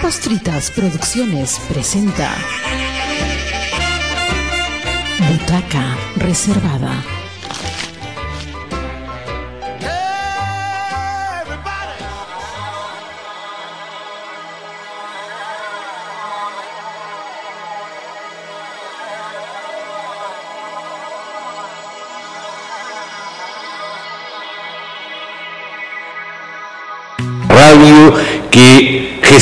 Papas 0.00 0.20
Producciones 0.70 1.60
presenta 1.68 2.30
Butaca 5.28 5.96
Reservada. 6.16 7.19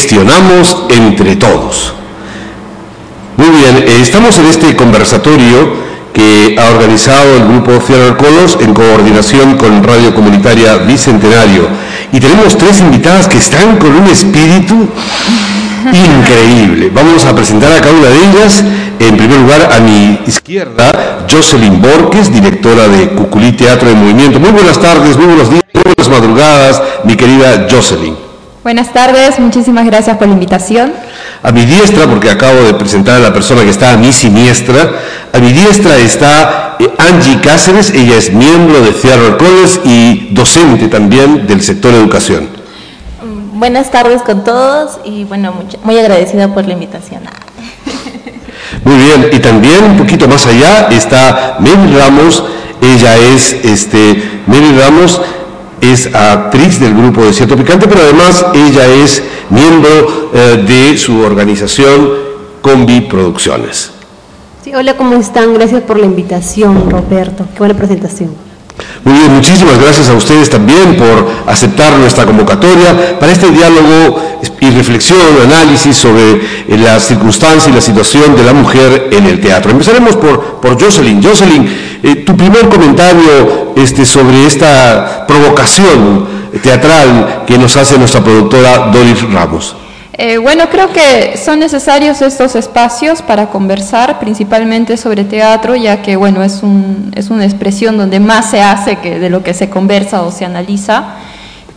Gestionamos 0.09 0.75
entre 0.89 1.37
todos. 1.37 1.93
Muy 3.37 3.49
bien, 3.49 3.77
eh, 3.77 3.99
estamos 4.01 4.39
en 4.39 4.47
este 4.47 4.75
conversatorio 4.75 5.87
que 6.15 6.57
ha 6.59 6.71
organizado 6.71 7.37
el 7.37 7.45
grupo 7.45 7.79
Fierro 7.79 8.17
Colos 8.17 8.57
en 8.59 8.73
coordinación 8.73 9.59
con 9.59 9.85
Radio 9.85 10.15
Comunitaria 10.15 10.79
Bicentenario. 10.79 11.69
Y 12.11 12.21
tenemos 12.21 12.57
tres 12.57 12.81
invitadas 12.81 13.29
que 13.29 13.37
están 13.37 13.77
con 13.77 13.95
un 13.95 14.07
espíritu 14.07 14.89
increíble. 15.93 16.91
Vamos 16.95 17.27
a 17.27 17.35
presentar 17.35 17.71
a 17.73 17.81
cada 17.83 17.93
una 17.93 18.09
de 18.09 18.17
ellas. 18.31 18.65
En 18.99 19.15
primer 19.15 19.39
lugar, 19.41 19.71
a 19.71 19.79
mi 19.79 20.21
izquierda, 20.27 21.27
Jocelyn 21.31 21.83
Borges, 21.83 22.33
directora 22.33 22.89
de 22.89 23.11
Cuculí 23.11 23.53
Teatro 23.53 23.91
de 23.91 23.95
Movimiento. 23.95 24.41
Muy 24.41 24.53
buenas 24.53 24.81
tardes, 24.81 25.19
muy 25.19 25.27
buenos 25.27 25.51
días, 25.51 25.65
muy 25.75 25.83
buenas 25.85 26.09
madrugadas, 26.09 26.83
mi 27.05 27.15
querida 27.15 27.69
Jocelyn. 27.71 28.28
Buenas 28.69 28.93
tardes, 28.93 29.39
muchísimas 29.39 29.87
gracias 29.87 30.19
por 30.19 30.27
la 30.27 30.35
invitación. 30.35 30.93
A 31.43 31.53
mi 31.53 31.65
diestra, 31.65 32.07
porque 32.07 32.29
acabo 32.29 32.65
de 32.65 32.75
presentar 32.75 33.17
a 33.17 33.19
la 33.19 33.33
persona 33.33 33.63
que 33.63 33.71
está 33.71 33.95
a 33.95 33.97
mi 33.97 34.13
siniestra, 34.13 34.91
a 35.33 35.39
mi 35.39 35.55
diestra 35.55 35.97
está 35.97 36.77
eh, 36.79 36.87
Angie 36.99 37.41
Cáceres, 37.41 37.89
ella 37.89 38.19
es 38.19 38.31
miembro 38.31 38.83
de 38.83 38.93
Cierro 38.93 39.39
College 39.39 39.81
y 39.85 40.35
docente 40.35 40.89
también 40.89 41.47
del 41.47 41.63
sector 41.63 41.95
educación. 41.95 42.47
Buenas 43.55 43.91
tardes 43.91 44.21
con 44.21 44.45
todos 44.45 44.99
y 45.03 45.25
bueno, 45.25 45.55
muy 45.83 45.99
agradecida 45.99 46.53
por 46.53 46.67
la 46.67 46.75
invitación. 46.75 47.23
Muy 48.85 48.97
bien, 48.97 49.31
y 49.33 49.39
también 49.39 49.83
un 49.83 49.97
poquito 49.97 50.29
más 50.29 50.45
allá 50.45 50.89
está 50.91 51.57
Mary 51.59 51.97
Ramos, 51.97 52.45
ella 52.83 53.17
es 53.17 53.55
este, 53.65 54.43
Mary 54.47 54.79
Ramos, 54.79 55.23
es 55.81 56.15
actriz 56.15 56.81
del 56.81 56.95
grupo 56.95 57.25
Desierto 57.25 57.57
Picante, 57.57 57.87
pero 57.87 58.01
además 58.03 58.45
ella 58.55 58.87
es 58.87 59.23
miembro 59.51 60.31
eh, 60.35 60.65
de 60.67 60.99
su 60.99 61.21
organización 61.21 62.11
Combi 62.61 63.03
Producciones. 63.03 63.93
Sí, 64.63 64.75
hola, 64.75 64.97
¿cómo 64.97 65.15
están? 65.17 65.55
Gracias 65.55 65.83
por 65.83 65.99
la 65.99 66.07
invitación, 66.07 66.91
Roberto. 66.91 67.47
Qué 67.53 67.59
buena 67.59 67.75
presentación. 67.75 68.49
Muy 69.05 69.15
bien, 69.15 69.35
muchísimas 69.35 69.81
gracias 69.81 70.09
a 70.09 70.15
ustedes 70.15 70.51
también 70.51 70.97
por 70.97 71.29
aceptar 71.47 71.97
nuestra 71.99 72.27
convocatoria 72.27 73.19
para 73.19 73.33
este 73.33 73.51
diálogo 73.51 74.21
y 74.61 74.71
reflexión, 74.71 75.19
análisis 75.45 75.97
sobre 75.97 76.33
eh, 76.33 76.77
la 76.77 77.01
circunstancia 77.01 77.71
y 77.71 77.75
la 77.75 77.81
situación 77.81 78.37
de 78.37 78.45
la 78.45 78.53
mujer 78.53 79.09
en 79.11 79.27
el 79.27 79.41
teatro. 79.41 79.71
Empezaremos 79.71 80.17
por, 80.17 80.61
por 80.61 80.81
Jocelyn. 80.81 81.23
Jocelyn, 81.23 81.67
eh, 82.03 82.18
tu 82.29 82.37
primer 82.37 82.69
comentario 82.69 83.73
este, 83.75 84.05
sobre 84.05 84.45
esta 84.45 85.25
provocación 85.27 86.29
teatral 86.63 87.45
que 87.47 87.57
nos 87.57 87.75
hace 87.75 87.97
nuestra 87.97 88.23
productora 88.23 88.91
Doris 88.93 89.23
Ramos. 89.33 89.75
Eh, 90.13 90.37
bueno, 90.37 90.65
creo 90.71 90.93
que 90.93 91.39
son 91.43 91.59
necesarios 91.59 92.21
estos 92.21 92.55
espacios 92.55 93.23
para 93.23 93.49
conversar, 93.49 94.19
principalmente 94.19 94.99
sobre 94.99 95.25
teatro, 95.25 95.75
ya 95.75 96.03
que 96.03 96.17
bueno, 96.17 96.43
es, 96.43 96.63
un, 96.63 97.13
es 97.17 97.31
una 97.31 97.47
expresión 97.47 97.97
donde 97.97 98.21
más 98.21 98.51
se 98.51 98.61
hace 98.61 98.97
que 98.97 99.19
de 99.19 99.31
lo 99.31 99.43
que 99.43 99.55
se 99.55 99.71
conversa 99.71 100.21
o 100.21 100.31
se 100.31 100.45
analiza. 100.45 101.15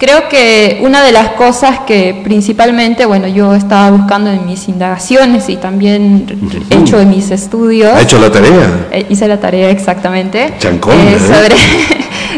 Creo 0.02 0.28
que 0.30 0.80
una 0.82 1.04
de 1.04 1.12
las 1.12 1.34
cosas 1.34 1.82
que 1.82 2.20
principalmente, 2.24 3.06
bueno, 3.06 3.28
yo 3.28 3.54
estaba 3.54 3.92
buscando 3.92 4.32
en 4.32 4.48
mis 4.48 4.68
indagaciones 4.68 5.48
y 5.48 5.58
también 5.58 6.26
he 6.72 6.78
hecho 6.78 7.00
en 7.00 7.12
mis 7.12 7.30
estudios. 7.30 7.94
¿Ha 7.94 8.02
hecho 8.02 8.18
la 8.18 8.32
tarea? 8.32 8.88
Eh, 8.90 9.06
hice 9.10 9.28
la 9.28 9.40
tarea 9.40 9.70
exactamente. 9.70 10.56
Chancón, 10.58 10.96
eh, 11.00 11.20
sobre, 11.20 11.56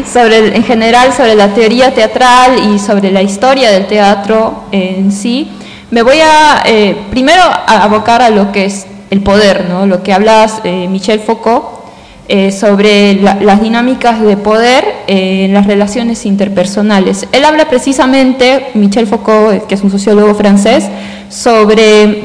sobre, 0.12 0.56
en 0.56 0.62
general, 0.62 1.14
sobre 1.14 1.34
la 1.36 1.54
teoría 1.54 1.94
teatral 1.94 2.74
y 2.74 2.78
sobre 2.78 3.10
la 3.10 3.22
historia 3.22 3.70
del 3.70 3.86
teatro 3.86 4.64
en 4.70 5.10
sí. 5.10 5.50
Me 5.90 6.02
voy 6.02 6.18
a 6.20 6.64
eh, 6.66 6.94
primero 7.10 7.40
a 7.44 7.84
abocar 7.84 8.20
a 8.20 8.28
lo 8.28 8.52
que 8.52 8.66
es 8.66 8.84
el 9.08 9.22
poder, 9.22 9.70
¿no? 9.70 9.86
lo 9.86 10.02
que 10.02 10.12
hablas 10.12 10.60
eh, 10.64 10.86
Michel 10.90 11.20
Foucault 11.20 11.83
eh, 12.28 12.52
sobre 12.52 13.14
las 13.14 13.60
dinámicas 13.60 14.20
de 14.20 14.36
poder 14.36 14.84
en 15.06 15.52
las 15.52 15.66
relaciones 15.66 16.24
interpersonales. 16.24 17.26
Él 17.32 17.44
habla 17.44 17.68
precisamente, 17.68 18.68
Michel 18.74 19.06
Foucault, 19.06 19.66
que 19.66 19.74
es 19.74 19.82
un 19.82 19.90
sociólogo 19.90 20.34
francés, 20.34 20.84
sobre 21.28 22.24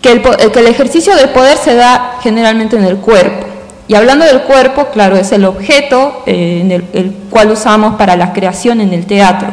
que 0.00 0.12
el, 0.12 0.22
el 0.54 0.66
ejercicio 0.66 1.14
del 1.16 1.30
poder 1.30 1.56
se 1.58 1.74
da 1.74 2.18
generalmente 2.22 2.76
en 2.76 2.84
el 2.84 2.96
cuerpo. 2.96 3.46
Y 3.88 3.94
hablando 3.94 4.24
del 4.24 4.42
cuerpo, 4.42 4.86
claro, 4.86 5.16
es 5.16 5.32
el 5.32 5.44
objeto 5.44 6.22
en 6.24 6.72
el 6.72 7.14
cual 7.28 7.50
usamos 7.50 7.96
para 7.96 8.16
la 8.16 8.32
creación 8.32 8.80
en 8.80 8.94
el 8.94 9.04
teatro. 9.04 9.48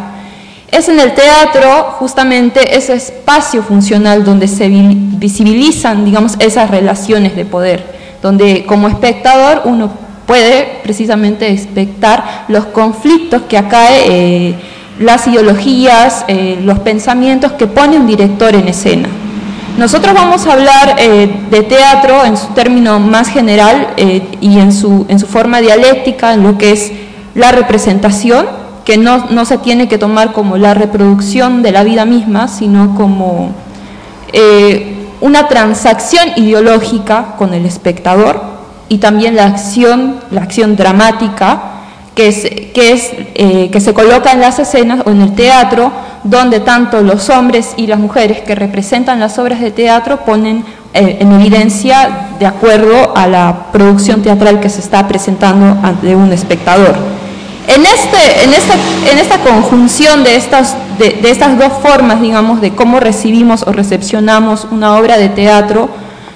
Es 0.72 0.88
en 0.88 1.02
el 1.02 1.14
teatro 1.14 1.96
justamente 2.00 2.78
ese 2.78 2.94
espacio 2.94 3.62
funcional 3.62 4.24
donde 4.24 4.48
se 4.48 4.70
visibilizan, 4.70 6.06
digamos, 6.06 6.38
esas 6.40 6.72
relaciones 6.72 7.36
de 7.36 7.44
poder, 7.44 7.84
donde 8.22 8.66
como 8.66 8.88
espectador 8.88 9.64
uno 9.66 9.90
puede 10.26 10.80
precisamente 10.84 11.52
expectar 11.52 12.46
los 12.48 12.66
conflictos 12.68 13.42
que 13.50 13.58
acae 13.58 14.06
eh, 14.08 14.56
las 15.00 15.28
ideologías, 15.28 16.24
eh, 16.30 16.60
los 16.64 16.80
pensamientos 16.80 17.52
que 17.54 17.68
pone 17.68 17.98
un 17.98 18.08
director 18.08 18.56
en 18.56 18.68
escena. 18.68 19.10
Nosotros 19.78 20.14
vamos 20.14 20.46
a 20.46 20.54
hablar 20.54 20.96
eh, 21.00 21.30
de 21.50 21.64
teatro 21.64 22.24
en 22.24 22.38
su 22.38 22.48
término 22.48 23.00
más 23.00 23.30
general 23.30 23.90
y 23.98 24.60
en 24.60 24.72
su, 24.72 25.06
en 25.10 25.20
su 25.20 25.28
forma 25.28 25.60
dialéctica, 25.60 26.34
en 26.34 26.44
lo 26.44 26.58
que 26.58 26.72
es 26.72 26.92
la 27.36 27.52
representación, 27.52 28.46
que 28.86 28.98
no, 28.98 29.46
se 29.46 29.58
tiene 29.58 29.88
que 29.88 29.98
tomar 29.98 30.32
como 30.34 30.58
la 30.58 30.74
reproducción 30.74 31.62
de 31.62 31.72
la 31.72 31.84
vida 31.84 32.06
misma, 32.06 32.48
sino 32.48 32.96
como 32.96 33.52
una 35.22 35.48
transacción 35.48 36.30
ideológica 36.36 37.36
con 37.38 37.54
el 37.54 37.66
espectador 37.66 38.42
y 38.90 38.98
también 38.98 39.36
la 39.36 39.46
acción, 39.46 40.20
la 40.32 40.42
acción 40.42 40.76
dramática 40.76 41.62
que, 42.16 42.28
es, 42.28 42.42
que, 42.74 42.92
es, 42.92 43.12
eh, 43.36 43.70
que 43.72 43.80
se 43.80 43.94
coloca 43.94 44.32
en 44.32 44.42
las 44.42 44.60
escenas 44.60 45.02
o 45.06 45.12
en 45.12 45.22
el 45.22 45.34
teatro, 45.34 45.92
donde 46.24 46.60
tanto 46.60 47.02
los 47.02 47.30
hombres 47.30 47.74
y 47.78 47.88
las 47.88 48.00
mujeres 48.00 48.42
que 48.42 48.54
representan 48.54 49.20
las 49.20 49.40
obras 49.40 49.62
de 49.62 49.72
teatro 49.72 50.26
ponen 50.26 50.66
eh, 50.94 51.18
en 51.22 51.32
evidencia 51.32 52.28
de 52.38 52.46
acuerdo 52.46 53.16
a 53.16 53.28
la 53.28 53.68
producción 53.72 54.22
teatral 54.22 54.60
que 54.60 54.70
se 54.70 54.82
está 54.82 55.08
presentando 55.08 55.78
ante 55.88 56.16
un 56.16 56.34
espectador. 56.34 57.21
En, 57.74 57.86
este, 57.86 58.44
en, 59.10 59.18
esta, 59.18 59.38
conjunción 59.40 60.26
de 60.26 60.36
estas, 60.36 60.76
de, 60.98 61.22
estas 61.24 61.58
dos 61.58 61.72
formas, 61.82 62.20
digamos, 62.20 62.60
de 62.60 62.76
cómo 62.76 63.00
recibimos 63.00 63.64
o 63.64 63.72
recepcionamos 63.72 64.68
una 64.72 64.98
obra 64.98 65.18
de 65.18 65.30
teatro, 65.30 65.90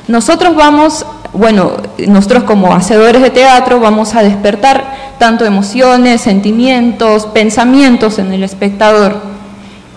nosotros 0.08 0.56
vamos, 0.56 1.06
bueno, 1.34 1.74
nosotros 2.08 2.44
como 2.44 2.74
hacedores 2.74 3.22
de 3.22 3.32
teatro 3.32 3.82
vamos 3.82 4.16
a 4.16 4.24
despertar 4.24 5.16
tanto 5.20 5.44
emociones, 5.44 6.22
sentimientos, 6.22 7.26
pensamientos 7.26 8.18
en 8.18 8.32
el 8.32 8.42
espectador. 8.44 9.18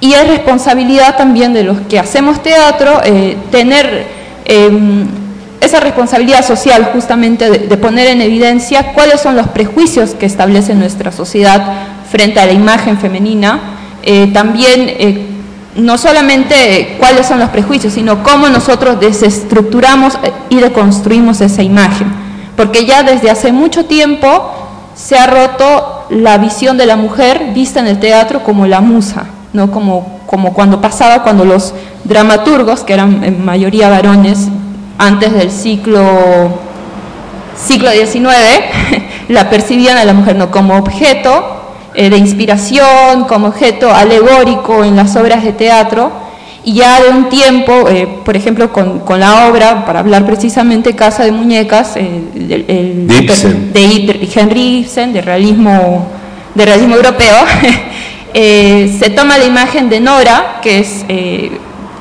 Y 0.01 0.15
es 0.15 0.27
responsabilidad 0.27 1.17
también 1.17 1.53
de 1.53 1.63
los 1.63 1.81
que 1.83 2.01
hacemos 2.01 2.43
teatro 2.43 3.01
eh, 3.05 3.37
tener 3.53 4.09
em, 4.45 5.07
esa 5.61 5.81
responsabilidad 5.81 6.45
social 6.45 6.91
justamente 6.93 7.51
de, 7.51 7.77
poner 7.77 8.09
en 8.09 8.23
evidencia 8.23 8.93
cuáles 8.93 9.21
son 9.21 9.37
los 9.37 9.49
prejuicios 9.49 10.11
que 10.11 10.27
establece 10.27 10.75
nuestra 10.75 11.13
sociedad 11.13 11.63
frente 12.11 12.41
a 12.41 12.47
la 12.47 12.53
imagen 12.53 12.99
femenina, 12.99 13.61
eh, 14.03 14.31
también 14.33 14.89
eh, 14.89 15.27
no 15.77 15.99
solamente 15.99 16.97
cuáles 16.99 17.27
son 17.27 17.39
los 17.39 17.51
prejuicios, 17.51 17.93
sino 17.93 18.23
cómo 18.23 18.49
nosotros 18.49 19.01
desestructuramos 19.01 20.19
y 20.49 20.57
deconstruimos 20.57 21.41
esa 21.41 21.63
imagen, 21.63 22.09
porque 22.57 22.87
ya 22.87 23.03
desde 23.03 23.31
hace 23.31 23.53
mucho 23.53 23.85
tiempo 23.85 24.53
se 24.95 25.19
ha 25.19 25.27
roto 25.27 26.07
la 26.11 26.39
visión 26.39 26.77
de 26.79 26.87
la 26.87 26.97
mujer 26.97 27.53
vista 27.55 27.81
en 27.81 27.87
el 27.87 28.01
teatro 28.01 28.43
como 28.43 28.67
la 28.67 28.81
musa, 28.81 29.27
no 29.53 29.71
como 29.71 30.19
como 30.29 30.53
cuando 30.53 30.83
pasaba 30.83 31.23
cuando 31.23 31.47
los 31.47 31.73
dramaturgos, 32.05 32.85
que 32.85 32.93
eran 32.93 33.25
en 33.25 33.43
mayoría 33.43 33.89
varones, 33.89 34.49
antes 34.99 35.33
del 35.33 35.51
ciclo, 35.51 36.59
siglo 37.57 37.91
XIX, 37.91 38.25
la 39.29 39.49
percibían 39.49 39.97
a 39.97 40.05
la 40.05 40.13
mujer 40.13 40.37
no 40.37 40.51
como 40.51 40.77
objeto 40.77 41.59
eh, 41.95 42.11
de 42.11 42.17
inspiración, 42.17 43.25
como 43.29 43.49
objeto 43.49 43.93
alegórico 43.93 44.85
en 44.85 44.97
las 44.97 45.17
obras 45.17 45.45
de 45.45 45.53
teatro, 45.53 46.11
y 46.65 46.75
ya 46.75 47.01
de 47.01 47.09
un 47.09 47.29
tiempo, 47.29 47.89
eh, 47.89 48.09
por 48.25 48.37
ejemplo, 48.37 48.73
con, 48.73 48.99
con, 49.01 49.21
la 49.21 49.49
obra, 49.49 49.87
para 49.87 50.01
hablar 50.01 50.27
precisamente 50.27 50.95
Casa 50.95 51.25
de 51.25 51.33
Muñecas, 51.33 51.97
eh, 51.97 52.21
el, 52.35 53.07
de, 53.07 53.15
Ibsen. 53.15 53.73
de, 53.73 54.29
Henry 54.35 54.79
Ibsen, 54.81 55.13
de 55.13 55.23
realismo, 55.23 56.07
de 56.55 56.67
realismo 56.67 56.97
europeo, 56.97 57.37
se 58.35 59.11
toma 59.17 59.39
la 59.39 59.45
imagen 59.45 59.89
de 59.89 60.01
Nora, 60.01 60.59
que 60.61 60.81
es, 60.81 61.05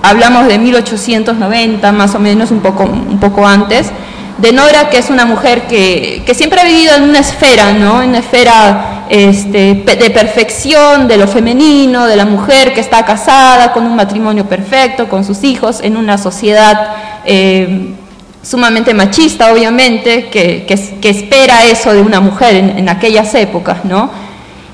hablamos 0.09 0.48
de 0.48 0.57
1890, 0.57 1.92
más 1.92 2.15
o 2.15 2.19
menos, 2.19 2.51
un 2.51 2.59
poco, 2.59 2.83
un 2.83 3.19
poco 3.19 3.45
antes, 3.45 3.92
de 4.38 4.51
Nora, 4.51 4.89
que 4.89 5.00
es 5.00 5.09
una 5.09 5.25
mujer 5.25 5.68
que, 5.68 6.24
que 6.25 6.36
siempre 6.36 6.62
ha 6.62 6.63
vivido 6.63 6.95
en 6.95 7.04
una 7.04 7.19
esfera, 7.19 7.74
¿no? 7.74 8.04
En 8.04 8.09
una 8.09 8.19
esfera 8.19 9.06
este, 9.09 9.74
de 9.74 10.09
perfección 10.12 11.07
de 11.07 11.18
lo 11.18 11.27
femenino, 11.27 12.06
de 12.06 12.15
la 12.15 12.25
mujer 12.25 12.74
que 12.74 12.81
está 12.81 13.06
casada 13.06 13.74
con 13.74 13.86
un 13.86 13.95
matrimonio 13.95 14.45
perfecto, 14.45 15.07
con 15.07 15.24
sus 15.24 15.44
hijos, 15.44 15.80
en 15.81 15.98
una 15.98 16.18
sociedad 16.18 16.95
eh, 17.25 17.94
sumamente 18.44 18.94
machista, 18.94 19.51
obviamente, 19.51 20.30
que, 20.30 20.65
que, 20.65 21.10
espera 21.10 21.65
eso 21.65 21.94
de 21.94 22.01
una 22.01 22.19
mujer 22.19 22.56
en, 22.56 22.88
aquellas 22.89 23.33
épocas, 23.36 23.83
¿no? 23.83 24.10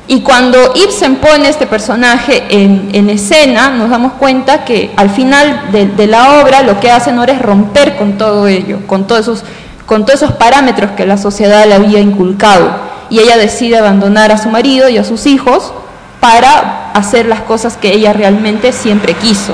Y 0.08 0.22
cuando 0.22 0.74
Ibsen 0.76 1.16
pone 1.16 1.48
este 1.48 1.66
personaje 1.66 2.44
en, 2.50 2.90
en 2.92 3.10
escena, 3.10 3.70
nos 3.70 3.90
damos 3.90 4.14
cuenta 4.14 4.66
que 4.66 4.92
al 4.98 5.10
final 5.10 5.72
de, 5.72 6.08
la 6.08 6.42
obra 6.42 6.62
lo 6.62 6.80
que 6.82 6.92
hace 6.92 7.14
no 7.14 7.24
es 7.24 7.42
romper 7.42 7.96
con 7.96 8.18
todo 8.18 8.48
ello, 8.48 8.80
con 8.86 9.08
todos 9.08 9.22
esos, 9.22 9.44
con 9.86 10.06
todos 10.06 10.22
esos 10.22 10.36
parámetros 10.36 10.92
que 10.92 11.06
la 11.06 11.18
sociedad 11.18 11.66
le 11.66 11.76
había 11.76 12.00
inculcado 12.00 12.70
y 13.10 13.20
ella 13.20 13.38
decide 13.38 13.78
abandonar 13.78 14.32
a 14.32 14.38
su 14.38 14.50
marido 14.50 14.90
y 14.90 14.98
a 14.98 15.06
sus 15.06 15.26
hijos 15.26 15.74
para 16.20 16.92
hacer 16.92 17.26
las 17.26 17.42
cosas 17.42 17.78
que 17.78 17.94
ella 17.94 18.12
realmente 18.12 18.74
siempre 18.74 19.14
quiso. 19.14 19.54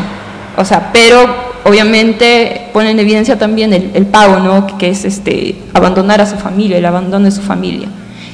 O 0.57 0.65
sea, 0.65 0.89
pero 0.91 1.27
obviamente 1.63 2.69
pone 2.73 2.89
en 2.91 2.99
evidencia 2.99 3.37
también 3.37 3.71
el, 3.73 4.05
pago, 4.07 4.39
¿no? 4.39 4.65
Que 4.77 4.89
es 4.89 5.05
este, 5.05 5.55
abandonar 5.73 6.21
a 6.21 6.25
su 6.25 6.37
familia, 6.37 6.77
el 6.77 6.85
abandono 6.85 7.25
de 7.25 7.31
su 7.31 7.41
familia. 7.41 7.87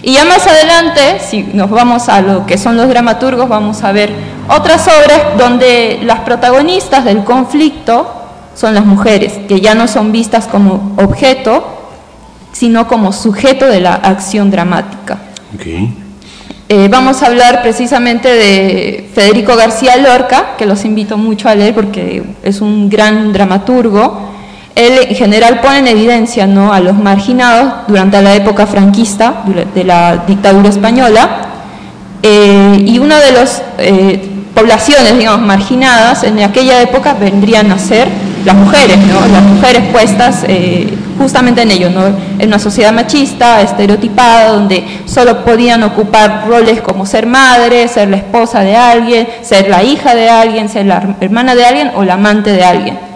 Y 0.08 0.14
ya 0.14 0.24
más 0.24 0.46
adelante, 0.46 1.18
si 1.20 1.42
nos 1.42 1.72
vamos 1.72 2.10
a 2.10 2.22
lo 2.22 2.46
que 2.46 2.60
son 2.60 2.78
los 2.78 2.88
dramaturgos, 2.88 3.50
vamos 3.50 3.84
a 3.84 3.92
ver 3.92 4.14
otras 4.48 4.88
obras 4.88 5.36
donde 5.36 6.00
las 6.04 6.20
protagonistas 6.20 7.04
del 7.06 7.24
conflicto 7.24 8.06
son 8.54 8.76
las 8.76 8.86
mujeres, 8.86 9.34
que 9.48 9.62
ya 9.62 9.74
no 9.74 9.88
son 9.88 10.12
vistas 10.12 10.46
como 10.46 10.94
objeto, 10.98 11.66
sino 12.52 12.88
como 12.88 13.12
sujeto 13.14 13.66
de 13.66 13.82
la 13.82 13.96
acción 13.96 14.52
dramática. 14.52 15.18
Eh, 16.70 16.88
vamos 16.88 17.24
a 17.24 17.26
hablar 17.26 17.64
precisamente 17.64 18.28
de 18.28 19.10
Federico 19.16 19.56
García 19.56 19.98
Lorca, 19.98 20.56
que 20.56 20.68
los 20.68 20.86
invito 20.86 21.18
mucho 21.18 21.50
a 21.50 21.56
leer 21.56 21.74
porque 21.74 22.22
es 22.44 22.62
un 22.62 22.92
gran 22.92 23.34
dramaturgo. 23.34 24.35
Él 24.76 25.08
en 25.08 25.16
general 25.16 25.62
pone 25.62 25.80
en 25.80 25.88
evidencia 25.88 26.46
¿no? 26.48 26.74
a 26.74 26.82
los 26.82 26.96
marginados 26.96 27.88
durante 27.88 28.22
la 28.22 28.36
época 28.36 28.68
franquista, 28.68 29.44
de 29.74 29.84
la 29.86 30.24
dictadura 30.28 30.68
española, 30.68 31.30
eh, 32.22 32.84
y 32.86 33.00
una 33.00 33.20
de 33.20 33.32
las 33.32 33.62
eh, 33.78 34.30
poblaciones 34.54 35.18
digamos, 35.18 35.46
marginadas 35.46 36.24
en 36.24 36.42
aquella 36.42 36.82
época 36.82 37.14
vendrían 37.14 37.72
a 37.72 37.80
ser 37.80 38.08
las 38.44 38.56
mujeres, 38.56 38.98
las 39.32 39.44
mujeres 39.44 39.84
puestas 39.92 40.44
eh, 40.48 40.94
justamente 41.18 41.62
en 41.62 41.72
ello, 41.72 41.90
¿no? 41.90 42.06
en 42.40 42.48
una 42.48 42.60
sociedad 42.60 42.92
machista, 42.92 43.62
estereotipada, 43.62 44.50
donde 44.50 44.84
solo 45.06 45.44
podían 45.46 45.84
ocupar 45.84 46.46
roles 46.48 46.82
como 46.82 47.06
ser 47.06 47.26
madre, 47.28 47.88
ser 47.88 48.10
la 48.10 48.18
esposa 48.18 48.60
de 48.60 48.76
alguien, 48.76 49.28
ser 49.42 49.70
la 49.70 49.84
hija 49.84 50.14
de 50.16 50.30
alguien, 50.30 50.68
ser 50.68 50.86
la 50.86 51.16
hermana 51.22 51.56
de 51.56 51.66
alguien 51.66 51.92
o 51.96 52.04
la 52.04 52.16
amante 52.16 52.52
de 52.52 52.64
alguien. 52.64 53.15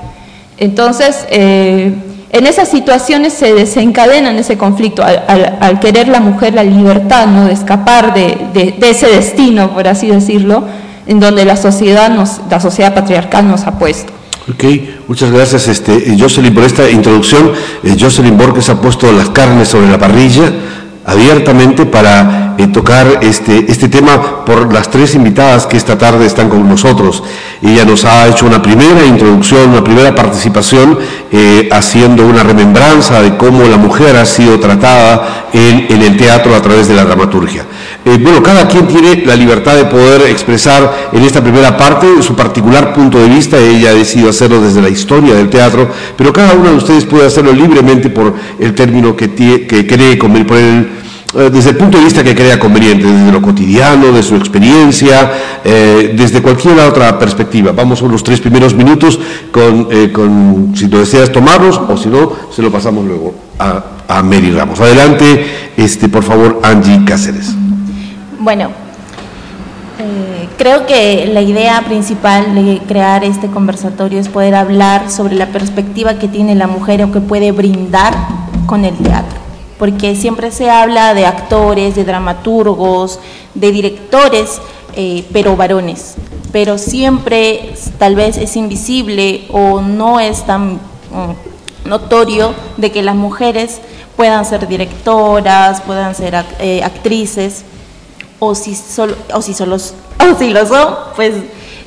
Entonces, 0.60 1.26
eh, 1.30 1.94
en 2.32 2.46
esas 2.46 2.70
situaciones 2.70 3.34
se 3.34 3.54
desencadena 3.54 4.38
ese 4.38 4.58
conflicto, 4.58 5.04
al, 5.04 5.80
querer 5.80 6.08
la 6.10 6.20
mujer 6.20 6.54
la 6.54 6.64
libertad 6.64 7.26
¿no? 7.28 7.46
de 7.46 7.54
escapar 7.54 8.14
de, 8.14 8.76
ese 8.82 9.08
destino, 9.08 9.72
por 9.74 9.88
así 9.88 10.08
decirlo, 10.08 10.64
en 11.08 11.20
donde 11.20 11.46
la 11.46 11.56
sociedad, 11.56 12.10
nos, 12.12 12.42
la 12.52 12.60
sociedad 12.60 12.94
patriarcal 12.94 13.48
nos 13.48 13.66
ha 13.66 13.80
puesto. 13.80 14.14
Ok, 14.52 14.64
muchas 15.08 15.32
gracias 15.32 15.68
este, 15.68 16.12
eh, 16.12 16.18
Jocelyn 16.20 16.54
por 16.54 16.64
esta 16.64 16.90
introducción. 16.90 17.52
Eh, 17.84 17.96
Jocelyn 18.00 18.38
Borges 18.38 18.70
ha 18.70 18.80
puesto 18.80 19.12
las 19.12 19.30
carnes 19.30 19.68
sobre 19.68 19.90
la 19.90 19.98
parrilla 19.98 20.52
abiertamente 21.06 21.86
para 21.86 22.56
eh, 22.58 22.68
tocar 22.68 23.20
este, 23.22 23.72
este 23.72 23.90
tema 23.90 24.46
por 24.46 24.72
las 24.74 24.90
tres 24.90 25.16
invitadas 25.16 25.66
que 25.66 25.78
esta 25.78 25.98
tarde 25.98 26.26
están 26.26 26.50
con 26.50 26.68
nosotros. 26.68 27.24
Ella 27.62 27.86
nos 27.86 28.06
ha 28.06 28.28
hecho 28.28 28.46
una 28.46 28.62
primera 28.62 29.06
introducción, 29.06 29.70
una 29.70 29.84
primera 29.84 30.14
participación, 30.16 30.98
haciendo 31.72 32.26
una 32.26 32.42
remembranza 32.42 33.22
de 33.22 33.38
cómo 33.38 33.64
la 33.66 33.78
mujer 33.78 34.16
ha 34.16 34.26
sido 34.26 34.60
tratada 34.60 35.50
en, 35.54 35.86
en 35.90 36.02
el 36.02 36.18
teatro 36.18 36.56
a 36.56 36.62
través 36.62 36.88
de 36.88 36.96
la 36.96 37.06
dramaturgia. 37.06 37.66
Eh, 38.06 38.18
bueno, 38.22 38.42
cada 38.42 38.68
quien 38.68 38.88
tiene 38.88 39.24
la 39.26 39.36
libertad 39.36 39.76
de 39.76 39.86
poder 39.86 40.22
expresar 40.30 41.10
en 41.12 41.22
esta 41.22 41.42
primera 41.42 41.76
parte 41.76 42.08
su 42.22 42.34
particular 42.34 42.94
punto 42.94 43.20
de 43.20 43.28
vista, 43.28 43.58
ella 43.58 43.90
ha 43.90 43.94
decidido 43.94 44.30
hacerlo 44.30 44.62
desde 44.62 44.82
la 44.82 44.90
historia 44.90 45.36
del 45.36 45.50
teatro, 45.50 45.90
pero 46.16 46.32
cada 46.32 46.54
uno 46.54 46.70
de 46.72 46.78
ustedes 46.78 47.06
puede 47.06 47.28
hacerlo 47.28 47.52
libremente 47.52 48.10
por 48.10 48.34
el 48.58 48.74
término 48.74 49.16
que, 49.16 49.30
que 49.34 49.86
cree, 49.86 50.14
eh, 50.14 50.86
desde 51.34 51.70
el 51.72 51.78
punto 51.78 51.98
de 51.98 52.06
vista 52.06 52.24
que 52.24 52.34
crea 52.34 52.58
conveniente, 52.58 53.06
desde 53.06 53.32
lo 53.32 53.42
cotidiano, 53.42 54.12
de 54.12 54.24
su 54.24 54.36
experiencia, 54.36 55.32
eh, 55.64 56.14
desde 56.18 56.42
cualquier 56.42 56.80
otra 56.80 57.20
perspectiva. 57.20 57.72
Vamos 57.72 58.02
a 58.02 58.06
los 58.06 58.24
tres 58.24 58.40
primeros 58.40 58.74
minutos 58.74 59.20
con, 59.52 59.90
con, 60.12 60.74
si 60.76 60.88
lo 60.88 61.00
deseas 61.00 61.32
tomarlos 61.32 61.78
o 61.78 61.98
si 61.98 62.10
no, 62.10 62.32
se 62.52 62.62
lo 62.62 62.72
pasamos 62.72 63.06
luego 63.06 63.36
a, 63.60 63.84
a 64.08 64.24
Mary 64.24 64.52
Ramos. 64.52 64.80
Adelante, 64.80 65.72
este, 65.78 66.10
por 66.10 66.24
favor, 66.24 66.62
Angie 66.64 67.06
Cáceres. 67.06 67.54
Bueno, 68.40 68.70
eh, 70.00 70.48
creo 70.58 70.86
que 70.86 71.30
la 71.32 71.42
idea 71.42 71.82
principal 71.82 72.56
de 72.56 72.82
crear 72.88 73.24
este 73.24 73.48
conversatorio 73.48 74.20
es 74.20 74.30
poder 74.30 74.56
hablar 74.56 75.12
sobre 75.12 75.36
la 75.36 75.48
perspectiva 75.48 76.16
que 76.16 76.28
tiene 76.28 76.56
la 76.56 76.68
mujer 76.68 77.04
o 77.04 77.12
que 77.12 77.20
puede 77.20 77.52
brindar 77.52 78.14
con 78.66 78.86
el 78.86 78.96
teatro. 78.96 79.49
Porque 79.80 80.16
siempre 80.16 80.52
se 80.52 80.70
habla 80.70 81.16
de 81.16 81.26
actores, 81.26 81.96
de 81.96 82.04
dramaturgos, 82.04 83.20
de 83.56 83.72
directores, 83.72 84.62
eh, 84.96 85.26
pero 85.34 85.56
varones. 85.56 86.16
Pero 86.52 86.78
siempre 86.78 87.74
tal 87.98 88.16
vez 88.16 88.38
es 88.38 88.56
invisible 88.56 89.48
o 89.52 89.82
no 89.82 90.20
es 90.20 90.46
tan 90.46 90.74
mm, 90.74 91.88
notorio 91.90 92.54
de 92.78 92.92
que 92.92 93.02
las 93.02 93.16
mujeres 93.16 93.82
puedan 94.16 94.46
ser 94.46 94.68
directoras, 94.68 95.82
puedan 95.82 96.14
ser 96.14 96.36
eh, 96.60 96.84
actrices 96.84 97.64
o 98.40 98.56
si 98.56 98.76
solo, 98.76 99.16
o 99.34 99.42
si 99.42 99.54
solo, 99.54 99.76
o 100.20 100.38
si 100.38 100.50
lo 100.50 100.66
son, 100.66 100.96
pues 101.16 101.36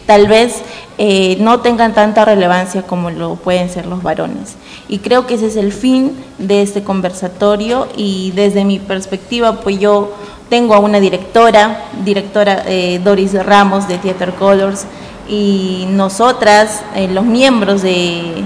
tal 0.06 0.28
vez 0.28 0.62
eh, 0.98 1.36
no 1.40 1.60
tengan 1.60 1.94
tanta 1.94 2.24
relevancia 2.24 2.82
como 2.82 3.10
lo 3.10 3.36
pueden 3.36 3.68
ser 3.68 3.86
los 3.86 4.02
varones. 4.02 4.56
Y 4.92 4.98
creo 4.98 5.26
que 5.26 5.36
ese 5.36 5.46
es 5.46 5.56
el 5.56 5.72
fin 5.72 6.12
de 6.36 6.60
este 6.60 6.82
conversatorio 6.82 7.88
y 7.96 8.30
desde 8.32 8.66
mi 8.66 8.78
perspectiva, 8.78 9.60
pues 9.62 9.78
yo 9.78 10.12
tengo 10.50 10.74
a 10.74 10.80
una 10.80 11.00
directora, 11.00 11.84
directora 12.04 12.62
eh, 12.66 13.00
Doris 13.02 13.32
Ramos 13.32 13.88
de 13.88 13.96
Theater 13.96 14.34
Colors, 14.34 14.84
y 15.26 15.86
nosotras, 15.88 16.82
eh, 16.94 17.08
los 17.08 17.24
miembros 17.24 17.80
de 17.80 18.44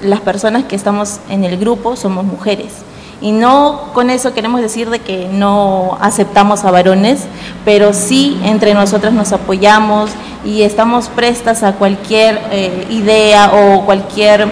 las 0.00 0.20
personas 0.22 0.64
que 0.64 0.74
estamos 0.74 1.20
en 1.28 1.44
el 1.44 1.58
grupo, 1.58 1.96
somos 1.96 2.24
mujeres. 2.24 2.72
Y 3.20 3.32
no 3.32 3.90
con 3.92 4.08
eso 4.08 4.32
queremos 4.32 4.62
decir 4.62 4.88
de 4.88 5.00
que 5.00 5.28
no 5.30 5.98
aceptamos 6.00 6.64
a 6.64 6.70
varones, 6.70 7.24
pero 7.66 7.92
sí 7.92 8.40
entre 8.42 8.72
nosotras 8.72 9.12
nos 9.12 9.32
apoyamos 9.34 10.12
y 10.46 10.62
estamos 10.62 11.10
prestas 11.10 11.62
a 11.62 11.74
cualquier 11.74 12.40
eh, 12.52 12.86
idea 12.88 13.52
o 13.52 13.84
cualquier 13.84 14.48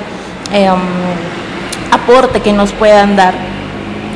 em, 0.53 0.79
aporte 1.91 2.41
que 2.41 2.53
nos 2.53 2.73
puedan 2.73 3.17
dar. 3.17 3.35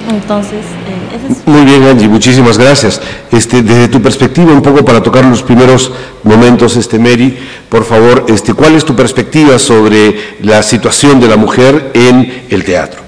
Entonces, 0.09 0.65
eh, 0.89 1.35
Muy 1.47 1.65
bien, 1.65 1.85
Angie, 1.85 2.09
muchísimas 2.09 2.59
gracias. 2.59 3.01
Este, 3.31 3.63
desde 3.63 3.89
tu 3.89 4.01
perspectiva, 4.01 4.53
un 4.53 4.63
poco 4.63 4.85
para 4.85 5.03
tocar 5.03 5.25
los 5.25 5.43
primeros 5.43 5.93
momentos, 6.25 6.77
este, 6.77 6.99
Mary, 6.99 7.39
por 7.69 7.85
favor, 7.85 8.27
este, 8.29 8.55
¿cuál 8.55 8.75
es 8.75 8.85
tu 8.85 8.97
perspectiva 8.97 9.59
sobre 9.59 10.37
la 10.43 10.63
situación 10.63 11.21
de 11.21 11.29
la 11.29 11.37
mujer 11.37 11.93
en 11.95 12.47
el 12.51 12.65
teatro? 12.65 13.01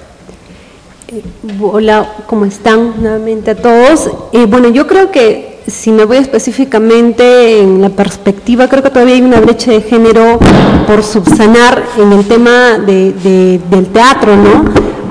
Hola, 1.61 2.09
¿cómo 2.25 2.45
están 2.45 3.01
nuevamente 3.01 3.51
a 3.51 3.55
todos? 3.55 4.09
Eh, 4.31 4.45
bueno, 4.47 4.69
yo 4.69 4.87
creo 4.87 5.11
que 5.11 5.52
si 5.73 5.91
me 5.91 6.05
voy 6.05 6.17
específicamente 6.17 7.59
en 7.59 7.81
la 7.81 7.89
perspectiva, 7.89 8.69
creo 8.69 8.83
que 8.83 8.91
todavía 8.91 9.15
hay 9.15 9.21
una 9.21 9.41
brecha 9.41 9.71
de 9.71 9.81
género 9.81 10.39
por 10.85 11.03
subsanar 11.03 11.83
en 11.97 12.13
el 12.13 12.25
tema 12.25 12.77
del 12.77 13.87
teatro, 13.91 14.35
¿no? 14.35 14.65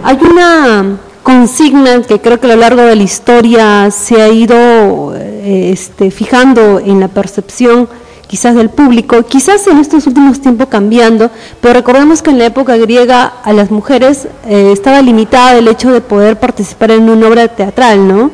Hay 0.04 0.18
una 0.22 0.98
consigna 1.22 2.02
que 2.02 2.20
creo 2.20 2.38
que 2.38 2.46
a 2.46 2.54
lo 2.54 2.56
largo 2.56 2.82
de 2.82 2.96
la 2.96 3.02
historia 3.02 3.90
se 3.90 4.22
ha 4.22 4.28
ido 4.28 5.14
eh, 5.16 5.70
este, 5.72 6.10
fijando 6.10 6.78
en 6.78 7.00
la 7.00 7.08
percepción 7.08 7.88
quizás 8.28 8.54
del 8.54 8.70
público, 8.70 9.22
quizás 9.24 9.66
en 9.66 9.78
estos 9.78 10.06
últimos 10.06 10.40
tiempos 10.40 10.68
cambiando, 10.68 11.30
pero 11.60 11.74
recordemos 11.74 12.22
que 12.22 12.30
en 12.30 12.38
la 12.38 12.46
época 12.46 12.76
griega 12.76 13.32
a 13.44 13.52
las 13.52 13.70
mujeres 13.70 14.26
eh, 14.48 14.70
estaba 14.72 15.02
limitada 15.02 15.58
el 15.58 15.68
hecho 15.68 15.90
de 15.92 16.00
poder 16.00 16.38
participar 16.40 16.92
en 16.92 17.10
una 17.10 17.28
obra 17.28 17.48
teatral, 17.48 18.08
¿no? 18.08 18.30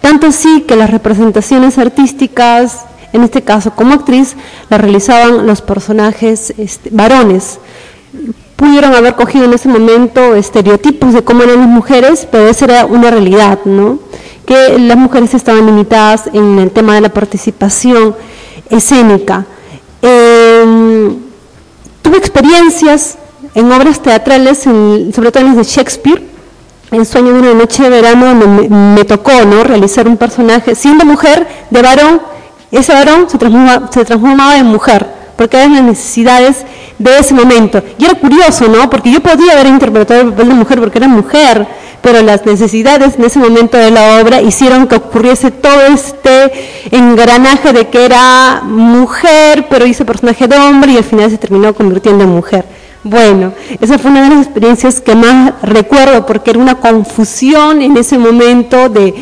Tanto 0.00 0.26
así 0.26 0.62
que 0.62 0.76
las 0.76 0.90
representaciones 0.90 1.78
artísticas, 1.78 2.84
en 3.12 3.22
este 3.22 3.42
caso 3.42 3.72
como 3.72 3.94
actriz, 3.94 4.34
las 4.68 4.80
realizaban 4.80 5.46
los 5.46 5.60
personajes 5.60 6.54
este, 6.56 6.90
varones. 6.90 7.58
Pudieron 8.56 8.94
haber 8.94 9.14
cogido 9.14 9.44
en 9.44 9.52
ese 9.52 9.68
momento 9.68 10.34
estereotipos 10.34 11.12
de 11.12 11.22
cómo 11.22 11.42
eran 11.42 11.58
las 11.60 11.68
mujeres, 11.68 12.26
pero 12.30 12.48
esa 12.48 12.64
era 12.64 12.86
una 12.86 13.10
realidad, 13.10 13.58
¿no? 13.64 13.98
Que 14.46 14.78
las 14.78 14.96
mujeres 14.96 15.34
estaban 15.34 15.66
limitadas 15.66 16.28
en 16.32 16.58
el 16.58 16.70
tema 16.70 16.94
de 16.94 17.02
la 17.02 17.10
participación 17.10 18.14
escénica. 18.68 19.46
Em, 20.02 21.16
tuve 22.02 22.16
experiencias 22.16 23.18
en 23.54 23.70
obras 23.70 24.02
teatrales, 24.02 24.58
sobre 24.58 25.30
todo 25.30 25.40
en 25.40 25.48
las 25.48 25.56
de 25.56 25.64
Shakespeare, 25.64 26.29
en 26.90 27.04
Sueño 27.04 27.32
de 27.32 27.38
una 27.40 27.54
noche 27.54 27.84
de 27.84 27.88
verano 27.88 28.34
me, 28.34 29.04
tocó 29.04 29.32
¿no? 29.44 29.62
realizar 29.62 30.08
un 30.08 30.16
personaje, 30.16 30.74
siendo 30.74 31.04
mujer, 31.04 31.46
de 31.70 31.82
varón, 31.82 32.20
ese 32.70 32.92
varón 32.92 33.28
se 33.28 33.38
transformaba, 33.38 33.88
se 33.92 34.04
transformaba 34.04 34.56
en 34.56 34.66
mujer, 34.66 35.06
porque 35.36 35.56
eran 35.56 35.74
las 35.74 35.82
necesidades 35.82 36.64
de 36.98 37.18
ese 37.18 37.34
momento. 37.34 37.82
Y 37.98 38.04
era 38.04 38.14
curioso, 38.14 38.68
¿no? 38.68 38.90
Porque 38.90 39.10
yo 39.10 39.20
podía 39.20 39.52
haber 39.52 39.66
interpretado 39.66 40.20
el 40.20 40.28
papel 40.30 40.48
de 40.48 40.54
mujer 40.54 40.80
porque 40.80 40.98
era 40.98 41.08
mujer, 41.08 41.66
pero 42.02 42.22
las 42.22 42.44
necesidades 42.44 43.16
en 43.16 43.24
ese 43.24 43.38
momento 43.38 43.76
de 43.76 43.90
la 43.90 44.20
obra 44.20 44.42
hicieron 44.42 44.86
que 44.86 44.96
ocurriese 44.96 45.50
todo 45.50 45.82
este 45.82 46.52
engranaje 46.90 47.72
de 47.72 47.88
que 47.88 48.04
era 48.04 48.62
mujer, 48.64 49.66
pero 49.70 49.86
hizo 49.86 50.04
personaje 50.04 50.48
de 50.48 50.56
hombre 50.56 50.92
y 50.92 50.96
al 50.96 51.04
final 51.04 51.30
se 51.30 51.38
terminó 51.38 51.74
convirtiendo 51.74 52.24
en 52.24 52.30
mujer. 52.30 52.79
Bueno, 53.02 53.54
esa 53.80 53.98
fue 53.98 54.10
una 54.10 54.24
de 54.24 54.28
las 54.28 54.44
experiencias 54.44 55.00
que 55.00 55.14
más 55.14 55.54
recuerdo 55.62 56.26
porque 56.26 56.50
era 56.50 56.58
una 56.58 56.74
confusión 56.74 57.80
en 57.80 57.96
ese 57.96 58.18
momento 58.18 58.90
de, 58.90 59.14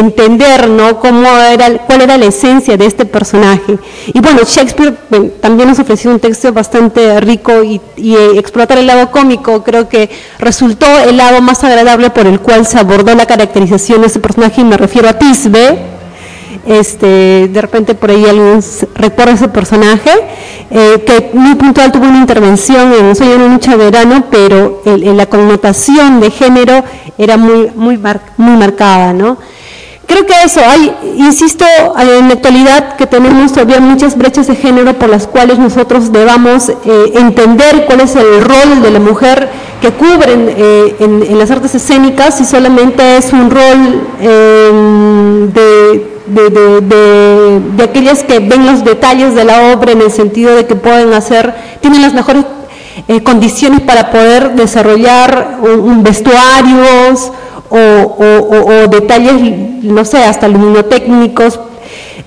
entender 0.00 0.68
¿no? 0.68 0.98
Cómo 0.98 1.28
era, 1.28 1.78
cuál 1.86 2.02
era 2.02 2.18
la 2.18 2.26
esencia 2.26 2.76
de 2.76 2.86
este 2.86 3.06
personaje. 3.06 3.78
Y 4.08 4.18
bueno, 4.18 4.40
Shakespeare 4.44 4.92
también 5.40 5.68
nos 5.68 5.78
ofreció 5.78 6.10
un 6.10 6.18
texto 6.18 6.52
bastante 6.52 7.20
rico 7.20 7.62
y, 7.62 7.80
y 7.96 8.16
eh, 8.16 8.38
explotar 8.38 8.78
el 8.78 8.88
lado 8.88 9.12
cómico 9.12 9.62
creo 9.62 9.88
que 9.88 10.10
resultó 10.40 10.86
el 11.08 11.16
lado 11.16 11.40
más 11.40 11.62
agradable 11.62 12.10
por 12.10 12.26
el 12.26 12.40
cual 12.40 12.66
se 12.66 12.78
abordó 12.78 13.14
la 13.14 13.26
caracterización 13.26 14.00
de 14.00 14.08
ese 14.08 14.18
personaje 14.18 14.62
y 14.62 14.64
me 14.64 14.76
refiero 14.76 15.08
a 15.08 15.16
Tisbe 15.16 15.99
este, 16.66 17.48
de 17.48 17.60
repente 17.60 17.94
por 17.94 18.10
ahí 18.10 18.26
alguien 18.26 18.60
recuerda 18.94 19.32
ese 19.32 19.48
personaje, 19.48 20.10
eh, 20.70 21.02
que 21.06 21.30
muy 21.32 21.54
puntual 21.54 21.90
tuvo 21.90 22.06
una 22.06 22.18
intervención 22.18 22.92
en 22.92 23.16
Soy 23.16 23.28
una 23.28 23.48
noche 23.48 23.70
de 23.70 23.76
verano, 23.76 24.24
pero 24.30 24.82
la 24.84 25.26
connotación 25.26 26.20
de 26.20 26.30
género 26.30 26.84
era 27.18 27.36
muy, 27.36 27.70
muy, 27.74 27.98
muy 28.36 28.56
marcada, 28.56 29.12
¿no? 29.12 29.38
Creo 30.10 30.26
que 30.26 30.34
eso, 30.44 30.60
hay, 30.68 30.92
insisto, 31.18 31.64
en 31.96 32.26
la 32.26 32.34
actualidad 32.34 32.96
que 32.96 33.06
tenemos 33.06 33.52
todavía 33.52 33.78
muchas 33.78 34.18
brechas 34.18 34.48
de 34.48 34.56
género 34.56 34.94
por 34.94 35.08
las 35.08 35.28
cuales 35.28 35.60
nosotros 35.60 36.10
debamos 36.10 36.68
eh, 36.68 36.74
entender 37.14 37.84
cuál 37.86 38.00
es 38.00 38.16
el 38.16 38.42
rol 38.42 38.82
de 38.82 38.90
la 38.90 38.98
mujer 38.98 39.48
que 39.80 39.92
cubren 39.92 40.52
eh, 40.56 40.96
en, 40.98 41.38
las 41.38 41.52
artes 41.52 41.76
escénicas 41.76 42.38
si 42.38 42.44
solamente 42.44 43.18
es 43.18 43.32
un 43.32 43.50
rol 43.50 45.52
de 45.52 46.19
de, 46.30 47.60
de, 47.76 47.82
aquellas 47.82 48.22
que 48.22 48.38
ven 48.38 48.66
los 48.66 48.84
detalles 48.84 49.34
de 49.34 49.44
la 49.44 49.72
obra 49.72 49.92
en 49.92 50.00
el 50.00 50.10
sentido 50.10 50.54
de 50.54 50.66
que 50.66 50.76
pueden 50.76 51.12
hacer, 51.12 51.54
tienen 51.80 52.02
las 52.02 52.14
mejores 52.14 52.44
eh, 53.08 53.22
condiciones 53.22 53.80
para 53.80 54.10
poder 54.10 54.54
desarrollar 54.54 55.58
un, 55.62 56.02
vestuarios 56.02 57.32
o, 57.70 58.88
detalles, 58.90 59.82
no 59.82 60.04
sé, 60.04 60.24
hasta 60.24 60.48
luminotécnicos. 60.48 61.58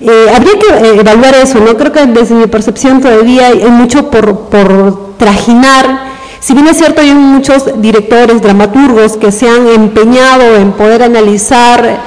Eh, 0.02 0.28
habría 0.36 0.54
que 0.60 0.68
eh, 0.68 1.00
evaluar 1.00 1.36
eso, 1.36 1.60
¿no? 1.60 1.78
Creo 1.78 1.92
que 1.92 2.06
desde 2.08 2.36
mi 2.36 2.48
percepción 2.48 3.02
todavía 3.02 3.48
hay, 3.48 3.66
mucho 3.70 4.10
por, 4.10 4.50
por 4.50 5.16
trajinar. 5.18 6.12
Si 6.40 6.54
bien 6.54 6.68
es 6.68 6.78
cierto, 6.78 7.02
hay 7.02 7.14
muchos 7.14 7.82
directores, 7.82 8.42
dramaturgos 8.42 9.16
que 9.16 9.32
se 9.32 9.48
han 9.48 9.68
empeñado 9.68 10.58
en 10.58 10.74
poder 10.74 11.04
analizar 11.04 12.00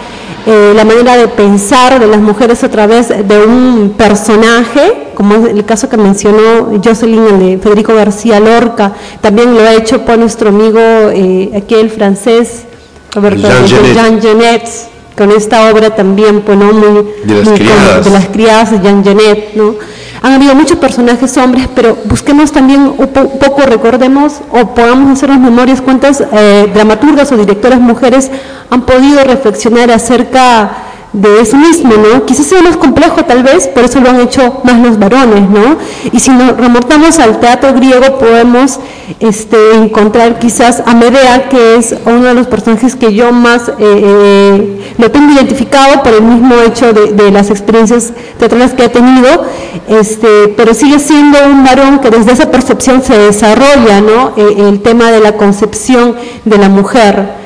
eh, 0.46 0.72
la 0.74 0.84
manera 0.84 1.16
de 1.16 1.28
pensar 1.28 1.98
de 1.98 2.06
las 2.06 2.20
mujeres 2.20 2.62
a 2.62 2.68
través 2.68 3.08
de 3.08 3.38
un 3.44 3.94
personaje, 3.96 5.08
como 5.14 5.34
es 5.34 5.52
el 5.52 5.64
caso 5.64 5.88
que 5.88 5.96
mencionó 5.96 6.70
Jocelyn, 6.82 7.26
el 7.26 7.38
de 7.38 7.58
Federico 7.58 7.94
García 7.94 8.38
Lorca, 8.38 8.92
también 9.20 9.54
lo 9.54 9.60
ha 9.60 9.74
hecho 9.74 10.04
por 10.04 10.18
nuestro 10.18 10.50
amigo 10.50 10.78
eh, 10.78 11.50
aquí 11.56 11.74
el 11.74 11.90
francés, 11.90 12.64
Roberto 13.12 13.48
Jean 13.66 14.20
Genet, 14.20 14.68
con 15.16 15.30
esta 15.30 15.70
obra 15.70 15.94
también, 15.94 16.42
pues, 16.42 16.58
¿no? 16.58 16.72
muy, 16.72 17.12
de 17.24 17.44
las 17.44 17.48
criadas, 17.58 18.04
de 18.04 18.10
las 18.10 18.26
criadas 18.26 18.70
de 18.70 18.80
Jean 18.80 19.02
Genet, 19.02 19.54
¿no? 19.54 19.74
Han 20.22 20.32
habido 20.32 20.54
muchos 20.54 20.78
personajes 20.78 21.36
hombres, 21.36 21.68
pero 21.74 21.96
busquemos 22.06 22.50
también 22.50 22.92
un 22.96 23.08
poco, 23.08 23.62
recordemos 23.64 24.40
o 24.50 24.74
podamos 24.74 25.12
hacernos 25.12 25.38
memorias 25.38 25.80
cuántas 25.80 26.20
eh, 26.20 26.70
dramaturgas 26.74 27.30
o 27.32 27.36
directoras 27.36 27.80
mujeres 27.80 28.30
han 28.70 28.82
podido 28.82 29.22
reflexionar 29.22 29.90
acerca 29.90 30.85
de 31.12 31.40
eso 31.40 31.56
mismo, 31.56 31.94
¿no? 31.94 32.26
Quizás 32.26 32.46
sea 32.46 32.62
más 32.62 32.76
complejo 32.76 33.24
tal 33.24 33.42
vez, 33.42 33.68
por 33.68 33.84
eso 33.84 34.00
lo 34.00 34.10
han 34.10 34.20
hecho 34.20 34.60
más 34.64 34.78
los 34.80 34.98
varones, 34.98 35.48
¿no? 35.48 35.76
Y 36.12 36.20
si 36.20 36.30
nos 36.30 36.56
remontamos 36.56 37.18
al 37.18 37.40
teatro 37.40 37.72
griego 37.72 38.18
podemos 38.18 38.78
este, 39.20 39.56
encontrar 39.74 40.38
quizás 40.38 40.82
a 40.84 40.94
Medea, 40.94 41.48
que 41.48 41.76
es 41.76 41.94
uno 42.04 42.24
de 42.24 42.34
los 42.34 42.46
personajes 42.46 42.96
que 42.96 43.14
yo 43.14 43.32
más 43.32 43.68
eh, 43.68 43.72
eh, 43.78 44.94
lo 44.98 45.10
tengo 45.10 45.32
identificado 45.32 46.02
por 46.02 46.12
el 46.12 46.22
mismo 46.22 46.54
hecho 46.66 46.92
de, 46.92 47.30
las 47.30 47.50
experiencias 47.50 48.12
teatrales 48.38 48.72
que 48.72 48.84
ha 48.84 48.92
tenido, 48.92 49.44
este, 49.88 50.48
pero 50.56 50.74
sigue 50.74 50.98
siendo 50.98 51.38
un 51.46 51.64
varón 51.64 51.98
que 52.00 52.10
desde 52.10 52.32
esa 52.32 52.50
percepción 52.50 53.02
se 53.02 53.16
desarrolla, 53.18 54.00
¿no? 54.00 54.32
Eh, 54.36 54.68
el 54.68 54.80
tema 54.80 55.10
de 55.10 55.20
la 55.20 55.32
concepción 55.36 56.14
de 56.44 56.58
la 56.58 56.68
mujer. 56.68 57.45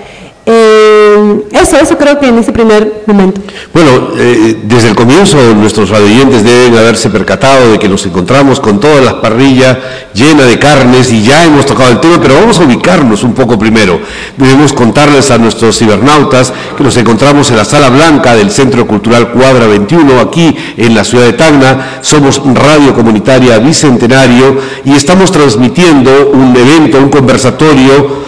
Eh, 0.52 1.44
eso, 1.52 1.76
eso 1.76 1.96
creo 1.96 2.18
que 2.18 2.26
en 2.26 2.38
ese 2.38 2.50
primer 2.50 3.04
momento. 3.06 3.40
Bueno, 3.72 4.08
eh, 4.18 4.56
desde 4.64 4.88
el 4.88 4.96
comienzo 4.96 5.36
nuestros 5.54 5.90
radioyentes 5.90 6.42
deben 6.42 6.76
haberse 6.76 7.08
percatado 7.08 7.70
de 7.70 7.78
que 7.78 7.88
nos 7.88 8.04
encontramos 8.04 8.58
con 8.58 8.80
toda 8.80 9.00
la 9.00 9.20
parrilla 9.20 9.78
llena 10.12 10.42
de 10.42 10.58
carnes 10.58 11.12
y 11.12 11.22
ya 11.22 11.44
hemos 11.44 11.66
tocado 11.66 11.90
el 11.90 12.00
tema, 12.00 12.20
pero 12.20 12.34
vamos 12.34 12.58
a 12.58 12.64
ubicarnos 12.64 13.22
un 13.22 13.32
poco 13.32 13.56
primero. 13.56 14.00
Debemos 14.36 14.72
contarles 14.72 15.30
a 15.30 15.38
nuestros 15.38 15.78
cibernautas 15.78 16.52
que 16.76 16.82
nos 16.82 16.96
encontramos 16.96 17.48
en 17.50 17.56
la 17.56 17.64
Sala 17.64 17.88
Blanca 17.88 18.34
del 18.34 18.50
Centro 18.50 18.88
Cultural 18.88 19.30
Cuadra 19.30 19.68
21, 19.68 20.18
aquí 20.18 20.56
en 20.76 20.96
la 20.96 21.04
ciudad 21.04 21.26
de 21.26 21.34
Tacna. 21.34 22.00
Somos 22.00 22.42
Radio 22.54 22.92
Comunitaria 22.92 23.58
Bicentenario 23.58 24.58
y 24.84 24.94
estamos 24.94 25.30
transmitiendo 25.30 26.30
un 26.32 26.56
evento, 26.56 26.98
un 26.98 27.08
conversatorio 27.08 28.19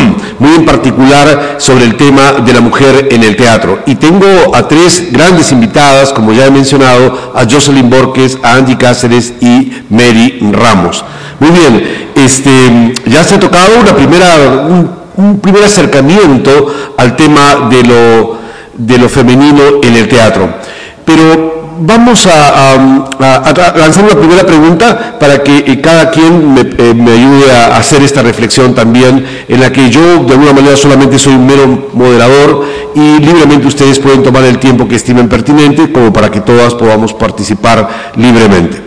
muy 0.38 0.54
en 0.54 0.64
particular 0.64 1.56
sobre 1.58 1.84
el 1.84 1.96
tema 1.96 2.32
de 2.44 2.52
la 2.52 2.60
mujer 2.60 3.08
en 3.10 3.22
el 3.22 3.36
teatro. 3.36 3.80
Y 3.86 3.96
tengo 3.96 4.54
a 4.54 4.68
tres 4.68 5.12
grandes 5.12 5.52
invitadas, 5.52 6.12
como 6.12 6.32
ya 6.32 6.46
he 6.46 6.50
mencionado, 6.50 7.32
a 7.34 7.44
Jocelyn 7.44 7.88
Borges, 7.88 8.38
a 8.42 8.54
Andy 8.54 8.76
Cáceres 8.76 9.34
y 9.40 9.72
Mary 9.90 10.38
Ramos. 10.52 11.04
Muy 11.38 11.50
bien, 11.50 12.12
este, 12.14 12.94
ya 13.06 13.22
se 13.22 13.34
ha 13.34 13.40
tocado 13.40 13.80
una 13.80 13.94
primera, 13.94 14.66
un, 15.16 15.40
primer 15.40 15.64
acercamiento 15.64 16.92
al 16.96 17.16
tema 17.16 17.68
de 17.70 17.82
lo, 17.82 18.38
de 18.74 18.98
lo 18.98 19.08
femenino 19.08 19.62
en 19.82 19.96
el 19.96 20.08
teatro. 20.08 20.48
Pero 21.04 21.65
vamos 21.78 22.26
a, 22.26 22.76
lanzar 23.76 24.04
una 24.04 24.14
primera 24.14 24.44
pregunta 24.44 25.16
para 25.18 25.42
que 25.42 25.58
eh, 25.58 25.80
cada 25.80 26.10
quien 26.10 26.56
eh, 26.78 26.94
me, 26.94 27.12
ayude 27.12 27.52
a 27.52 27.76
hacer 27.76 28.02
esta 28.02 28.22
reflexión 28.22 28.74
también, 28.74 29.24
en 29.48 29.60
la 29.60 29.72
que 29.72 29.90
yo 29.90 30.24
de 30.24 30.32
alguna 30.32 30.52
manera 30.52 30.76
solamente 30.76 31.18
soy 31.18 31.34
un 31.34 31.46
mero 31.46 31.88
moderador 31.92 32.64
y 32.94 33.18
libremente 33.18 33.66
ustedes 33.66 33.98
pueden 33.98 34.22
tomar 34.22 34.44
el 34.44 34.58
tiempo 34.58 34.88
que 34.88 34.96
estimen 34.96 35.28
pertinente 35.28 35.92
como 35.92 36.12
para 36.12 36.30
que 36.30 36.40
todas 36.40 36.74
podamos 36.74 37.12
participar 37.12 38.12
libremente. 38.16 38.82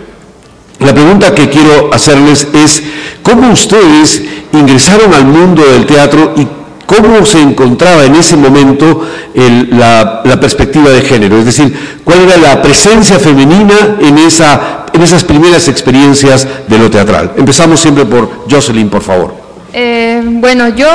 La 0.79 0.93
pregunta 0.93 1.35
que 1.35 1.49
quiero 1.49 1.93
hacerles 1.93 2.47
es, 2.53 2.81
¿cómo 3.21 3.51
ustedes 3.51 4.23
ingresaron 4.53 5.13
al 5.13 5.25
mundo 5.25 5.63
del 5.63 5.85
teatro 5.85 6.33
y 6.37 6.47
cómo 6.89 7.23
se 7.23 7.39
encontraba 7.39 8.03
en 8.03 8.15
ese 8.15 8.35
momento 8.35 9.05
la, 9.35 10.23
perspectiva 10.41 10.89
de 10.89 11.01
género, 11.01 11.37
es 11.37 11.45
decir, 11.45 12.01
cuál 12.03 12.21
era 12.21 12.37
la 12.37 12.61
presencia 12.63 13.19
femenina 13.19 13.97
en, 14.01 14.17
esa, 14.17 14.85
en 14.91 15.03
esas 15.03 15.23
primeras 15.23 15.67
experiencias 15.67 16.47
de 16.67 16.79
lo 16.79 16.89
teatral. 16.89 17.33
Empezamos 17.37 17.79
siempre 17.79 18.05
por 18.05 18.49
Jocelyn, 18.49 18.89
por 18.89 19.03
favor. 19.03 19.35
Eh, 19.71 20.19
bueno, 20.23 20.69
yo 20.69 20.87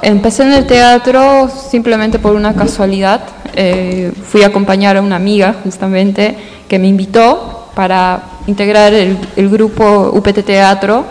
empecé 0.00 0.44
en 0.44 0.52
el 0.52 0.66
teatro 0.66 1.50
simplemente 1.70 2.18
por 2.18 2.34
una 2.34 2.54
casualidad. 2.54 3.20
Eh, 3.54 4.12
fui 4.26 4.42
a 4.42 4.46
acompañar 4.46 4.96
a 4.96 5.02
una 5.02 5.16
amiga 5.16 5.56
justamente 5.62 6.38
que 6.66 6.78
me 6.78 6.88
invitó 6.88 7.68
para 7.74 8.22
integrar 8.46 8.94
el, 8.94 9.18
grupo 9.50 10.10
UPT 10.14 10.42
Teatro 10.42 11.04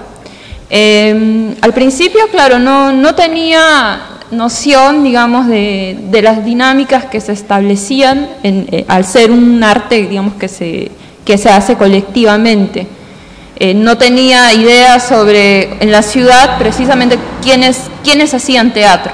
Em, 0.75 1.53
al 1.61 1.71
principio, 1.71 2.27
claro, 2.31 2.57
no, 2.57 3.13
tenía 3.13 3.99
noción, 4.33 5.03
digamos, 5.03 5.47
de, 5.47 6.19
las 6.23 6.43
dinámicas 6.43 7.05
que 7.05 7.21
se 7.21 7.31
establecían 7.31 8.27
eh, 8.43 8.85
al 8.87 9.05
ser 9.05 9.31
un 9.31 9.63
arte, 9.63 10.07
digamos, 10.07 10.33
que 10.35 10.47
se, 10.47 10.91
que 11.25 11.37
se 11.37 11.49
hace 11.49 11.75
colectivamente. 11.75 12.87
Eh, 13.55 13.73
no 13.73 13.97
tenía 13.97 14.51
idea 14.53 14.99
sobre, 14.99 15.81
en 15.81 15.91
la 15.91 16.01
ciudad, 16.01 16.57
precisamente, 16.57 17.17
quiénes, 17.41 17.81
quiénes 18.03 18.33
hacían 18.33 18.73
teatro. 18.73 19.11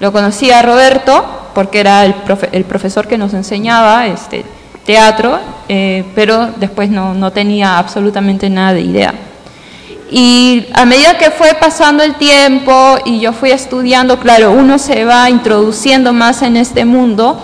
Lo 0.00 0.12
conocía 0.12 0.62
Roberto, 0.62 1.50
porque 1.54 1.80
era 1.80 2.04
el, 2.04 2.14
el 2.52 2.64
profesor 2.64 3.06
que 3.06 3.18
nos 3.18 3.34
enseñaba 3.34 4.06
este, 4.06 4.44
teatro, 4.86 5.38
eh, 5.68 6.04
pero 6.14 6.48
después 6.56 6.90
no, 6.90 7.14
no 7.14 7.30
tenía 7.32 7.78
absolutamente 7.78 8.48
nada 8.50 8.74
de 8.74 8.80
idea. 8.82 9.14
Y 10.14 10.66
a 10.74 10.84
medida 10.84 11.16
que 11.16 11.30
fue 11.30 11.54
pasando 11.54 12.02
el 12.02 12.16
tiempo 12.16 12.98
y 13.06 13.18
yo 13.18 13.32
fui 13.32 13.50
estudiando, 13.50 14.20
claro, 14.20 14.52
uno 14.52 14.78
se 14.78 15.06
va 15.06 15.30
introduciendo 15.30 16.12
más 16.12 16.42
en 16.42 16.58
este 16.58 16.84
mundo 16.84 17.42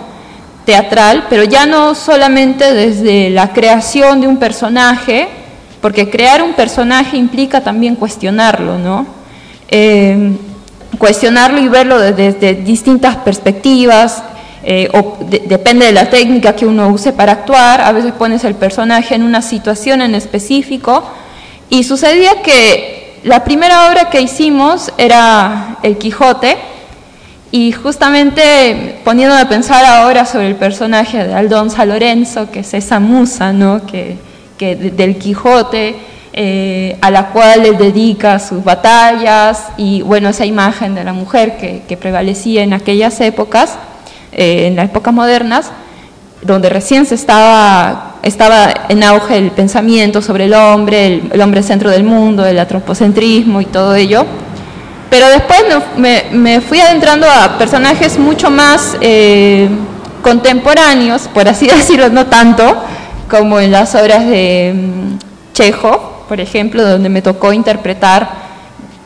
teatral, 0.65 1.25
pero 1.31 1.43
ya 1.43 1.65
no 1.65 1.95
solamente 1.95 2.71
desde 2.75 3.31
la 3.31 3.53
creación 3.53 4.21
de 4.21 4.27
un 4.27 4.37
personaje, 4.37 5.27
porque 5.81 6.11
crear 6.11 6.43
un 6.43 6.53
personaje 6.53 7.17
implica 7.17 7.61
también 7.61 7.95
cuestionarlo, 7.95 8.77
¿no? 8.77 9.07
Eh, 9.69 10.37
cuestionarlo 10.99 11.59
y 11.59 11.69
verlo 11.69 11.97
desde, 11.97 12.53
distintas 12.53 13.15
perspectivas, 13.15 14.21
eh, 14.63 14.89
o 14.93 15.17
depende 15.47 15.87
de 15.87 15.91
la 15.91 16.07
técnica 16.11 16.55
que 16.55 16.67
uno 16.67 16.89
use 16.89 17.13
para 17.13 17.31
actuar, 17.31 17.81
a 17.81 17.91
veces 17.93 18.11
pones 18.11 18.43
el 18.43 18.53
personaje 18.53 19.15
en 19.15 19.23
una 19.23 19.41
situación 19.41 20.03
en 20.03 20.13
específico, 20.13 21.03
y 21.69 21.83
sucedía 21.83 22.41
que 22.41 23.19
la 23.23 23.43
primera 23.43 23.89
obra 23.89 24.09
que 24.09 24.21
hicimos 24.21 24.91
era 24.97 25.77
El 25.83 25.97
Quijote, 25.97 26.57
y 27.51 27.71
justamente 27.71 28.99
poniéndome 29.03 29.41
a 29.41 29.49
pensar 29.49 29.83
ahora 29.83 30.25
sobre 30.25 30.47
el 30.47 30.55
personaje 30.55 31.25
de 31.25 31.33
Aldonza 31.33 31.85
Lorenzo, 31.85 32.51
que 32.51 32.59
es 32.59 32.73
esa 32.73 32.99
musa 32.99 33.53
¿no? 33.53 33.81
que, 33.85 34.17
del 34.59 35.17
Quijote, 35.17 35.95
eh, 36.31 36.97
a 37.01 37.09
la 37.09 37.29
cual 37.29 37.63
le 37.63 37.71
dedica 37.71 38.37
sus 38.37 38.63
batallas 38.63 39.69
y 39.77 40.03
bueno, 40.03 40.29
esa 40.29 40.45
imagen 40.45 40.93
de 40.93 41.03
la 41.03 41.13
mujer 41.13 41.57
que, 41.57 41.97
prevalecía 41.97 42.61
en 42.61 42.73
aquellas 42.73 43.19
épocas, 43.19 43.77
eh, 44.31 44.67
en 44.67 44.75
las 44.75 44.85
épocas 44.85 45.13
modernas, 45.13 45.71
donde 46.43 46.69
recién 46.69 47.07
se 47.07 47.15
estaba, 47.15 48.08
estaba 48.23 48.73
en 48.89 49.03
auge 49.03 49.37
el 49.37 49.51
pensamiento 49.51 50.21
sobre 50.21 50.45
el 50.45 50.53
hombre, 50.53 51.21
el, 51.31 51.41
hombre 51.41 51.63
centro 51.63 51.89
del 51.89 52.03
mundo, 52.03 52.45
el 52.45 52.59
antropocentrismo 52.59 53.61
y 53.61 53.65
todo 53.65 53.95
ello. 53.95 54.25
Pero 55.09 55.27
después 55.29 55.63
me, 55.97 56.61
fui 56.61 56.79
adentrando 56.79 57.27
a 57.29 57.57
personajes 57.57 58.19
mucho 58.19 58.51
más 58.51 58.97
eh, 59.01 59.69
contemporáneos, 60.21 61.27
por 61.33 61.47
así 61.47 61.67
decirlo, 61.75 62.09
no 62.09 62.27
tanto, 62.27 62.75
como 63.29 63.59
en 63.59 63.71
las 63.71 63.95
obras 63.95 64.27
de 64.27 64.73
mm, 64.75 65.53
Chejo, 65.53 66.25
por 66.27 66.39
ejemplo, 66.39 66.85
donde 66.87 67.09
me 67.09 67.21
tocó 67.21 67.53
interpretar, 67.53 68.29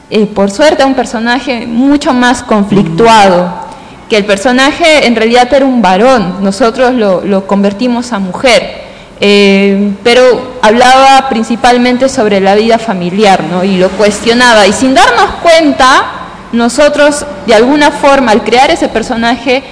eh, 0.10 0.26
por 0.26 0.52
suerte, 0.52 0.84
a 0.84 0.86
un 0.86 0.94
personaje 0.94 1.66
mucho 1.66 2.14
más 2.14 2.44
conflictuado, 2.44 3.64
que 4.10 4.18
el 4.18 4.26
personaje 4.26 5.08
en 5.08 5.16
realidad 5.16 5.52
era 5.54 5.66
un 5.66 5.82
varón, 5.82 6.36
nosotros 6.42 6.94
lo, 6.94 7.48
convertimos 7.48 8.14
a 8.14 8.20
mujer, 8.20 8.83
eh, 9.26 9.94
pero 10.04 10.58
hablaba 10.62 11.30
principalmente 11.30 12.10
sobre 12.10 12.42
la 12.42 12.56
vida 12.56 12.78
familiar 12.78 13.42
¿no? 13.50 13.64
y 13.64 13.78
lo 13.78 13.88
cuestionaba. 13.92 14.68
Y 14.68 14.74
sin 14.74 14.94
darnos 14.94 15.36
cuenta, 15.42 16.04
nosotros 16.52 17.26
de 17.48 17.54
alguna 17.54 17.90
forma 17.90 18.34
al 18.34 18.44
crear 18.44 18.70
ese 18.70 18.90
personaje 18.90 19.64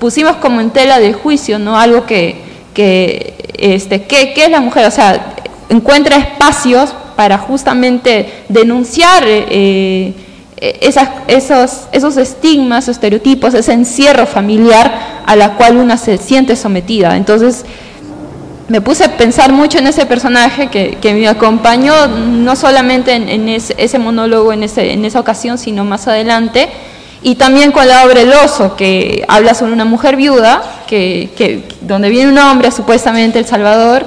pusimos 0.00 0.38
como 0.38 0.60
en 0.60 0.70
tela 0.70 0.98
de 0.98 1.12
juicio 1.12 1.60
¿no? 1.60 1.78
algo 1.78 2.04
que, 2.04 2.42
este, 3.56 4.02
¿qué, 4.06 4.34
es 4.36 4.50
la 4.50 4.60
mujer? 4.60 4.88
O 4.88 4.90
sea, 4.90 5.34
encuentra 5.68 6.16
espacios 6.16 6.92
para 7.14 7.38
justamente 7.38 8.42
denunciar. 8.48 9.22
Eh, 9.24 10.14
eh, 10.56 10.92
esos 11.28 12.16
estigmas, 12.16 12.88
estereotipos, 12.88 13.54
ese 13.54 13.72
encierro 13.72 14.26
familiar 14.26 15.22
a 15.24 15.36
la 15.36 15.54
cual 15.54 15.76
una 15.76 15.96
se 15.96 16.18
siente 16.18 16.56
sometida. 16.56 17.16
Entonces, 17.16 17.64
me 18.70 18.80
puse 18.80 19.02
a 19.02 19.16
pensar 19.16 19.52
mucho 19.52 19.78
en 19.78 19.88
ese 19.88 20.06
personaje 20.06 20.68
que, 20.68 21.12
me 21.12 21.26
acompañó, 21.26 22.06
no 22.06 22.54
solamente 22.54 23.12
en, 23.14 23.48
ese, 23.48 23.98
monólogo 23.98 24.52
en, 24.52 24.62
esa 24.62 25.18
ocasión, 25.18 25.58
sino 25.58 25.84
más 25.84 26.06
adelante, 26.06 26.68
y 27.20 27.34
también 27.34 27.72
con 27.72 27.88
la 27.88 28.06
obra 28.06 28.20
El 28.20 28.32
oso, 28.32 28.76
que 28.76 29.24
habla 29.26 29.54
sobre 29.54 29.72
una 29.72 29.84
mujer 29.84 30.14
viuda, 30.14 30.62
que, 30.86 31.64
donde 31.80 32.10
viene 32.10 32.30
un 32.30 32.38
hombre, 32.38 32.70
supuestamente 32.70 33.40
El 33.40 33.46
Salvador, 33.46 34.06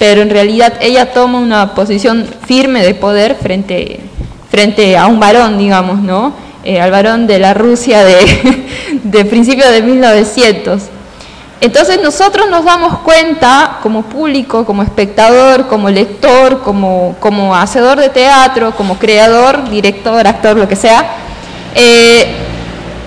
pero 0.00 0.20
en 0.20 0.30
realidad 0.30 0.74
ella 0.80 1.12
toma 1.12 1.38
una 1.38 1.76
posición 1.76 2.26
firme 2.44 2.84
de 2.84 2.94
poder 2.94 3.36
frente 3.36 4.00
frente 4.50 4.98
a 4.98 5.06
un 5.06 5.20
varón, 5.20 5.58
digamos, 5.58 6.00
¿no? 6.00 6.34
Eh, 6.64 6.80
al 6.80 6.90
varón 6.90 7.28
de 7.28 7.38
la 7.38 7.54
Rusia 7.54 8.04
de, 8.04 8.18
de 9.04 9.24
principios 9.24 9.70
de 9.70 9.80
1900. 9.80 10.82
Entonces 11.62 12.02
nosotros 12.02 12.50
nos 12.50 12.64
damos 12.64 12.98
cuenta 12.98 13.78
como 13.84 14.02
público, 14.02 14.64
como 14.64 14.82
espectador, 14.82 15.68
como 15.68 15.88
lector, 15.90 16.60
como, 16.60 17.14
como 17.20 17.54
hacedor 17.54 18.00
de 18.00 18.08
teatro, 18.08 18.72
como 18.72 18.98
creador, 18.98 19.70
director, 19.70 20.26
actor, 20.26 20.56
lo 20.56 20.66
que 20.66 20.74
sea, 20.74 21.06
eh, 21.76 22.34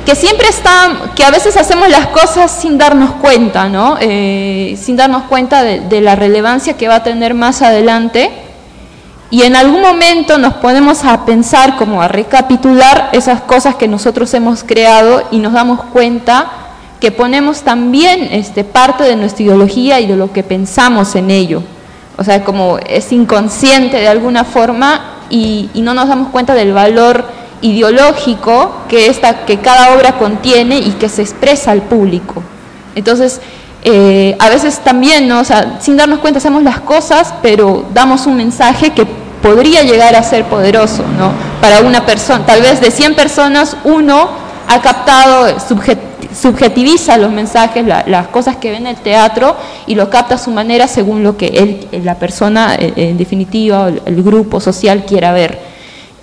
que 0.05 0.15
siempre 0.15 0.47
está, 0.47 1.11
que 1.13 1.25
a 1.25 1.31
veces 1.31 1.57
hacemos 1.57 1.89
las 1.89 2.07
cosas 2.07 2.49
sin 2.49 2.77
darnos 2.77 3.11
cuenta, 3.15 3.67
¿no? 3.67 3.97
Eh, 3.99 4.79
sin 4.81 4.95
darnos 4.95 5.23
cuenta 5.23 5.61
de 5.61 5.99
la 5.99 6.15
relevancia 6.15 6.77
que 6.77 6.87
va 6.87 6.95
a 6.95 7.03
tener 7.03 7.33
más 7.33 7.61
adelante 7.61 8.31
y 9.31 9.43
en 9.43 9.57
algún 9.57 9.81
momento 9.81 10.37
nos 10.37 10.53
ponemos 10.53 11.03
a 11.03 11.25
pensar, 11.25 11.75
como 11.75 12.01
a 12.01 12.07
recapitular 12.07 13.09
esas 13.11 13.41
cosas 13.41 13.75
que 13.75 13.89
nosotros 13.89 14.33
hemos 14.33 14.63
creado 14.63 15.23
y 15.29 15.39
nos 15.39 15.51
damos 15.51 15.81
cuenta 15.91 16.64
que 16.99 17.11
ponemos 17.11 17.61
también 17.61 18.29
este, 18.31 18.63
parte 18.63 19.03
de 19.03 19.15
nuestra 19.15 19.43
ideología 19.43 19.99
y 19.99 20.07
de 20.07 20.15
lo 20.15 20.31
que 20.31 20.43
pensamos 20.43 21.15
en 21.15 21.31
ello. 21.31 21.61
O 22.17 22.23
sea, 22.23 22.43
como 22.43 22.77
es 22.77 23.11
inconsciente 23.11 23.97
de 23.97 24.07
alguna 24.07 24.43
forma 24.43 25.15
y, 25.29 25.69
no 25.75 25.93
nos 25.93 26.07
damos 26.07 26.29
cuenta 26.29 26.53
del 26.53 26.73
valor 26.73 27.25
ideológico 27.61 28.83
que, 28.87 29.07
esta, 29.07 29.45
que 29.45 29.59
cada 29.59 29.95
obra 29.95 30.17
contiene 30.17 30.77
y 30.77 30.91
que 30.91 31.09
se 31.09 31.21
expresa 31.21 31.71
al 31.71 31.81
público. 31.81 32.41
Entonces, 32.95 33.41
eh, 33.83 34.35
a 34.39 34.49
veces 34.49 34.79
también, 34.79 35.27
¿no? 35.27 35.43
sin 35.79 35.97
darnos 35.97 36.19
cuenta 36.19 36.37
hacemos 36.39 36.63
las 36.63 36.79
cosas, 36.79 37.33
pero 37.41 37.85
damos 37.93 38.25
un 38.25 38.37
mensaje 38.37 38.91
que 38.91 39.05
podría 39.41 39.83
llegar 39.83 40.15
a 40.15 40.23
ser 40.23 40.45
poderoso, 40.45 41.03
¿no? 41.19 41.31
Para 41.61 41.81
una 41.81 42.03
persona, 42.03 42.43
tal 42.47 42.61
vez 42.61 42.81
de 42.81 42.89
100 42.89 43.15
personas, 43.15 43.77
uno 43.83 44.29
ha 44.67 44.81
captado, 44.81 45.47
subjetiviza 46.33 47.17
los 47.17 47.31
mensajes, 47.31 47.85
las 47.85 48.27
cosas 48.27 48.57
que 48.57 48.71
ve 48.71 48.77
en 48.77 48.87
el 48.87 48.95
teatro 48.95 49.55
y 49.87 49.95
lo 49.95 50.09
capta 50.09 50.35
a 50.35 50.37
su 50.37 50.51
manera 50.51 50.87
según 50.87 51.23
lo 51.23 51.37
que 51.37 51.47
él, 51.47 52.03
la 52.03 52.15
persona, 52.15 52.75
eh, 52.75 52.93
en 52.95 53.17
definitiva, 53.17 53.89
el, 54.05 54.23
grupo 54.23 54.59
social 54.59 55.05
quiera 55.05 55.31
ver. 55.33 55.59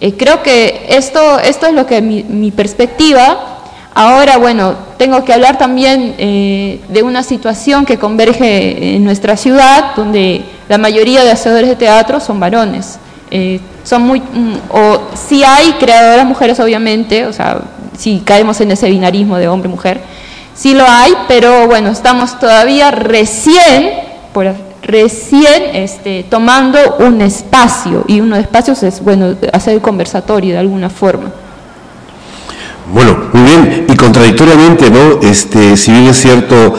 Eh, 0.01 0.15
creo 0.17 0.43
que 0.43 0.87
esto, 0.89 1.39
esto 1.39 1.67
es 1.67 1.75
lo 1.75 1.87
que 1.87 2.01
mi, 2.01 2.51
perspectiva 2.51 3.49
Ahora, 3.95 4.39
bueno, 4.39 4.75
tengo 4.97 5.23
que 5.23 5.35
hablar 5.35 5.59
también 5.59 6.15
eh, 6.17 6.81
de 6.89 7.03
una 7.03 7.23
situación 7.23 7.85
que 7.85 7.99
converge 7.99 8.97
en 8.97 9.05
nuestra 9.05 9.37
ciudad, 9.37 9.95
donde 9.95 10.43
la 10.67 10.79
mayoría 10.79 11.25
de 11.25 11.31
hacedores 11.31 11.69
de 11.69 11.77
teatro 11.77 12.19
son 12.19 12.41
varones. 12.41 12.99
Eh, 13.31 13.61
son 13.85 14.03
muy, 14.03 14.21
mm, 14.21 14.55
o 14.71 15.01
sí 15.15 15.43
hay 15.43 15.73
creadoras 15.73 16.27
mujeres, 16.27 16.61
obviamente, 16.61 17.27
o 17.27 17.33
sea, 17.33 17.61
si 17.97 18.21
caemos 18.21 18.61
en 18.61 18.71
ese 18.71 18.89
binarismo 18.89 19.37
de 19.39 19.49
hombre-mujer, 19.49 20.01
sí 20.55 20.75
lo 20.75 20.85
hay, 20.87 21.13
pero 21.29 21.67
bueno, 21.67 21.91
estamos 21.91 22.39
todavía 22.39 22.91
recién, 22.91 23.91
por, 24.33 24.55
recién 24.83 25.75
este, 25.75 26.25
tomando 26.25 26.79
un 26.99 27.21
espacio, 27.21 28.05
y 28.07 28.21
uno 28.21 28.37
de 28.37 28.43
espacios 28.43 28.83
es, 28.83 29.03
bueno, 29.03 29.37
hacer 29.53 29.75
el 29.75 29.81
conversatorio 29.81 30.55
de 30.55 30.59
alguna 30.59 30.91
forma. 30.91 31.31
Bueno, 32.93 33.17
muy 33.33 33.43
bien, 33.43 33.87
y 33.89 33.97
contradictoriamente, 33.97 34.91
¿no? 34.91 35.21
Este, 35.23 35.77
si 35.77 35.93
bien 35.93 36.07
es 36.07 36.21
cierto, 36.21 36.75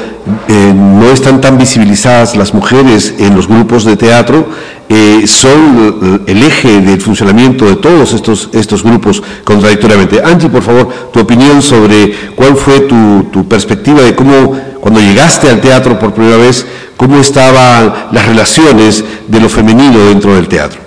eh, 0.48 0.74
no 0.76 1.10
están 1.12 1.42
tan 1.42 1.58
visibilizadas 1.58 2.36
las 2.36 2.54
mujeres 2.54 3.16
en 3.18 3.36
los 3.36 3.48
grupos 3.48 3.84
de 3.84 3.98
teatro, 3.98 4.48
eh, 4.90 5.26
son 5.26 6.24
el 6.28 6.44
eje 6.44 6.82
del 6.82 7.02
funcionamiento 7.02 7.66
de 7.66 7.78
todos 7.78 8.14
estos, 8.14 8.50
estos 8.54 8.84
grupos 8.84 9.24
contradictoriamente. 9.44 10.22
Angie, 10.24 10.50
por 10.50 10.62
favor, 10.62 10.90
tu 11.12 11.20
opinión 11.20 11.62
sobre 11.62 12.14
cuál 12.36 12.56
fue 12.56 12.82
tu, 12.82 13.24
tu 13.32 13.48
perspectiva 13.48 14.02
de 14.02 14.14
cómo, 14.14 14.56
cuando 14.82 15.00
llegaste 15.00 15.50
al 15.50 15.62
teatro 15.62 15.98
por 15.98 16.14
primera 16.14 16.38
vez, 16.38 16.66
cómo 16.98 17.18
estaban 17.18 18.10
las 18.12 18.26
relaciones 18.26 19.04
de 19.28 19.40
lo 19.40 19.50
femenino 19.50 20.00
dentro 20.06 20.36
del 20.36 20.48
teatro. 20.48 20.80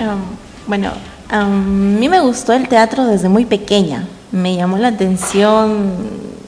Um, 0.00 0.20
bueno, 0.66 0.92
um, 1.32 1.36
a 1.36 1.98
mí 1.98 2.08
me 2.08 2.20
gustó 2.20 2.52
el 2.52 2.68
teatro 2.68 3.06
desde 3.06 3.28
muy 3.28 3.44
pequeña. 3.44 4.06
Me 4.32 4.56
llamó 4.56 4.78
la 4.78 4.88
atención 4.88 5.92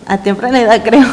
a 0.06 0.18
temprana 0.18 0.60
edad, 0.60 0.82
creo, 0.84 1.06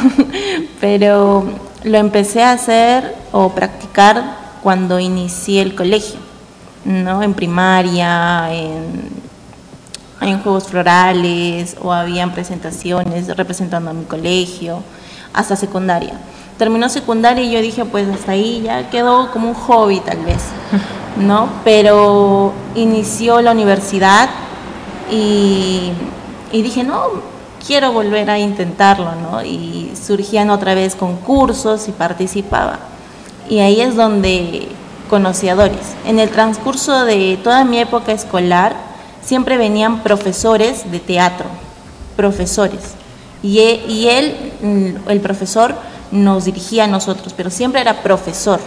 pero 0.80 1.46
lo 1.84 1.98
empecé 1.98 2.42
a 2.42 2.54
hacer 2.54 3.16
o 3.32 3.50
practicar 3.50 4.46
cuando 4.64 5.00
inicié 5.00 5.62
el 5.62 5.76
colegio, 5.76 6.20
¿no? 6.86 7.22
En 7.22 7.36
primaria, 7.36 8.50
en, 8.52 9.26
juegos 10.42 10.64
florales 10.64 11.78
o 11.80 11.94
habían 11.94 12.34
presentaciones 12.34 13.28
representando 13.38 13.92
a 13.92 13.94
mi 13.94 14.06
colegio, 14.06 14.82
hasta 15.34 15.56
secundaria. 15.56 16.14
Terminó 16.58 16.90
secundaria 16.90 17.44
y 17.44 17.52
yo 17.52 17.62
dije, 17.62 17.86
pues 17.86 18.08
hasta 18.10 18.32
ahí 18.32 18.64
ya 18.64 18.90
quedó 18.90 19.32
como 19.32 19.50
un 19.50 19.54
hobby 19.54 20.00
tal 20.00 20.18
vez, 20.26 20.42
¿no? 21.18 21.50
Pero 21.64 22.54
inició 22.74 23.40
la 23.42 23.52
universidad 23.52 24.30
y, 25.12 25.92
y 26.56 26.62
dije, 26.62 26.86
no, 26.86 27.08
quiero 27.68 27.92
volver 27.92 28.30
a 28.30 28.40
intentarlo, 28.40 29.14
¿no? 29.16 29.44
Y 29.44 29.92
surgían 30.02 30.50
otra 30.50 30.74
vez 30.74 30.96
concursos 30.96 31.90
y 31.90 31.92
participaba. 31.92 32.80
Y 33.50 33.60
ahí 33.60 33.82
es 33.82 33.98
donde 33.98 34.70
conocí 35.10 35.50
a 35.50 35.56
Doris. 35.56 35.96
En 36.06 36.18
el 36.18 36.30
transcurso 36.30 37.04
de 37.04 37.38
toda 37.44 37.66
mi 37.66 37.80
época 37.80 38.14
escolar, 38.14 38.74
siempre 39.22 39.58
venían 39.58 40.02
profesores 40.02 40.90
de 40.90 41.00
teatro, 41.00 41.48
profesores. 42.16 42.94
Y 43.44 43.60
e, 43.60 43.86
y 43.86 44.08
él, 44.08 44.54
mm, 44.62 45.10
el 45.10 45.20
profesor, 45.20 45.76
nos 46.12 46.46
dirigía 46.46 46.86
a 46.86 46.88
nosotros, 46.88 47.34
pero 47.36 47.50
siempre 47.50 47.82
era 47.82 48.02
profesor. 48.02 48.62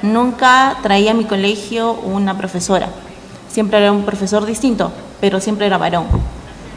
Nunca 0.00 0.78
traía 0.82 1.10
a 1.10 1.14
mi 1.14 1.24
colegio 1.24 1.92
una 1.92 2.38
profesora. 2.38 2.88
Siempre 3.52 3.76
era 3.76 3.92
un 3.92 4.04
profesor 4.04 4.46
distinto, 4.46 4.90
pero 5.20 5.38
siempre 5.38 5.66
era 5.66 5.76
varón. 5.76 6.06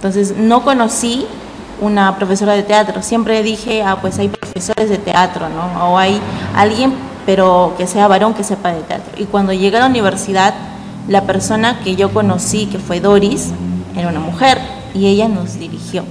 Entonces 0.04 0.36
no 0.36 0.66
conocí 0.66 1.26
una 1.80 2.18
profesora 2.18 2.56
de 2.56 2.64
teatro. 2.64 3.02
Siempre 3.02 3.42
dije, 3.42 3.84
ah, 3.84 4.00
pues 4.02 4.20
hay 4.20 4.28
profesores 4.28 4.90
de 4.90 4.98
teatro, 4.98 5.48
¿no? 5.48 5.94
O 5.94 5.98
hay 5.98 6.20
alguien 6.54 6.92
pero 7.26 7.74
que 7.78 7.88
sea 7.88 8.10
varón 8.10 8.34
que 8.34 8.44
sepa 8.44 8.74
de 8.74 8.82
teatro. 8.82 9.14
Y 9.16 9.24
cuando 9.24 9.54
llegué 9.54 9.78
a 9.78 9.80
la 9.80 9.86
universidad, 9.86 10.54
la 11.08 11.22
persona 11.22 11.80
que 11.86 11.96
yo 11.96 12.12
conocí, 12.12 12.66
que 12.66 12.80
fue 12.80 13.00
Doris, 13.00 13.52
era 13.96 14.10
una 14.10 14.20
mujer 14.20 14.60
y 14.94 15.08
ella 15.08 15.30
nos 15.30 15.58
dirigió 15.58 16.04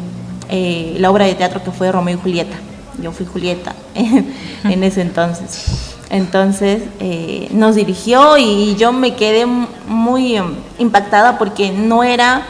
eh, 0.49 0.97
la 0.99 1.11
obra 1.11 1.27
de 1.27 1.35
teatro 1.35 1.63
que 1.63 1.71
fue 1.71 1.93
Romeo 1.93 2.17
y 2.17 2.19
Julieta. 2.19 2.57
Yo 2.99 3.13
fui 3.13 3.27
Julieta 3.27 3.75
en 3.95 4.85
ese 4.85 5.03
entonces. 5.03 5.97
Entonces 6.09 6.85
eh, 6.99 7.49
nos 7.53 7.75
dirigió 7.75 8.39
y 8.39 8.75
yo 8.77 8.91
me 8.91 9.17
quedé 9.17 9.45
muy 9.45 10.37
em, 10.37 10.55
impactada 10.79 11.37
porque 11.37 11.73
no 11.73 12.03
era 12.03 12.47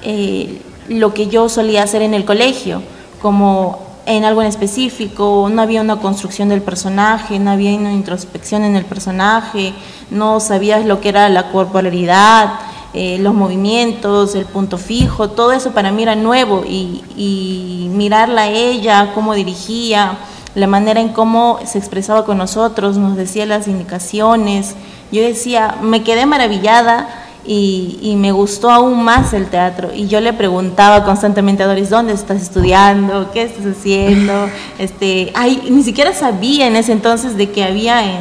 eh, 0.00 0.62
lo 0.88 1.14
que 1.14 1.28
yo 1.28 1.48
solía 1.48 1.82
hacer 1.82 2.02
en 2.02 2.14
el 2.14 2.24
colegio, 2.24 2.82
como 3.20 3.86
en 4.06 4.24
algo 4.24 4.40
en 4.40 4.48
específico, 4.48 5.48
no 5.50 5.62
había 5.62 5.80
una 5.80 5.96
construcción 5.96 6.48
del 6.48 6.62
personaje, 6.62 7.38
no 7.38 7.50
había 7.50 7.74
una 7.74 7.92
introspección 7.92 8.64
en 8.64 8.76
el 8.76 8.84
personaje, 8.84 9.74
no 10.10 10.38
sabías 10.38 10.86
lo 10.86 11.00
que 11.00 11.08
era 11.08 11.28
la 11.28 11.50
corporalidad, 11.50 12.60
eh, 12.94 13.18
los 13.18 13.34
movimientos, 13.34 14.34
el 14.36 14.46
punto 14.46 14.78
fijo, 14.78 15.30
todo 15.30 15.52
eso 15.52 15.72
para 15.72 15.90
mí 15.90 16.04
era 16.04 16.14
nuevo 16.14 16.64
y, 16.64 17.02
y 17.16 17.88
mirarla 17.90 18.42
a 18.42 18.48
ella, 18.48 19.10
cómo 19.12 19.34
dirigía, 19.34 20.18
la 20.54 20.66
manera 20.66 21.00
en 21.00 21.10
cómo 21.10 21.58
se 21.66 21.78
expresaba 21.78 22.24
con 22.24 22.38
nosotros, 22.38 22.96
nos 22.96 23.16
decía 23.16 23.44
las 23.44 23.68
indicaciones, 23.68 24.76
yo 25.12 25.20
decía, 25.20 25.76
me 25.82 26.02
quedé 26.02 26.26
maravillada 26.26 27.25
y, 27.46 28.14
me 28.16 28.32
gustó 28.32 28.70
aún 28.70 29.02
más 29.02 29.32
el 29.32 29.46
teatro. 29.46 29.90
Y 29.94 30.08
yo 30.08 30.20
le 30.20 30.32
preguntaba 30.32 31.04
constantemente 31.04 31.62
a 31.62 31.66
Doris, 31.66 31.90
¿dónde 31.90 32.12
estás 32.12 32.42
estudiando? 32.42 33.30
¿Qué 33.32 33.42
estás 33.42 33.66
haciendo? 33.66 34.48
Este, 34.78 35.32
ay, 35.34 35.68
ni 35.70 35.82
siquiera 35.82 36.12
sabía 36.12 36.66
en 36.66 36.76
ese 36.76 36.92
entonces 36.92 37.36
de 37.36 37.50
que 37.50 37.64
había 37.64 38.04
en 38.04 38.20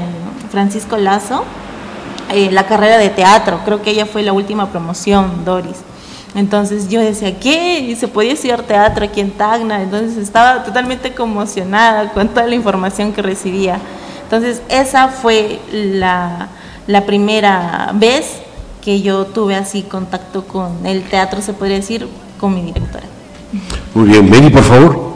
Francisco 0.51 0.95
Lazo 0.95 1.43
eh, 2.31 2.49
la 2.51 2.65
carrera 2.65 2.97
de 2.97 3.09
teatro. 3.09 3.59
Creo 3.65 3.81
que 3.81 3.91
ella 3.91 4.05
fue 4.05 4.23
la 4.23 4.31
última 4.31 4.69
promoción, 4.69 5.43
Doris. 5.43 5.77
Entonces 6.33 6.89
yo 6.89 7.01
decía, 7.01 7.39
¿qué? 7.39 7.79
Y 7.79 7.95
se 7.95 8.07
podía 8.07 8.33
estudiar 8.33 8.63
teatro 8.63 9.05
aquí 9.05 9.21
en 9.21 9.31
Tacna. 9.31 9.81
Entonces 9.81 10.17
estaba 10.17 10.63
totalmente 10.63 11.13
conmocionada 11.13 12.11
con 12.13 12.27
toda 12.29 12.47
la 12.47 12.55
información 12.55 13.11
que 13.11 13.21
recibía. 13.21 13.79
Entonces 14.23 14.61
esa 14.69 15.09
fue 15.09 15.59
la, 15.71 16.47
la 16.87 17.05
primera 17.05 17.91
vez 17.93 18.44
que 18.85 19.01
yo 19.01 19.25
tuve 19.25 19.55
así 19.55 19.81
contacto 19.81 20.43
con 20.43 20.85
el 20.85 21.01
teatro, 21.01 21.41
se 21.41 21.53
podría 21.53 21.77
decir, 21.77 22.07
con 22.39 22.53
mi 22.53 22.61
directora. 22.61 23.05
Muy 23.95 24.09
bien, 24.09 24.29
Mary, 24.29 24.51
por 24.51 24.61
favor. 24.61 25.15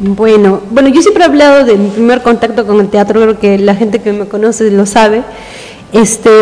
Bueno, 0.00 0.60
bueno, 0.72 0.88
yo 0.88 1.00
siempre 1.02 1.22
he 1.22 1.26
hablado 1.26 1.64
de 1.64 1.76
mi 1.76 1.88
primer 1.90 2.22
contacto 2.22 2.66
con 2.66 2.80
el 2.80 2.88
teatro, 2.88 3.20
creo 3.20 3.38
que 3.38 3.58
la 3.58 3.76
gente 3.76 4.02
que 4.02 4.12
me 4.12 4.26
conoce 4.26 4.72
lo 4.72 4.86
sabe. 4.86 5.22
Este, 5.92 6.40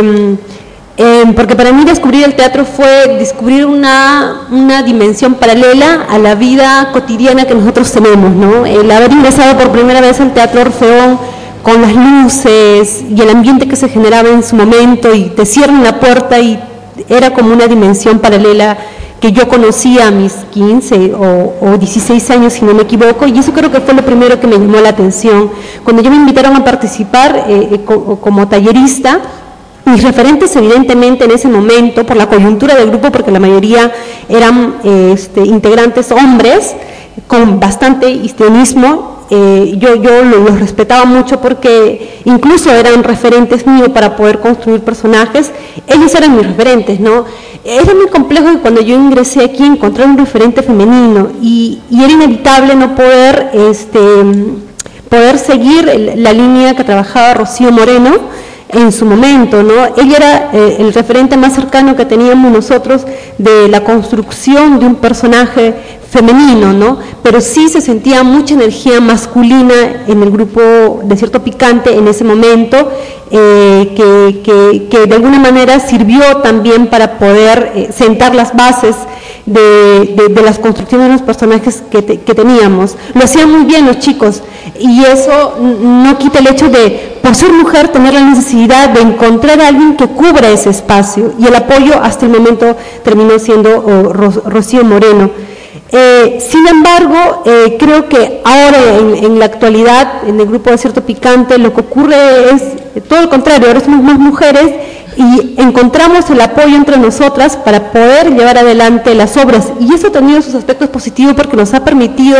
em, 0.96 1.34
porque 1.34 1.54
para 1.54 1.70
mí 1.70 1.84
descubrir 1.84 2.24
el 2.24 2.34
teatro 2.34 2.64
fue 2.64 3.18
descubrir 3.18 3.66
una, 3.66 4.46
una, 4.50 4.82
dimensión 4.82 5.34
paralela 5.34 6.06
a 6.08 6.18
la 6.18 6.34
vida 6.34 6.88
cotidiana 6.94 7.44
que 7.44 7.54
nosotros 7.54 7.92
tenemos, 7.92 8.32
¿no? 8.32 8.64
El 8.64 8.90
haber 8.90 9.12
ingresado 9.12 9.58
por 9.58 9.70
primera 9.70 10.00
vez 10.00 10.18
al 10.18 10.32
Teatro 10.32 10.62
Orfeón 10.62 11.18
con 11.62 11.80
las 11.80 11.94
luces 11.94 13.04
y 13.08 13.20
el 13.20 13.30
ambiente 13.30 13.68
que 13.68 13.76
se 13.76 13.88
generaba 13.88 14.28
en 14.28 14.42
su 14.42 14.56
momento 14.56 15.14
y 15.14 15.30
te 15.30 15.46
cierran 15.46 15.82
la 15.82 16.00
puerta 16.00 16.38
y 16.38 16.58
era 17.08 17.32
como 17.32 17.52
una 17.52 17.66
dimensión 17.66 18.18
paralela 18.18 18.76
que 19.20 19.30
yo 19.30 19.46
conocía 19.48 20.08
a 20.08 20.10
mis 20.10 20.32
15 20.32 21.12
o, 21.14 21.76
16 21.78 22.30
años, 22.30 22.54
si 22.54 22.64
no 22.64 22.74
me 22.74 22.82
equivoco, 22.82 23.28
y 23.28 23.38
eso 23.38 23.52
creo 23.52 23.70
que 23.70 23.80
fue 23.80 23.94
lo 23.94 24.04
primero 24.04 24.40
que 24.40 24.48
me 24.48 24.58
llamó 24.58 24.80
la 24.80 24.88
atención. 24.88 25.48
Cuando 25.84 26.02
yo 26.02 26.10
me 26.10 26.16
invitaron 26.16 26.56
a 26.56 26.64
participar 26.64 27.44
eh, 27.48 27.68
eh, 27.70 27.80
como 27.84 28.48
tallerista, 28.48 29.20
mis 29.84 30.02
referentes 30.02 30.56
evidentemente 30.56 31.24
en 31.24 31.30
ese 31.30 31.46
momento, 31.46 32.04
por 32.04 32.16
la 32.16 32.28
coyuntura 32.28 32.74
del 32.74 32.88
grupo, 32.90 33.12
porque 33.12 33.30
la 33.30 33.38
mayoría 33.38 33.92
eran 34.28 34.78
eh, 34.82 35.12
este, 35.14 35.42
integrantes 35.46 36.10
hombres, 36.10 36.74
con 37.28 37.60
bastante 37.60 38.10
histrionismo, 38.10 39.21
eh, 39.34 39.76
yo, 39.78 39.94
yo 39.94 40.22
los 40.22 40.60
respetaba 40.60 41.06
mucho 41.06 41.40
porque 41.40 42.20
incluso 42.26 42.70
eran 42.70 43.02
referentes 43.02 43.66
míos 43.66 43.88
para 43.88 44.14
poder 44.14 44.40
construir 44.40 44.82
personajes, 44.82 45.50
ellos 45.86 46.14
eran 46.14 46.36
mis 46.36 46.46
referentes, 46.46 47.00
¿no? 47.00 47.24
Era 47.64 47.94
muy 47.94 48.08
complejo 48.08 48.50
que 48.50 48.58
cuando 48.58 48.82
yo 48.82 48.94
ingresé 48.94 49.42
aquí 49.42 49.64
encontrar 49.64 50.08
un 50.08 50.18
referente 50.18 50.60
femenino 50.62 51.30
y, 51.40 51.80
y 51.90 52.04
era 52.04 52.12
inevitable 52.12 52.74
no 52.74 52.94
poder, 52.94 53.52
este, 53.54 53.98
poder 55.08 55.38
seguir 55.38 55.86
la 56.16 56.34
línea 56.34 56.76
que 56.76 56.84
trabajaba 56.84 57.32
Rocío 57.32 57.72
Moreno, 57.72 58.10
en 58.72 58.90
su 58.90 59.04
momento, 59.04 59.62
¿no? 59.62 59.74
Ella 59.96 60.16
era 60.16 60.50
eh, 60.52 60.76
el 60.78 60.92
referente 60.94 61.36
más 61.36 61.54
cercano 61.54 61.94
que 61.94 62.06
teníamos 62.06 62.50
nosotros 62.50 63.02
de 63.38 63.68
la 63.68 63.84
construcción 63.84 64.78
de 64.78 64.86
un 64.86 64.96
personaje 64.96 65.74
femenino, 66.10 66.72
¿no? 66.72 66.98
Pero 67.22 67.40
sí 67.40 67.68
se 67.68 67.80
sentía 67.80 68.22
mucha 68.22 68.54
energía 68.54 69.00
masculina 69.00 70.04
en 70.06 70.22
el 70.22 70.30
grupo 70.30 71.00
de 71.04 71.16
cierto 71.16 71.42
picante 71.42 71.96
en 71.96 72.06
ese 72.08 72.24
momento, 72.24 72.90
eh, 73.34 73.92
que, 74.90 75.06
de 75.06 75.14
alguna 75.14 75.38
manera 75.38 75.80
sirvió 75.80 76.22
también 76.42 76.88
para 76.88 77.18
poder 77.18 77.72
eh, 77.74 77.88
sentar 77.90 78.34
las 78.34 78.54
bases 78.54 78.94
de, 79.46 80.30
las 80.44 80.58
construcciones 80.58 81.06
de 81.06 81.12
los 81.14 81.22
personajes 81.22 81.82
que, 81.90 82.02
teníamos. 82.02 82.96
Lo 83.14 83.24
hacían 83.24 83.50
muy 83.50 83.64
bien 83.64 83.86
los 83.86 84.00
chicos 84.00 84.42
y 84.78 85.02
eso 85.04 85.56
no 85.58 86.18
quita 86.18 86.40
el 86.40 86.48
hecho 86.48 86.68
de, 86.68 87.18
por 87.22 87.34
ser 87.34 87.52
mujer, 87.52 87.88
tener 87.88 88.12
la 88.12 88.20
necesidad 88.20 88.90
de 88.90 89.00
encontrar 89.00 89.60
a 89.62 89.68
alguien 89.68 89.96
que 89.96 90.08
cubra 90.08 90.50
ese 90.50 90.68
espacio 90.68 91.32
y 91.38 91.46
el 91.46 91.54
apoyo 91.54 92.02
hasta 92.02 92.26
el 92.26 92.32
momento 92.32 92.76
terminó 93.02 93.38
siendo 93.38 93.78
oh, 93.78 94.12
Rocío 94.12 94.84
Moreno. 94.84 95.30
Eh, 95.94 96.38
sin 96.40 96.66
embargo, 96.66 97.42
eh, 97.44 97.76
creo 97.78 98.08
que 98.08 98.40
ahora 98.44 98.96
en, 98.96 99.38
la 99.38 99.44
actualidad, 99.44 100.26
en 100.26 100.40
el 100.40 100.46
grupo 100.46 100.70
de 100.70 100.78
cierto 100.78 101.02
picante, 101.02 101.58
lo 101.58 101.74
que 101.74 101.82
ocurre 101.82 102.50
es 102.50 102.62
todo 103.08 103.20
lo 103.20 103.28
contrario, 103.28 103.68
ahora 103.68 103.80
somos 103.80 104.02
más 104.02 104.18
mujeres 104.18 104.72
y 105.16 105.54
encontramos 105.60 106.30
el 106.30 106.40
apoyo 106.40 106.74
entre 106.74 106.96
nosotras 106.96 107.58
para 107.58 107.92
poder 107.92 108.30
llevar 108.30 108.56
adelante 108.56 109.14
las 109.14 109.36
obras. 109.36 109.70
Y 109.80 109.92
eso 109.92 110.06
ha 110.06 110.12
tenido 110.12 110.40
sus 110.40 110.54
aspectos 110.54 110.88
positivos 110.88 111.34
porque 111.34 111.58
nos 111.58 111.74
ha 111.74 111.84
permitido 111.84 112.38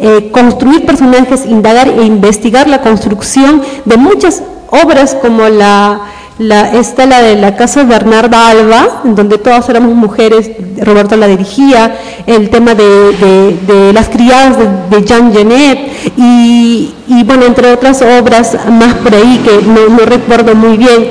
eh, 0.00 0.28
construir 0.32 0.84
personajes, 0.84 1.46
indagar 1.46 1.86
e 1.86 2.02
investigar 2.02 2.68
la 2.68 2.80
construcción 2.80 3.62
de 3.84 3.96
muchas 3.96 4.42
obras 4.68 5.14
como 5.14 5.48
la 5.48 6.00
la, 6.40 6.72
esta 6.72 7.04
la 7.04 7.20
de 7.20 7.36
la 7.36 7.54
casa 7.54 7.84
Bernarda 7.84 8.48
Alba, 8.48 9.02
en 9.04 9.14
donde 9.14 9.36
todas 9.36 9.68
éramos 9.68 9.94
mujeres, 9.94 10.50
Roberto 10.80 11.14
la 11.16 11.26
dirigía, 11.26 11.94
el 12.26 12.48
tema 12.48 12.74
de, 12.74 13.92
las 13.92 14.08
criadas 14.08 14.56
de, 14.88 15.04
Jean 15.04 15.34
Genet 15.34 15.78
y, 16.16 16.94
bueno, 17.26 17.44
entre 17.44 17.70
otras 17.70 18.00
obras 18.00 18.56
más 18.70 18.94
por 18.94 19.14
ahí 19.14 19.42
que 19.44 19.66
no, 19.66 19.98
recuerdo 20.06 20.54
muy 20.54 20.78
bien. 20.78 21.10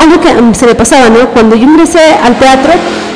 Algo 0.00 0.20
que 0.20 0.54
se 0.58 0.66
me 0.66 0.74
pasaba, 0.74 1.08
¿no? 1.08 1.28
Cuando 1.28 1.54
yo 1.54 1.62
ingresé 1.62 2.12
al 2.24 2.36
teatro, 2.36 2.72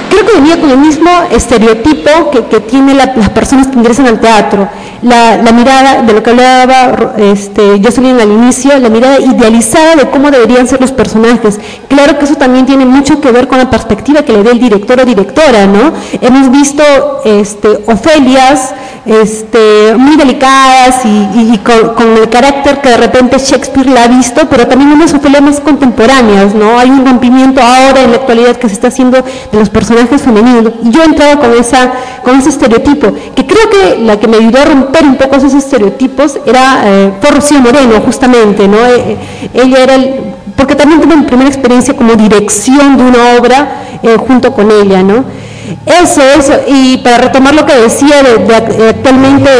creo 0.09 0.27
que 0.27 0.41
venía 0.41 0.61
con 0.61 0.71
el 0.71 0.79
mismo 0.79 1.11
estereotipo 1.31 2.31
que, 2.31 2.45
que 2.47 2.61
tienen 2.61 2.97
las 2.99 3.31
personas 3.31 3.69
que 3.69 3.79
ingresan 3.79 4.07
al 4.07 4.21
teatro 4.21 4.69
la, 5.03 5.53
mirada 5.53 6.03
de 6.03 6.13
lo 6.13 6.23
que 6.23 6.31
hablaba 6.31 7.15
este, 7.17 7.81
Jocelyn 7.83 8.21
al 8.21 8.31
inicio, 8.31 8.77
la 8.79 8.89
mirada 8.89 9.21
idealizada 9.21 9.97
de 9.97 10.11
cómo 10.11 10.31
deberían 10.31 10.67
ser 10.67 10.81
los 10.81 10.93
personajes. 10.93 11.59
Claro 11.89 12.19
que 12.19 12.25
eso 12.25 12.35
también 12.35 12.67
tiene 12.67 12.85
mucho 12.85 13.21
que 13.21 13.31
ver 13.31 13.49
con 13.49 13.59
la 13.59 13.71
perspectiva 13.71 14.23
que 14.23 14.33
le 14.33 14.43
dé 14.43 14.51
el 14.53 14.61
director 14.61 15.01
o 15.01 15.05
directora, 15.05 15.67
¿no? 15.67 15.93
Hemos 16.21 16.51
visto 16.51 16.83
este, 17.25 17.69
Ofelias, 17.87 18.75
este, 19.07 19.95
muy 19.97 20.17
delicadas 20.17 21.05
y, 21.05 21.59
con, 21.59 22.17
el 22.17 22.29
carácter 22.29 22.81
que 22.81 22.91
de 22.91 22.97
repente 22.97 23.39
Shakespeare 23.39 23.89
la 23.89 24.05
ha 24.05 24.09
visto, 24.09 24.43
pero 24.51 24.67
también 24.67 24.93
unas 24.93 25.15
Ofelias 25.15 25.43
más 25.43 25.61
contemporáneas, 25.61 26.55
¿no? 26.55 26.79
Hay 26.79 26.91
un 26.91 27.07
rompimiento 27.07 27.61
ahora 27.63 28.03
en 28.03 28.11
la 28.11 28.17
actualidad 28.19 28.57
que 28.57 28.69
se 28.69 28.75
está 28.75 28.89
haciendo 28.89 29.19
de 29.19 29.59
los 29.59 29.71
personajes 29.71 29.98
femeninos. 30.07 30.73
Y 30.85 30.91
yo 30.91 31.03
he 31.03 31.07
entrado 31.07 31.41
con, 31.41 31.53
esa, 31.53 31.93
con 32.23 32.39
ese 32.39 32.51
estereotipo, 32.51 33.13
que 33.35 33.47
creo 33.47 33.69
que 33.71 33.99
la 34.03 34.19
que 34.19 34.29
me 34.29 34.37
ayudó 34.37 34.61
a 34.61 34.65
romper 34.65 35.05
un 35.05 35.17
poco 35.17 35.37
esos 35.37 35.55
estereotipos 35.55 36.39
era 36.47 36.83
eh, 36.85 37.13
fue 37.21 37.31
Rocío 37.31 37.61
Moreno, 37.61 38.01
justamente, 38.05 38.69
¿no? 38.69 38.79
Eh, 38.79 39.13
eh, 39.13 39.19
ella 39.55 39.83
era 39.83 39.95
el, 39.95 40.15
porque 40.57 40.75
también 40.75 41.01
tuve 41.01 41.17
mi 41.17 41.23
primera 41.25 41.49
experiencia 41.49 41.95
como 41.95 42.15
dirección 42.15 42.97
de 42.97 43.03
una 43.05 43.39
obra 43.39 43.69
eh, 44.03 44.17
junto 44.17 44.53
con 44.53 44.71
ella, 44.71 45.03
¿no? 45.03 45.25
Eso, 45.87 46.23
eso, 46.23 46.53
y 46.67 46.99
para 46.99 47.19
retomar 47.19 47.55
lo 47.55 47.67
que 47.67 47.75
decía 47.75 48.23
de, 48.23 48.55
actualmente 48.89 49.51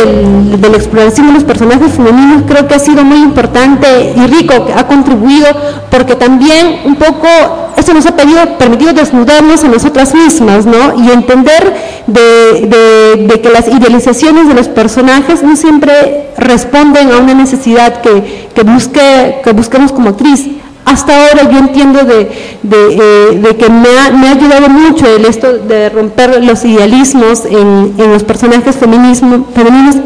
de, 0.57 0.69
la 0.69 0.77
exploración 0.77 1.29
de 1.29 1.33
los 1.35 1.45
personajes 1.45 1.93
femeninos, 1.93 2.43
creo 2.47 2.67
que 2.67 2.75
ha 2.75 2.79
sido 2.79 3.05
muy 3.05 3.19
importante 3.19 4.15
y 4.17 4.27
rico, 4.27 4.67
ha 4.77 4.87
contribuido, 4.87 5.47
porque 5.91 6.15
también 6.15 6.81
un 6.85 6.97
poco 6.97 7.29
eso 7.77 7.95
nos 7.95 8.07
ha 8.07 8.17
permitido 8.17 8.93
desnudarnos 8.93 9.65
a 9.65 9.69
nosotras 9.69 10.15
mismas, 10.15 10.67
¿no? 10.67 11.03
Y 11.03 11.11
entender 11.11 11.75
de, 12.07 13.41
que 13.43 13.51
las 13.51 13.69
idealizaciones 13.69 14.49
de 14.49 14.55
los 14.55 14.69
personajes 14.69 15.43
no 15.43 15.57
siempre 15.57 16.31
responden 16.37 17.13
a 17.13 17.19
una 17.19 17.35
necesidad 17.35 18.01
que, 18.01 18.49
que, 18.55 18.63
busque, 18.63 19.41
que 19.45 19.53
busquemos 19.53 19.93
como 19.93 20.11
actriz 20.11 20.49
hasta 20.89 21.29
ahora 21.29 21.51
yo 21.51 21.59
entiendo 21.59 22.05
de, 22.05 22.31
eh, 22.71 23.57
que 23.59 23.69
me 23.69 23.89
ha, 23.99 24.31
ayudado 24.31 24.69
mucho 24.69 25.07
el 25.07 25.25
esto 25.25 25.59
de 25.59 25.89
romper 25.91 26.43
los 26.43 26.65
idealismos 26.65 27.45
en, 27.45 27.95
los 27.97 28.25
personajes 28.25 28.77
femeninos 28.77 29.23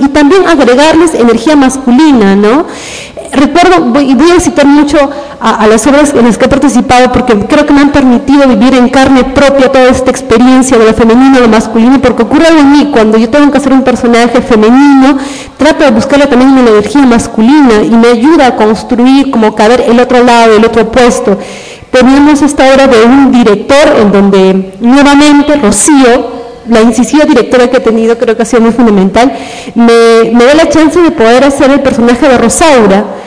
y 0.00 0.08
también 0.08 0.46
agregarles 0.46 1.14
energía 1.14 1.56
masculina, 1.56 2.34
¿no? 2.36 2.66
Recuerdo, 3.32 3.98
y 4.02 4.14
voy 4.14 4.30
a 4.30 4.40
citar 4.40 4.66
mucho 4.66 4.98
a, 5.40 5.66
las 5.66 5.86
obras 5.86 6.12
en 6.14 6.26
las 6.26 6.36
que 6.36 6.44
he 6.44 6.48
participado 6.48 7.10
porque 7.12 7.34
creo 7.46 7.64
que 7.64 7.72
me 7.72 7.80
han 7.80 7.90
permitido 7.90 8.46
vivir 8.46 8.74
en 8.74 8.90
carne 8.90 9.24
propia 9.24 9.72
toda 9.72 9.88
esta 9.88 10.10
experiencia 10.10 10.76
de 10.76 10.84
lo 10.84 10.92
femenino, 10.92 11.40
lo 11.40 11.48
masculino, 11.48 11.98
porque 12.00 12.24
ocurre 12.24 12.46
algo 12.46 12.60
en 12.60 12.72
mí, 12.72 12.90
cuando 12.92 13.16
yo 13.16 13.30
tengo 13.30 13.50
que 13.50 13.56
hacer 13.56 13.72
un 13.72 13.82
personaje 13.82 14.42
femenino, 14.42 15.16
trato 15.56 15.82
de 15.82 15.92
buscarle 15.92 16.26
también 16.26 16.50
una 16.50 16.60
energía 16.60 17.06
masculina 17.06 17.82
y 17.82 17.90
me 17.90 18.08
ayuda 18.08 18.48
a 18.48 18.56
construir 18.56 19.30
como 19.30 19.54
caber 19.54 19.84
el 19.88 19.98
otro 19.98 20.22
lado, 20.22 20.54
el 20.54 20.64
otro 20.66 20.92
puesto. 20.92 21.38
Teníamos 21.90 22.42
esta 22.42 22.70
obra 22.70 22.86
de 22.86 23.02
un 23.02 23.32
director 23.32 23.96
en 23.98 24.12
donde 24.12 24.74
nuevamente 24.80 25.56
Rocío, 25.56 26.42
la 26.68 26.82
incisiva 26.82 27.24
directora 27.24 27.68
que 27.70 27.78
he 27.78 27.80
tenido, 27.80 28.18
creo 28.18 28.36
que 28.36 28.42
ha 28.42 28.46
sido 28.46 28.60
muy 28.60 28.72
fundamental, 28.72 29.32
me, 29.74 30.30
me 30.32 30.44
da 30.44 30.54
la 30.54 30.68
chance 30.68 31.00
de 31.00 31.10
poder 31.10 31.44
hacer 31.44 31.70
el 31.70 31.80
personaje 31.80 32.28
de 32.28 32.36
Rosaura 32.38 33.21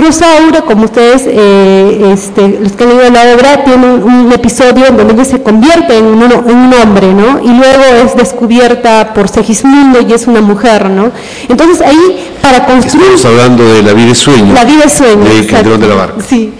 Rosaura, 0.00 0.62
como 0.62 0.84
ustedes, 0.84 1.24
eh, 1.26 2.12
este, 2.12 2.58
los 2.60 2.72
que 2.72 2.84
han 2.84 2.90
leído 2.90 3.10
la 3.10 3.34
obra, 3.34 3.64
tiene 3.64 3.94
un, 3.94 4.32
episodio 4.32 4.86
en 4.86 4.96
donde 4.96 5.14
ella 5.14 5.24
se 5.24 5.42
convierte 5.42 5.98
en 5.98 6.06
un, 6.06 6.22
hombre, 6.22 7.12
¿no? 7.12 7.40
Y 7.42 7.48
luego 7.48 7.82
es 8.04 8.16
descubierta 8.16 9.12
por 9.12 9.28
Segismundo 9.28 10.00
y 10.00 10.12
es 10.12 10.26
una 10.26 10.40
mujer, 10.40 10.88
¿no? 10.88 11.10
Entonces 11.48 11.80
ahí, 11.80 12.30
para 12.40 12.64
construir... 12.66 13.14
Estamos 13.14 13.24
hablando 13.26 13.64
de 13.64 13.82
La 13.82 13.92
vida 13.92 14.10
y 14.10 14.14
sueño. 14.14 14.54
La 14.54 14.64
vida 14.64 14.84
y 14.86 14.90
sueño. 14.90 15.24
De 15.24 15.78
de 15.78 15.88
la 15.88 15.94
Barca. 15.94 16.22
Sí. 16.26 16.52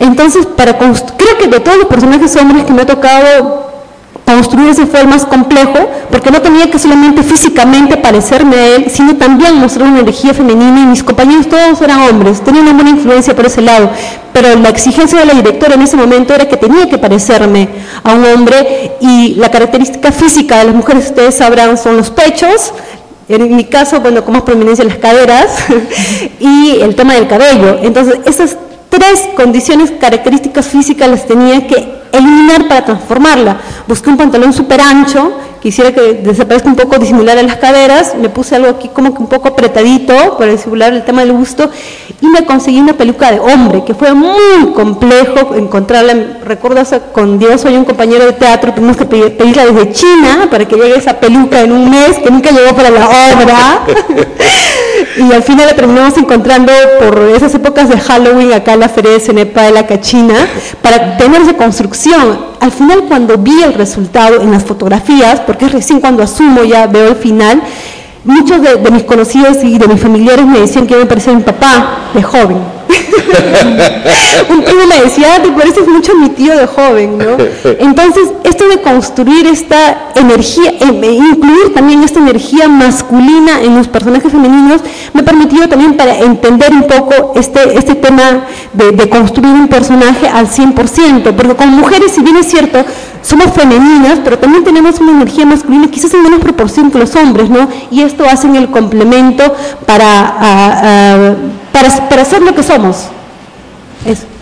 Entonces, 0.00 0.46
para 0.46 0.76
creo 0.76 1.38
que 1.38 1.46
de 1.46 1.60
todos 1.60 1.78
los 1.78 1.86
personajes 1.86 2.34
hombres 2.36 2.64
que 2.64 2.72
me 2.72 2.82
ha 2.82 2.86
tocado 2.86 3.63
construir 4.24 4.70
ese 4.70 4.86
fue 4.86 5.00
el 5.00 5.08
más 5.08 5.26
complejo, 5.26 5.90
porque 6.10 6.30
no 6.30 6.40
tenía 6.40 6.70
que 6.70 6.78
solamente 6.78 7.22
físicamente 7.22 7.96
parecerme 7.96 8.56
a 8.56 8.66
él, 8.76 8.86
sino 8.88 9.16
también 9.16 9.56
mostrar 9.56 9.88
una 9.88 10.00
energía 10.00 10.32
femenina 10.32 10.80
y 10.80 10.86
mis 10.86 11.02
compañeros 11.02 11.48
todos 11.48 11.80
eran 11.82 12.08
hombres, 12.08 12.40
tenían 12.40 12.64
una 12.64 12.74
buena 12.74 12.90
influencia 12.90 13.36
por 13.36 13.46
ese 13.46 13.60
lado, 13.60 13.90
pero 14.32 14.56
la 14.58 14.70
exigencia 14.70 15.18
de 15.18 15.26
la 15.26 15.34
directora 15.34 15.74
en 15.74 15.82
ese 15.82 15.96
momento 15.96 16.34
era 16.34 16.48
que 16.48 16.56
tenía 16.56 16.88
que 16.88 16.98
parecerme 16.98 17.68
a 18.02 18.14
un 18.14 18.24
hombre 18.24 18.92
y 19.00 19.34
la 19.34 19.50
característica 19.50 20.10
física 20.10 20.58
de 20.58 20.64
las 20.64 20.74
mujeres, 20.74 21.06
ustedes 21.06 21.36
sabrán, 21.36 21.76
son 21.76 21.96
los 21.96 22.10
pechos, 22.10 22.72
en 23.28 23.56
mi 23.56 23.64
caso, 23.64 24.00
bueno, 24.00 24.24
con 24.24 24.34
más 24.34 24.42
prominencia 24.42 24.84
las 24.84 24.98
caderas 24.98 25.56
y 26.40 26.78
el 26.80 26.94
tema 26.94 27.14
del 27.14 27.26
cabello. 27.26 27.78
Entonces, 27.82 28.18
esas 28.26 28.56
tres 28.90 29.28
condiciones 29.34 29.92
características 29.98 30.66
físicas 30.66 31.08
las 31.08 31.26
tenía 31.26 31.66
que 31.66 32.03
eliminar 32.16 32.68
para 32.68 32.84
transformarla. 32.84 33.58
Busqué 33.86 34.10
un 34.10 34.16
pantalón 34.16 34.52
súper 34.52 34.80
ancho, 34.80 35.32
quisiera 35.60 35.92
que 35.92 36.14
desaparezca 36.14 36.68
un 36.68 36.76
poco, 36.76 36.98
disimular 36.98 37.42
las 37.42 37.56
caderas, 37.56 38.14
me 38.20 38.28
puse 38.28 38.54
algo 38.54 38.68
aquí 38.68 38.88
como 38.88 39.14
que 39.14 39.20
un 39.20 39.28
poco 39.28 39.48
apretadito 39.48 40.36
para 40.36 40.52
disimular 40.52 40.92
el 40.92 41.04
tema 41.04 41.22
del 41.22 41.32
gusto 41.32 41.70
y 42.20 42.26
me 42.26 42.44
conseguí 42.44 42.80
una 42.80 42.92
peluca 42.92 43.30
de 43.30 43.40
hombre, 43.40 43.82
que 43.84 43.94
fue 43.94 44.12
muy 44.14 44.72
complejo 44.74 45.54
encontrarla. 45.54 46.38
Recuerdo 46.44 46.82
con 47.12 47.38
Dios, 47.38 47.60
soy 47.62 47.76
un 47.76 47.84
compañero 47.84 48.26
de 48.26 48.32
teatro, 48.32 48.72
tuvimos 48.72 48.96
que 48.96 49.04
pedirla 49.04 49.66
desde 49.66 49.92
China 49.92 50.48
para 50.50 50.66
que 50.66 50.76
llegue 50.76 50.96
esa 50.96 51.14
peluca 51.14 51.60
en 51.60 51.72
un 51.72 51.90
mes, 51.90 52.18
que 52.18 52.30
nunca 52.30 52.50
llegó 52.50 52.74
para 52.74 52.90
la 52.90 53.06
obra. 53.08 53.80
y 55.16 55.32
al 55.32 55.42
final 55.42 55.66
la 55.66 55.74
terminamos 55.74 56.16
encontrando 56.18 56.72
por 56.98 57.18
esas 57.36 57.54
épocas 57.54 57.88
de 57.88 57.98
Halloween 57.98 58.52
acá 58.52 58.72
en 58.72 58.80
la 58.80 58.88
feria 58.88 59.12
de 59.12 59.20
Cenepa 59.20 59.62
de 59.62 59.72
la 59.72 59.86
Cachina, 59.86 60.34
para 60.82 61.16
tener 61.16 61.42
esa 61.42 61.56
construcción. 61.56 62.38
Al 62.60 62.72
final 62.72 63.04
cuando 63.06 63.38
vi 63.38 63.62
el 63.62 63.74
resultado 63.74 64.40
en 64.40 64.50
las 64.50 64.64
fotografías, 64.64 65.40
porque 65.40 65.66
es 65.66 65.72
recién 65.72 66.00
cuando 66.00 66.22
asumo 66.22 66.64
ya 66.64 66.86
veo 66.86 67.08
el 67.08 67.16
final, 67.16 67.62
muchos 68.24 68.60
de, 68.62 68.90
mis 68.90 69.04
conocidos 69.04 69.62
y 69.62 69.78
de 69.78 69.86
mis 69.86 70.00
familiares 70.00 70.46
me 70.46 70.60
decían 70.60 70.86
que 70.86 70.96
me 70.96 71.06
parecía 71.06 71.32
mi 71.32 71.42
papá 71.42 72.10
de 72.14 72.22
joven. 72.22 72.73
un 74.50 74.64
tío 74.64 74.86
me 74.86 75.02
decía, 75.02 75.34
ah, 75.36 75.42
te 75.42 75.50
pareces 75.50 75.86
mucho 75.86 76.12
a 76.12 76.14
mi 76.16 76.30
tío 76.30 76.56
de 76.56 76.66
joven, 76.66 77.18
¿no? 77.18 77.36
Entonces, 77.78 78.30
esto 78.44 78.68
de 78.68 78.80
construir 78.80 79.46
esta 79.46 80.10
energía, 80.14 80.70
eh, 80.80 81.12
incluir 81.12 81.74
también 81.74 82.02
esta 82.02 82.20
energía 82.20 82.68
masculina 82.68 83.62
en 83.62 83.76
los 83.76 83.88
personajes 83.88 84.30
femeninos, 84.30 84.82
me 85.12 85.20
ha 85.20 85.24
permitido 85.24 85.68
también 85.68 85.96
para 85.96 86.18
entender 86.18 86.72
un 86.72 86.86
poco 86.86 87.32
este, 87.36 87.76
este 87.76 87.94
tema 87.94 88.46
de, 88.72 88.92
de 88.92 89.08
construir 89.08 89.52
un 89.52 89.68
personaje 89.68 90.28
al 90.28 90.48
100%, 90.48 91.34
porque 91.34 91.54
como 91.54 91.78
mujeres, 91.78 92.12
si 92.12 92.22
bien 92.22 92.36
es 92.36 92.46
cierto, 92.46 92.84
somos 93.22 93.52
femeninas, 93.52 94.20
pero 94.22 94.38
también 94.38 94.64
tenemos 94.64 95.00
una 95.00 95.12
energía 95.12 95.46
masculina, 95.46 95.88
quizás 95.88 96.12
en 96.14 96.22
menos 96.22 96.40
proporción 96.40 96.90
que 96.90 96.98
los 96.98 97.14
hombres, 97.16 97.48
¿no? 97.48 97.68
Y 97.90 98.02
esto 98.02 98.24
hace 98.24 98.48
el 98.56 98.70
complemento 98.70 99.54
para, 99.86 101.36
para, 101.74 102.24
ser 102.24 102.40
lo 102.42 102.54
que 102.54 102.62
somos. 102.62 103.08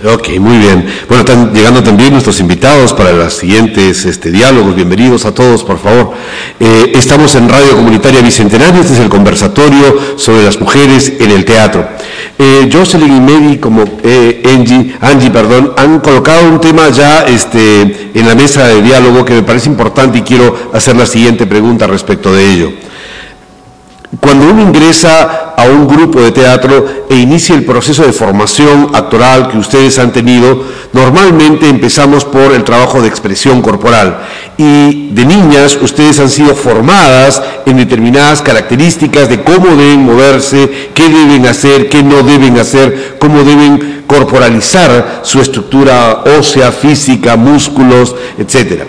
Ok, 0.05 0.31
muy 0.41 0.59
bien. 0.59 0.85
Bueno, 1.09 1.23
están 1.23 1.55
llegando 1.55 1.83
también 1.83 2.11
nuestros 2.13 2.41
invitados 2.41 2.93
para 2.93 3.13
los 3.13 3.33
siguientes 3.33 4.05
este, 4.05 4.31
diálogos. 4.31 4.75
Bienvenidos 4.75 5.25
a 5.25 5.33
todos, 5.33 5.65
por 5.65 5.79
favor. 5.79 6.13
Eh, 6.61 6.93
estamos 6.95 7.35
en 7.37 7.49
Radio 7.49 7.77
Comunitaria 7.77 8.21
Bicentenario, 8.21 8.81
este 8.81 8.95
es 8.95 8.99
el 8.99 9.09
conversatorio 9.09 10.17
sobre 10.17 10.45
las 10.45 10.61
mujeres 10.61 11.13
en 11.21 11.31
el 11.31 11.45
teatro. 11.45 11.89
Eh, 12.39 12.69
Jocelyn 12.71 13.17
y 13.17 13.21
Mary, 13.21 13.59
como 13.59 13.85
eh, 14.03 14.43
Angie, 14.53 14.97
Angie, 15.01 15.31
perdón, 15.31 15.73
han 15.77 16.01
colocado 16.01 16.49
un 16.49 16.61
tema 16.61 16.91
ya 16.91 17.23
este, 17.23 18.11
en 18.13 18.27
la 18.27 18.35
mesa 18.35 18.67
de 18.67 18.83
diálogo 18.83 19.25
que 19.25 19.35
me 19.35 19.43
parece 19.43 19.69
importante 19.69 20.19
y 20.19 20.23
quiero 20.23 20.71
hacer 20.75 20.97
la 20.97 21.07
siguiente 21.07 21.47
pregunta 21.47 21.87
respecto 21.87 22.35
de 22.35 22.53
ello. 22.53 22.73
Cuando 24.21 24.51
uno 24.51 24.61
ingresa 24.61 25.55
a 25.57 25.65
un 25.65 25.89
grupo 25.89 26.21
de 26.21 26.33
teatro 26.33 27.07
e 27.09 27.17
inicia 27.17 27.55
el 27.55 27.65
proceso 27.65 28.05
de 28.05 28.13
formación 28.13 28.91
actoral 28.95 29.49
que 29.49 29.57
ustedes 29.57 29.99
han 29.99 30.13
tenido, 30.13 30.65
normalmente 30.93 31.69
empezamos 31.69 32.25
por 32.25 32.53
el 32.53 32.63
trabajo 32.63 33.01
de 33.01 33.09
expresión 33.09 33.63
corporal. 33.63 34.19
Y 34.59 35.09
de 35.11 35.25
niñas 35.25 35.79
ustedes 35.81 36.21
han 36.21 36.29
sido 36.29 36.55
formadas 36.55 37.43
en 37.65 37.79
determinadas 37.79 38.43
características 38.43 39.31
de 39.31 39.43
cómo 39.43 39.69
deben 39.77 40.05
moverse, 40.05 40.91
qué 40.95 41.09
deben 41.09 41.47
hacer, 41.47 41.89
qué 41.89 42.03
no 42.03 42.23
deben 42.23 42.59
hacer, 42.59 43.17
cómo 43.19 43.43
deben 43.45 44.05
corporalizar 44.07 45.21
su 45.23 45.41
estructura 45.41 46.23
ósea, 46.39 46.71
física, 46.71 47.37
músculos, 47.37 48.15
etc. 48.37 48.83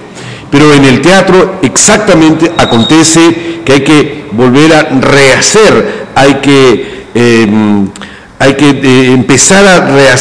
Pero 0.54 0.72
en 0.72 0.86
el 0.86 1.02
teatro 1.02 1.56
exactamente 1.64 2.52
acontece 2.56 3.62
que 3.66 3.74
hay 3.74 3.84
que 3.84 4.26
volver 4.34 4.72
a 4.72 4.84
rehacer, 5.02 6.06
hay 6.14 6.36
que, 6.36 7.08
em, 7.16 7.88
hay 8.38 8.54
que 8.54 8.70
eh, 8.70 9.14
empezar 9.14 9.66
a 9.66 9.78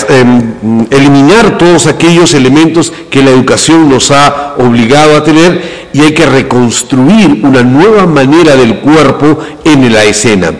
em, 0.09 0.87
eliminar 0.88 1.59
todos 1.59 1.87
aquellos 1.87 2.33
elementos 2.33 2.95
que 3.11 3.23
la 3.23 3.31
educación 3.31 3.90
nos 3.90 4.11
ha 4.11 4.55
obligado 4.57 5.18
a 5.18 5.23
tener 5.23 5.90
y 5.92 6.01
hay 6.01 6.14
que 6.14 6.25
reconstruir 6.25 7.40
una 7.42 7.62
nueva 7.62 8.07
manera 8.07 8.57
del 8.57 8.77
cuerpo 8.77 9.38
en 9.66 9.92
la 9.92 10.03
escena. 10.05 10.51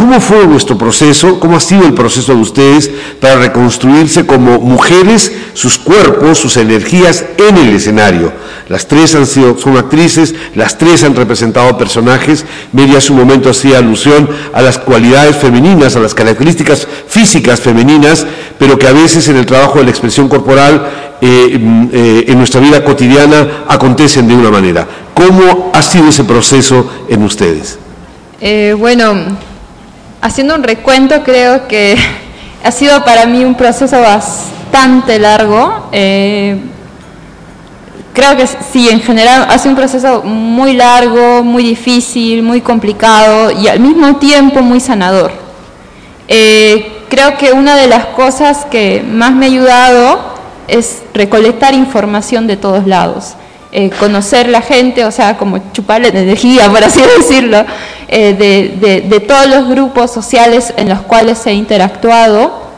¿Cómo 0.00 0.18
fue 0.18 0.46
vuestro 0.46 0.78
proceso? 0.78 1.38
¿Cómo 1.38 1.58
ha 1.58 1.60
sido 1.60 1.84
el 1.84 1.92
proceso 1.92 2.34
de 2.34 2.40
ustedes 2.40 2.90
para 3.20 3.36
reconstruirse 3.36 4.24
como 4.24 4.58
mujeres, 4.58 5.30
sus 5.52 5.76
cuerpos, 5.76 6.38
sus 6.38 6.56
energías 6.56 7.22
en 7.36 7.58
el 7.58 7.74
escenario? 7.74 8.32
Las 8.70 8.88
tres 8.88 9.14
han 9.14 9.26
sido, 9.26 9.58
son 9.58 9.76
actrices, 9.76 10.34
las 10.54 10.78
tres 10.78 11.04
han 11.04 11.14
representado 11.14 11.76
personajes. 11.76 12.46
Media 12.72 12.96
hace 12.96 13.12
un 13.12 13.18
momento 13.18 13.50
hacía 13.50 13.76
alusión 13.76 14.26
a 14.54 14.62
las 14.62 14.78
cualidades 14.78 15.36
femeninas, 15.36 15.96
a 15.96 16.00
las 16.00 16.14
características 16.14 16.88
físicas 17.06 17.60
femeninas, 17.60 18.26
pero 18.58 18.78
que 18.78 18.88
a 18.88 18.92
veces 18.92 19.28
en 19.28 19.36
el 19.36 19.44
trabajo 19.44 19.80
de 19.80 19.84
la 19.84 19.90
expresión 19.90 20.30
corporal, 20.30 21.18
eh, 21.20 21.58
mm, 21.60 21.88
eh, 21.92 22.24
en 22.26 22.38
nuestra 22.38 22.62
vida 22.62 22.82
cotidiana, 22.82 23.64
acontecen 23.68 24.26
de 24.26 24.34
una 24.34 24.50
manera. 24.50 24.88
¿Cómo 25.12 25.72
ha 25.74 25.82
sido 25.82 26.08
ese 26.08 26.24
proceso 26.24 26.90
en 27.06 27.22
ustedes? 27.22 27.78
Eh, 28.40 28.74
bueno, 28.78 29.14
haciendo 30.20 30.54
un 30.54 30.62
recuento, 30.62 31.22
creo 31.22 31.66
que 31.68 31.96
ha 32.64 32.70
sido 32.70 33.04
para 33.04 33.26
mí 33.26 33.44
un 33.44 33.54
proceso 33.54 34.00
bastante 34.00 35.18
largo. 35.18 35.88
Eh, 35.92 36.58
creo 38.12 38.36
que 38.36 38.46
sí, 38.46 38.88
en 38.88 39.00
general 39.00 39.46
ha 39.48 39.58
sido 39.58 39.70
un 39.70 39.76
proceso 39.76 40.22
muy 40.22 40.74
largo, 40.74 41.42
muy 41.42 41.62
difícil, 41.62 42.42
muy 42.42 42.60
complicado 42.60 43.50
y 43.50 43.68
al 43.68 43.80
mismo 43.80 44.16
tiempo 44.16 44.62
muy 44.62 44.80
sanador. 44.80 45.32
Eh, 46.28 47.04
creo 47.08 47.36
que 47.36 47.52
una 47.52 47.76
de 47.76 47.88
las 47.88 48.06
cosas 48.06 48.64
que 48.70 49.02
más 49.02 49.32
me 49.32 49.46
ha 49.46 49.48
ayudado 49.48 50.30
es 50.68 51.02
recolectar 51.12 51.74
información 51.74 52.46
de 52.46 52.56
todos 52.56 52.86
lados. 52.86 53.34
Eh, 53.72 53.90
conocer 54.00 54.48
la 54.48 54.62
gente, 54.62 55.04
o 55.04 55.12
sea, 55.12 55.36
como 55.36 55.58
chuparle 55.72 56.08
energía, 56.08 56.68
por 56.68 56.82
así 56.82 57.00
decirlo, 57.18 57.64
eh, 58.12 59.04
de, 59.08 59.20
todos 59.20 59.46
los 59.46 59.68
grupos 59.68 60.10
sociales 60.10 60.74
en 60.76 60.88
los 60.88 61.00
cuales 61.02 61.46
he 61.46 61.52
interactuado. 61.52 62.68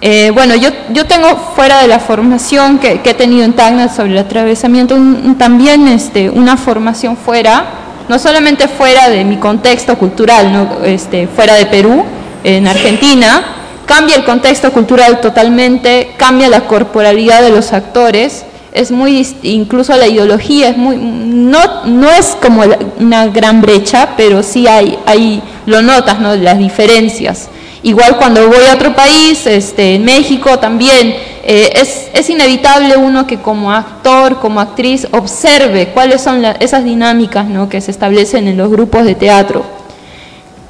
Eh, 0.00 0.30
bueno, 0.32 0.54
yo, 0.54 0.70
yo 0.90 1.04
tengo 1.06 1.36
fuera 1.56 1.82
de 1.82 1.88
la 1.88 1.98
formación 1.98 2.78
que, 2.78 3.00
he 3.04 3.14
tenido 3.14 3.44
en 3.44 3.54
Tacna 3.54 3.88
sobre 3.88 4.12
el 4.12 4.18
atravesamiento, 4.18 4.96
también 5.36 5.88
este, 5.88 6.30
una 6.30 6.56
formación 6.56 7.16
fuera, 7.16 7.64
no 8.08 8.20
solamente 8.20 8.68
fuera 8.68 9.08
de 9.08 9.24
mi 9.24 9.38
contexto 9.38 9.98
cultural, 9.98 10.78
este, 10.84 11.26
fuera 11.26 11.54
de 11.54 11.66
Perú, 11.66 12.04
en 12.44 12.68
Argentina, 12.68 13.42
cambia 13.84 14.14
el 14.14 14.24
contexto 14.24 14.70
cultural 14.72 15.20
totalmente, 15.20 16.14
cambia 16.16 16.48
la 16.48 16.60
corporalidad 16.62 17.42
de 17.42 17.50
los 17.50 17.72
actores, 17.72 18.44
es 18.72 18.90
muy 18.90 19.26
incluso 19.42 19.94
la 19.96 20.06
ideología 20.06 20.70
es 20.70 20.76
muy 20.76 20.96
no 20.96 21.84
no 21.84 22.10
es 22.10 22.36
como 22.40 22.62
una 22.98 23.26
gran 23.26 23.60
brecha 23.60 24.14
pero 24.16 24.42
sí 24.42 24.66
hay 24.66 24.98
hay 25.06 25.42
lo 25.66 25.82
notas 25.82 26.18
no 26.20 26.34
las 26.34 26.58
diferencias. 26.58 27.48
Igual 27.84 28.16
cuando 28.16 28.46
voy 28.46 28.64
a 28.70 28.74
otro 28.74 28.94
país 28.94 29.46
este 29.46 29.96
en 29.96 30.04
México 30.04 30.58
también 30.58 31.14
eh, 31.44 31.72
es, 31.74 32.08
es, 32.14 32.30
inevitable 32.30 32.96
uno 32.96 33.26
que 33.26 33.38
como 33.38 33.72
actor 33.72 34.38
como 34.38 34.60
actriz 34.60 35.08
observe 35.10 35.88
cuáles 35.88 36.20
son 36.20 36.44
esas 36.60 36.84
dinámicas 36.84 37.46
¿no? 37.46 37.68
que 37.68 37.80
se 37.80 37.90
establecen 37.90 38.46
en 38.46 38.56
los 38.56 38.70
grupos 38.70 39.04
de 39.04 39.16
teatro 39.16 39.81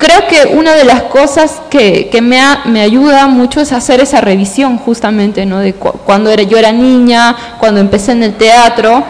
creo 0.03 0.27
que 0.27 0.57
una 0.57 0.75
de 0.75 0.85
las 0.85 1.05
cosas 1.05 1.63
que, 1.71 2.11
me, 2.21 2.41
me, 2.65 2.81
ayuda 2.81 3.29
mucho 3.29 3.61
es 3.61 3.73
hacer 3.73 4.01
esa 4.01 4.21
revisión 4.21 4.77
justamente, 4.77 5.47
¿no? 5.47 5.61
De 5.61 5.75
cuando 5.75 6.29
era, 6.31 6.43
yo 6.43 6.59
era 6.59 6.73
niña, 6.73 7.37
cuando 7.61 7.81
empecé 7.81 8.11
en 8.11 8.25
el 8.25 8.35
teatro, 8.35 9.05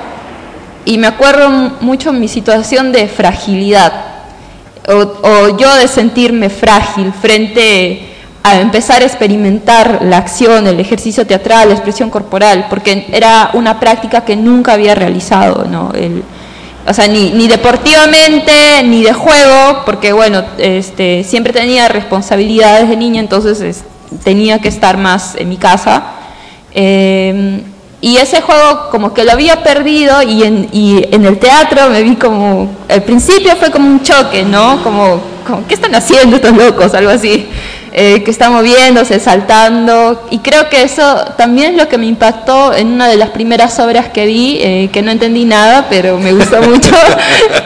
y 0.84 0.98
me 0.98 1.06
acuerdo 1.06 1.48
mucho 1.80 2.12
mi 2.12 2.28
situación 2.28 2.92
de 2.92 3.08
fragilidad, 3.08 3.92
o, 4.86 5.56
yo 5.56 5.74
de 5.76 5.88
sentirme 5.88 6.50
frágil 6.50 7.10
frente 7.12 8.10
a 8.42 8.60
empezar 8.60 9.00
a 9.00 9.06
experimentar 9.06 10.00
la 10.02 10.18
acción, 10.18 10.66
el 10.66 10.78
ejercicio 10.78 11.26
teatral, 11.26 11.68
la 11.68 11.74
expresión 11.74 12.10
corporal, 12.10 12.66
porque 12.68 13.06
era 13.12 13.50
una 13.54 13.80
práctica 13.80 14.26
que 14.26 14.36
nunca 14.36 14.74
había 14.74 14.94
realizado, 14.94 15.64
¿no? 15.64 15.90
El, 15.94 16.22
o 16.86 16.92
sea, 16.92 17.06
ni, 17.06 17.30
ni, 17.30 17.48
deportivamente, 17.48 18.82
ni 18.84 19.02
de 19.02 19.12
juego, 19.12 19.82
porque 19.84 20.12
bueno, 20.12 20.42
este, 20.58 21.24
siempre 21.24 21.52
tenía 21.52 21.88
responsabilidades 21.88 22.88
de 22.88 22.96
niña, 22.96 23.20
entonces 23.20 23.84
tenía 24.24 24.58
que 24.58 24.68
estar 24.68 24.96
más 24.96 25.36
en 25.36 25.48
mi 25.48 25.56
casa. 25.56 26.02
Em, 26.74 27.62
y 28.00 28.16
ese 28.16 28.40
juego 28.40 28.90
como 28.90 29.14
que 29.14 29.24
lo 29.24 29.32
había 29.32 29.62
perdido 29.62 30.22
y 30.22 30.42
en, 30.42 30.68
y 30.72 31.06
en 31.12 31.24
el 31.24 31.38
teatro 31.38 31.88
me 31.88 32.02
vi 32.02 32.16
como, 32.16 32.68
al 32.88 33.02
principio 33.04 33.54
fue 33.56 33.70
como 33.70 33.86
un 33.86 34.02
choque, 34.02 34.42
¿no? 34.42 34.82
Como, 34.82 35.20
como 35.44 35.66
¿qué 35.66 35.74
están 35.74 35.94
haciendo 35.94 36.36
estos 36.36 36.56
locos? 36.56 36.94
Algo 36.94 37.10
así. 37.10 37.48
Eh, 37.94 38.22
que 38.24 38.30
está 38.30 38.48
moviéndose, 38.48 39.20
saltando, 39.20 40.26
y 40.30 40.38
creo 40.38 40.70
que 40.70 40.80
eso 40.80 41.26
también 41.36 41.72
es 41.72 41.76
lo 41.76 41.88
que 41.90 41.98
me 41.98 42.06
impactó 42.06 42.72
en 42.72 42.86
una 42.86 43.06
de 43.06 43.18
las 43.18 43.28
primeras 43.28 43.78
obras 43.80 44.08
que 44.08 44.24
vi, 44.24 44.56
eh, 44.62 44.88
que 44.90 45.02
no 45.02 45.10
entendí 45.10 45.44
nada, 45.44 45.88
pero 45.90 46.18
me 46.18 46.32
gustó 46.32 46.62
mucho, 46.62 46.94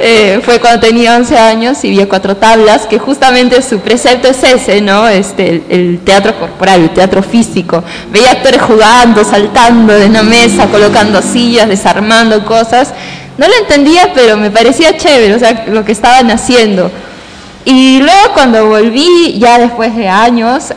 eh, 0.01 0.41
fue 0.43 0.59
cuando 0.59 0.81
tenía 0.81 1.15
11 1.15 1.39
años 1.39 1.85
y 1.85 1.91
vi 1.91 2.05
Cuatro 2.07 2.37
Tablas, 2.37 2.87
que 2.89 2.99
justamente 2.99 3.63
su 3.63 3.79
precepto 3.79 4.27
es 4.27 4.43
ese, 4.43 4.81
¿no? 4.81 5.07
Este, 5.07 5.63
el, 5.69 6.01
teatro 6.01 6.37
corporal, 6.37 6.81
el 6.81 6.91
teatro 6.91 7.23
físico. 7.23 7.85
Veía 8.11 8.33
actores 8.33 8.63
jugando, 8.63 9.23
saltando 9.23 9.93
de 9.93 10.07
una 10.07 10.25
mesa, 10.25 10.67
colocando 10.67 11.23
sillas, 11.23 11.69
desarmando 11.69 12.45
cosas. 12.45 12.93
No 13.39 13.47
lo 13.47 13.55
entendía, 13.61 14.11
pero 14.13 14.37
me 14.37 14.51
parecía 14.51 14.97
chévere, 14.97 15.37
o 15.37 15.39
sea, 15.39 15.67
lo 15.69 15.85
que 15.85 15.93
estaban 15.93 16.33
haciendo. 16.33 16.91
Y 17.69 17.99
luego 17.99 18.33
cuando 18.33 18.65
volví, 18.69 19.41
ya 19.41 19.59
después 19.59 19.97
de 19.97 20.09
años, 20.09 20.73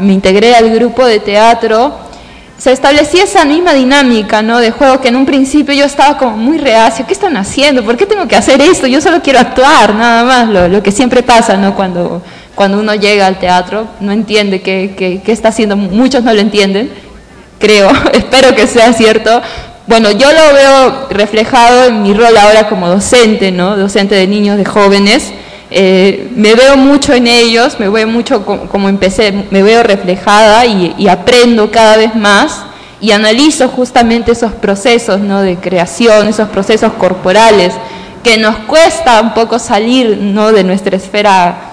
me 0.00 0.14
integré 0.14 0.54
al 0.54 0.70
grupo 0.70 1.04
de 1.04 1.20
teatro, 1.20 1.92
se 2.56 2.72
establecía 2.72 3.24
esa 3.24 3.44
misma 3.44 3.74
dinámica 3.74 4.40
¿no? 4.40 4.58
de 4.58 4.70
juego 4.70 5.02
que 5.02 5.08
en 5.08 5.16
un 5.16 5.26
principio 5.26 5.74
yo 5.74 5.84
estaba 5.84 6.16
como 6.16 6.38
muy 6.38 6.56
reacio, 6.56 7.06
¿qué 7.06 7.12
están 7.12 7.36
haciendo? 7.36 7.84
¿Por 7.84 7.98
qué 7.98 8.06
tengo 8.06 8.26
que 8.26 8.36
hacer 8.36 8.58
esto? 8.62 8.86
Yo 8.86 9.02
solo 9.02 9.20
quiero 9.20 9.38
actuar, 9.38 9.94
nada 9.94 10.24
más, 10.24 10.70
lo, 10.70 10.82
que 10.82 10.92
siempre 10.92 11.22
pasa 11.22 11.58
¿no? 11.58 11.74
cuando, 11.74 12.22
cuando 12.54 12.80
uno 12.80 12.94
llega 12.94 13.26
al 13.26 13.38
teatro, 13.38 13.86
no 14.00 14.10
entiende 14.10 14.62
qué, 14.62 14.94
qué, 14.96 15.20
qué 15.22 15.32
está 15.32 15.48
haciendo, 15.48 15.76
muchos 15.76 16.24
no 16.24 16.32
lo 16.32 16.40
entienden, 16.40 16.90
creo, 17.58 17.90
espero 18.14 18.54
que 18.54 18.66
sea 18.66 18.94
cierto, 18.94 19.42
bueno, 19.86 20.10
yo 20.10 20.32
lo 20.32 20.54
veo 20.54 21.08
reflejado 21.10 21.84
en 21.84 22.02
mi 22.02 22.14
rol 22.14 22.34
ahora 22.34 22.66
como 22.66 22.88
docente, 22.88 23.52
¿no? 23.52 23.76
Docente 23.76 24.14
de 24.14 24.26
niños, 24.26 24.56
de 24.56 24.64
jóvenes. 24.64 25.34
Eh, 25.70 26.30
me 26.34 26.54
veo 26.54 26.78
mucho 26.78 27.12
en 27.12 27.26
ellos, 27.26 27.78
me 27.78 27.90
veo 27.90 28.08
mucho 28.08 28.44
como, 28.44 28.88
empecé, 28.88 29.46
me 29.50 29.62
veo 29.62 29.82
reflejada 29.82 30.64
y, 30.64 31.08
aprendo 31.08 31.70
cada 31.70 31.96
vez 31.96 32.14
más 32.14 32.62
y 33.00 33.12
analizo 33.12 33.68
justamente 33.68 34.32
esos 34.32 34.52
procesos 34.52 35.20
¿no? 35.20 35.42
de 35.42 35.56
creación, 35.56 36.26
esos 36.26 36.48
procesos 36.48 36.92
corporales 36.94 37.74
que 38.24 38.38
nos 38.38 38.56
cuesta 38.60 39.20
un 39.20 39.34
poco 39.34 39.58
salir 39.58 40.16
¿no? 40.18 40.52
de 40.52 40.64
nuestra 40.64 40.96
esfera 40.96 41.64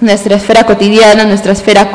nuestra 0.00 0.36
esfera 0.36 0.64
cotidiana, 0.64 1.24
nuestra 1.24 1.52
esfera 1.52 1.90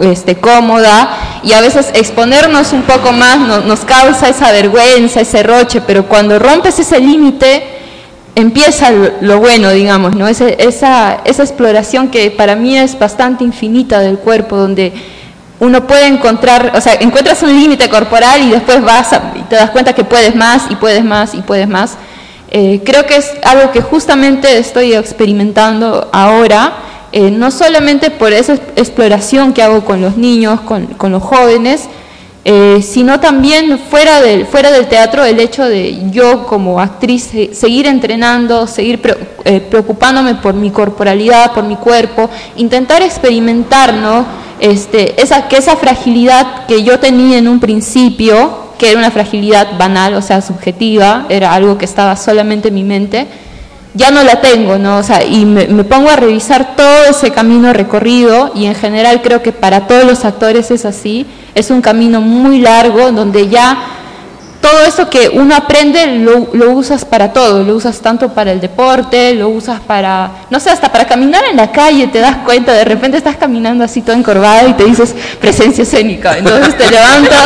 este, 0.00 0.36
cómoda 0.36 1.40
y 1.42 1.52
a 1.52 1.60
veces 1.60 1.90
exponernos 1.92 2.72
un 2.72 2.82
poco 2.82 3.10
más 3.12 3.64
nos 3.64 3.80
causa 3.80 4.28
esa 4.28 4.52
vergüenza, 4.52 5.20
ese 5.20 5.42
roche, 5.42 5.80
pero 5.80 6.06
cuando 6.06 6.38
rompes 6.38 6.78
ese 6.78 7.00
límite 7.00 7.77
empieza 8.38 8.92
lo 9.20 9.40
bueno, 9.40 9.70
digamos, 9.70 10.14
¿no? 10.14 10.28
esa, 10.28 10.48
esa 11.24 11.42
exploración 11.42 12.08
que 12.08 12.30
para 12.30 12.54
mí 12.54 12.78
es 12.78 12.96
bastante 12.96 13.42
infinita 13.42 13.98
del 13.98 14.18
cuerpo, 14.18 14.56
donde 14.56 14.92
uno 15.58 15.88
puede 15.88 16.06
encontrar, 16.06 16.70
o 16.76 16.80
sea, 16.80 16.94
encuentras 16.94 17.42
un 17.42 17.50
límite 17.50 17.88
corporal 17.88 18.40
y 18.42 18.50
después 18.50 18.80
vas 18.80 19.10
y 19.34 19.40
te 19.42 19.56
das 19.56 19.70
cuenta 19.70 19.92
que 19.92 20.04
puedes 20.04 20.36
más 20.36 20.70
y 20.70 20.76
puedes 20.76 21.04
más 21.04 21.34
y 21.34 21.42
puedes 21.42 21.66
más. 21.66 21.96
Eh, 22.50 22.80
creo 22.84 23.06
que 23.06 23.16
es 23.16 23.32
algo 23.42 23.72
que 23.72 23.82
justamente 23.82 24.56
estoy 24.56 24.94
experimentando 24.94 26.08
ahora, 26.12 26.74
eh, 27.10 27.32
no 27.32 27.50
solamente 27.50 28.10
por 28.10 28.32
esa 28.32 28.54
exploración 28.76 29.52
que 29.52 29.64
hago 29.64 29.84
con 29.84 30.00
los 30.00 30.16
niños, 30.16 30.60
con 30.60 31.10
los 31.10 31.22
jóvenes, 31.24 31.88
eh, 32.44 32.80
sino 32.82 33.20
también 33.20 33.78
fuera 33.78 34.22
del, 34.22 34.46
fuera 34.46 34.70
del 34.70 34.86
teatro 34.86 35.24
el 35.24 35.38
hecho 35.40 35.64
de 35.64 36.10
yo 36.10 36.46
como 36.46 36.80
actriz 36.80 37.30
seguir 37.52 37.86
entrenando, 37.86 38.66
seguir 38.66 39.00
preocupándome 39.00 40.36
por 40.36 40.54
mi 40.54 40.70
corporalidad, 40.70 41.52
por 41.52 41.64
mi 41.64 41.76
cuerpo, 41.76 42.30
intentar 42.56 43.02
experimentar 43.02 43.94
este, 44.60 45.20
esa, 45.20 45.48
que 45.48 45.56
esa 45.56 45.76
fragilidad 45.76 46.66
que 46.66 46.82
yo 46.82 46.98
tenía 46.98 47.38
en 47.38 47.48
un 47.48 47.60
principio, 47.60 48.68
que 48.78 48.90
era 48.90 48.98
una 48.98 49.10
fragilidad 49.10 49.76
banal, 49.76 50.14
o 50.14 50.22
sea, 50.22 50.40
subjetiva, 50.40 51.26
era 51.28 51.52
algo 51.52 51.78
que 51.78 51.84
estaba 51.84 52.16
solamente 52.16 52.68
en 52.68 52.74
mi 52.74 52.84
mente, 52.84 53.26
ya 53.94 54.10
no 54.10 54.22
la 54.22 54.40
tengo, 54.40 54.78
¿no? 54.78 54.98
O 54.98 55.02
sea, 55.02 55.24
y 55.24 55.44
me, 55.44 55.66
me, 55.66 55.84
pongo 55.84 56.10
a 56.10 56.16
revisar 56.16 56.76
todo 56.76 57.04
ese 57.10 57.30
camino 57.30 57.72
recorrido 57.72 58.52
y 58.54 58.66
en 58.66 58.74
general 58.74 59.22
creo 59.22 59.42
que 59.42 59.52
para 59.52 59.86
todos 59.86 60.04
los 60.04 60.24
actores 60.24 60.70
es 60.70 60.84
así, 60.84 61.26
es 61.54 61.70
un 61.70 61.80
camino 61.80 62.20
muy 62.20 62.60
largo 62.60 63.10
donde 63.12 63.48
ya 63.48 63.97
todo 64.60 64.84
eso 64.84 65.08
que 65.08 65.28
uno 65.28 65.54
aprende 65.54 66.18
lo, 66.18 66.48
lo, 66.52 66.72
usas 66.72 67.04
para 67.04 67.32
todo, 67.32 67.62
lo 67.62 67.76
usas 67.76 68.00
tanto 68.00 68.30
para 68.30 68.52
el 68.52 68.60
deporte, 68.60 69.34
lo 69.34 69.48
usas 69.48 69.80
para, 69.80 70.30
no 70.50 70.58
sé, 70.58 70.70
hasta 70.70 70.90
para 70.90 71.06
caminar 71.06 71.44
en 71.50 71.56
la 71.56 71.70
calle, 71.70 72.08
te 72.08 72.18
das 72.18 72.38
cuenta, 72.44 72.72
de 72.72 72.84
repente 72.84 73.16
estás 73.16 73.36
caminando 73.36 73.84
así 73.84 74.02
todo 74.02 74.16
encorvado 74.16 74.68
y 74.68 74.72
te 74.72 74.84
dices 74.84 75.14
presencia 75.40 75.82
escénica, 75.82 76.36
entonces 76.36 76.76
te 76.76 76.90
levantas, 76.90 77.38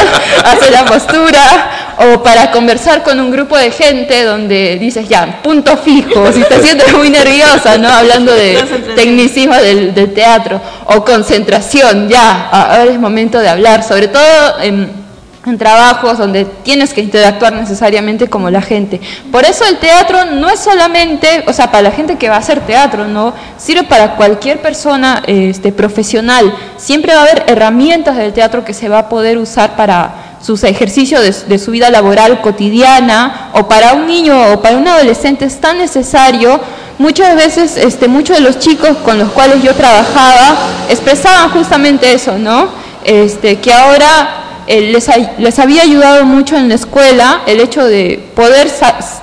haces 0.45 0.71
la 0.71 0.85
postura, 0.87 1.71
o 1.99 2.23
para 2.23 2.51
conversar 2.51 3.03
con 3.03 3.21
un 3.21 3.31
grupo 3.31 3.57
de 3.57 3.71
gente 3.71 4.25
donde 4.25 4.79
dices 4.79 5.09
ya, 5.09 5.41
punto 5.43 5.77
fijo, 5.77 6.33
si 6.33 6.43
te 6.43 6.63
sientes 6.63 6.93
muy 6.95 7.11
nerviosa, 7.11 7.77
¿no? 7.77 7.89
Hablando 7.89 8.33
de 8.33 8.59
tecnicismo 8.97 9.55
del, 9.57 9.95
del 9.95 10.15
teatro, 10.15 10.61
o 10.87 11.05
concentración, 11.05 12.09
ya, 12.09 12.49
ahora 12.49 12.91
es 12.91 12.99
momento 12.99 13.39
de 13.39 13.49
hablar, 13.49 13.85
sobre 13.85 14.09
todo 14.09 14.61
en 14.63 15.02
en 15.45 15.59
trabajos 15.59 16.18
donde 16.18 16.45
tienes 16.45 16.95
que 16.95 17.01
interactuar 17.01 17.53
necesariamente 17.53 18.28
como 18.28 18.49
la 18.49 18.62
gente. 18.62 19.01
Por 19.32 19.45
eso 19.45 19.64
el 19.64 19.78
teatro 19.78 20.24
no 20.24 20.49
es 20.49 20.61
solamente, 20.61 21.45
o 21.49 21.53
sea, 21.53 21.70
para 21.70 21.82
la 21.82 21.90
gente 21.90 22.16
que 22.16 22.28
va 22.28 22.36
a 22.36 22.38
hacer 22.38 22.61
teatro, 22.61 23.09
no 23.09 23.34
sirve 23.59 23.82
para 23.82 24.14
cualquier 24.14 24.62
persona 24.62 25.22
este, 25.26 25.72
profesional. 25.72 26.55
Siempre 26.76 27.14
va 27.14 27.20
a 27.20 27.24
haber 27.24 27.45
herramientas 27.49 28.16
del 28.16 28.32
teatro 28.32 28.64
que 28.64 28.72
se 28.72 28.88
va 28.88 29.01
a 29.01 29.09
poder 29.09 29.36
usar 29.36 29.74
para 29.74 30.36
sus 30.40 30.62
ejercicios 30.64 31.47
de, 31.49 31.59
su 31.59 31.70
vida 31.70 31.88
laboral 31.90 32.40
cotidiana 32.40 33.51
o 33.55 33.68
para 33.68 33.95
un 33.95 34.07
niño 34.07 34.53
o 34.53 34.61
para 34.61 34.76
un 34.76 34.86
adolescente 34.86 35.45
es 35.45 35.61
tan 35.61 35.78
necesario. 35.78 36.61
Muchas 36.99 37.34
veces, 37.34 37.76
este, 37.76 38.07
muchos 38.07 38.36
de 38.36 38.43
los 38.43 38.59
chicos 38.61 38.97
con 39.05 39.18
los 39.18 39.30
cuales 39.30 39.62
yo 39.62 39.74
trabajaba 39.74 40.57
expresaban 40.88 41.51
justamente 41.51 42.12
eso, 42.12 42.38
¿no? 42.38 42.68
Este, 43.05 43.59
que 43.59 43.72
ahora 43.72 44.41
eh, 44.67 44.93
les, 45.39 45.59
había 45.59 45.83
ayudado 45.83 46.25
mucho 46.25 46.57
en 46.57 46.69
la 46.69 46.75
escuela 46.75 47.43
el 47.47 47.61
hecho 47.61 47.85
de 47.85 48.31
poder, 48.35 48.69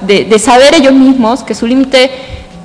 de, 0.01 0.39
saber 0.39 0.75
ellos 0.75 0.93
mismos 0.93 1.43
que 1.43 1.55
su 1.55 1.65
límite 1.65 2.11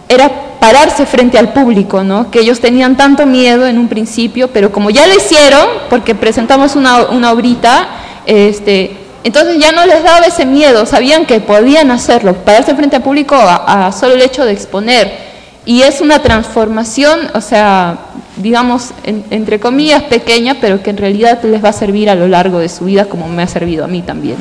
era 0.08 0.30
pararse 0.60 1.06
frente 1.06 1.38
al 1.38 1.52
público, 1.52 2.02
¿no? 2.02 2.30
que 2.30 2.40
ellos 2.40 2.60
tenían 2.60 2.96
tanto 2.96 3.26
miedo 3.26 3.66
en 3.66 3.78
un 3.78 3.88
principio, 3.88 4.48
pero 4.48 4.72
como 4.72 4.90
ya 4.90 5.06
lo 5.06 5.14
hicieron, 5.14 5.66
porque 5.90 6.14
presentamos 6.14 6.74
una, 6.74 7.02
una 7.04 7.32
obrita, 7.32 7.88
este, 8.26 8.96
entonces 9.22 9.58
ya 9.58 9.72
no 9.72 9.84
les 9.86 10.02
daba 10.02 10.24
ese 10.26 10.46
miedo, 10.46 10.86
sabían 10.86 11.26
que 11.26 11.40
podían 11.40 11.90
hacerlo, 11.90 12.34
pararse 12.34 12.74
frente 12.74 12.96
al 12.96 13.02
público 13.02 13.36
a 13.36 13.92
solo 13.92 14.14
el 14.14 14.22
hecho 14.22 14.44
de 14.44 14.52
exponer. 14.52 15.33
Y 15.66 15.82
es 15.82 16.00
una 16.00 16.20
transformación, 16.20 17.20
o 17.34 17.40
sea, 17.40 17.98
digamos, 18.36 18.90
entre 19.04 19.60
comillas, 19.60 20.02
pequeña, 20.02 20.56
pero 20.60 20.82
que 20.82 20.90
en 20.90 20.98
realidad 20.98 21.42
les 21.42 21.64
va 21.64 21.70
a 21.70 21.72
servir 21.72 22.10
a 22.10 22.14
lo 22.14 22.28
largo 22.28 22.58
de 22.58 22.68
su 22.68 22.84
vida 22.84 23.06
como 23.06 23.28
me 23.28 23.42
ha 23.42 23.46
servido 23.46 23.84
a 23.84 23.88
mí 23.88 24.02
también. 24.02 24.36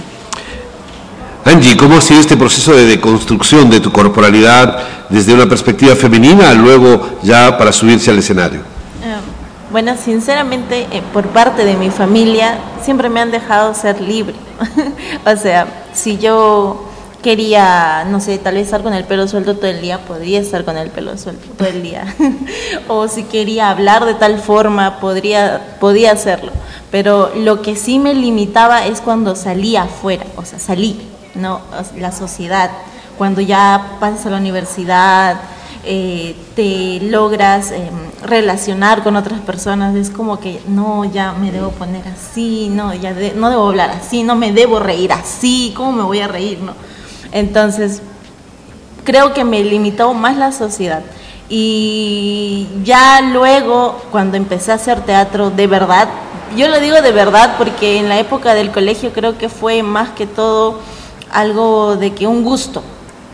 Angie, 1.45 1.77
¿cómo 1.77 1.97
ha 1.97 2.01
sido 2.01 2.19
este 2.19 2.37
proceso 2.37 2.73
de 2.73 2.85
deconstrucción 2.85 3.69
de 3.69 3.79
tu 3.79 3.91
corporalidad 3.91 4.77
desde 5.09 5.33
una 5.33 5.47
perspectiva 5.47 5.95
femenina, 5.95 6.53
luego 6.53 7.19
ya 7.21 7.57
para 7.57 7.71
subirse 7.71 8.11
al 8.11 8.19
escenario? 8.19 8.59
Eh, 8.59 9.15
bueno, 9.71 9.95
sinceramente, 9.97 10.87
eh, 10.91 11.01
por 11.11 11.27
parte 11.27 11.65
de 11.65 11.75
mi 11.75 11.89
familia, 11.89 12.57
siempre 12.81 13.09
me 13.09 13.19
han 13.19 13.31
dejado 13.31 13.73
ser 13.73 13.99
libre. 13.99 14.35
o 15.25 15.35
sea, 15.35 15.67
si 15.93 16.17
yo 16.17 16.89
quería, 17.23 18.05
no 18.07 18.19
sé, 18.19 18.37
tal 18.37 18.53
vez 18.53 18.65
estar 18.65 18.83
con 18.83 18.93
el 18.93 19.05
pelo 19.05 19.27
suelto 19.27 19.55
todo 19.55 19.67
el 19.67 19.81
día, 19.81 20.05
podría 20.05 20.39
estar 20.39 20.63
con 20.63 20.77
el 20.77 20.91
pelo 20.91 21.17
suelto 21.17 21.47
todo 21.57 21.67
el 21.67 21.81
día. 21.81 22.05
o 22.87 23.07
si 23.07 23.23
quería 23.23 23.71
hablar 23.71 24.05
de 24.05 24.13
tal 24.13 24.37
forma, 24.39 24.99
podría, 24.99 25.77
podía 25.79 26.11
hacerlo. 26.11 26.51
Pero 26.91 27.31
lo 27.35 27.63
que 27.63 27.75
sí 27.75 27.97
me 27.97 28.13
limitaba 28.13 28.85
es 28.85 29.01
cuando 29.01 29.35
salía 29.35 29.83
afuera, 29.83 30.25
o 30.35 30.45
sea, 30.45 30.59
salí, 30.59 31.01
¿no? 31.33 31.61
La 31.97 32.11
sociedad, 32.11 32.69
cuando 33.17 33.41
ya 33.41 33.97
pasas 33.99 34.27
a 34.27 34.29
la 34.29 34.37
universidad, 34.37 35.41
eh, 35.85 36.35
te 36.55 36.99
logras 37.01 37.71
em, 37.71 37.89
relacionar 38.21 39.03
con 39.03 39.15
otras 39.15 39.41
personas, 39.41 39.95
es 39.95 40.09
como 40.09 40.39
que 40.39 40.61
no, 40.67 41.03
ya 41.05 41.33
me 41.33 41.51
debo 41.51 41.71
poner 41.71 42.07
así, 42.07 42.69
no, 42.69 42.93
ya 42.93 43.11
no 43.35 43.49
debo 43.49 43.67
hablar 43.67 43.89
así, 43.89 44.23
no 44.23 44.35
me 44.35 44.53
debo 44.53 44.79
reír 44.79 45.11
así, 45.11 45.73
¿cómo 45.75 45.91
me 45.93 46.03
voy 46.03 46.19
a 46.19 46.27
reír? 46.27 46.59
No? 46.59 46.73
Entonces, 47.33 48.01
creo 49.03 49.33
que 49.33 49.43
me 49.43 49.63
limitó 49.63 50.13
más 50.13 50.37
la 50.37 50.51
sociedad. 50.51 51.01
Y 51.49 52.67
ya 52.83 53.21
luego, 53.21 53.99
cuando 54.11 54.37
empecé 54.37 54.71
a 54.71 54.75
hacer 54.75 55.01
teatro 55.01 55.49
de 55.49 55.67
verdad, 55.67 56.07
yo 56.55 56.67
lo 56.67 56.79
digo 56.79 57.01
de 57.01 57.11
verdad 57.11 57.55
porque 57.57 57.97
en 57.97 58.07
la 58.07 58.19
época 58.19 58.53
del 58.53 58.71
colegio 58.71 59.11
creo 59.11 59.37
que 59.37 59.49
fue 59.49 59.83
más 59.83 60.11
que 60.11 60.27
todo 60.27 60.79
algo 61.31 61.97
de 61.97 62.13
que 62.13 62.27
un 62.27 62.43
gusto. 62.43 62.81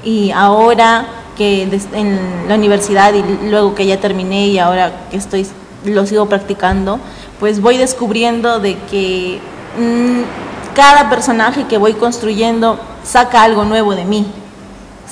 Y 0.03 0.31
ahora 0.31 1.05
que 1.37 1.63
en 1.93 2.47
la 2.47 2.55
universidad 2.55 3.13
y 3.13 3.49
luego 3.49 3.75
que 3.75 3.85
ya 3.85 3.99
terminé 3.99 4.47
y 4.47 4.59
ahora 4.59 5.07
que 5.11 5.17
estoy 5.17 5.45
lo 5.85 6.05
sigo 6.05 6.27
practicando, 6.27 6.99
pues 7.39 7.61
voy 7.61 7.77
descubriendo 7.77 8.59
de 8.59 8.77
que 8.91 9.39
mm, 9.77 10.75
cada 10.75 11.09
personaje 11.09 11.65
que 11.67 11.77
voy 11.77 11.93
construyendo 11.93 12.79
saca 13.03 13.43
algo 13.43 13.65
nuevo 13.65 13.95
de 13.95 14.05
mí, 14.05 14.25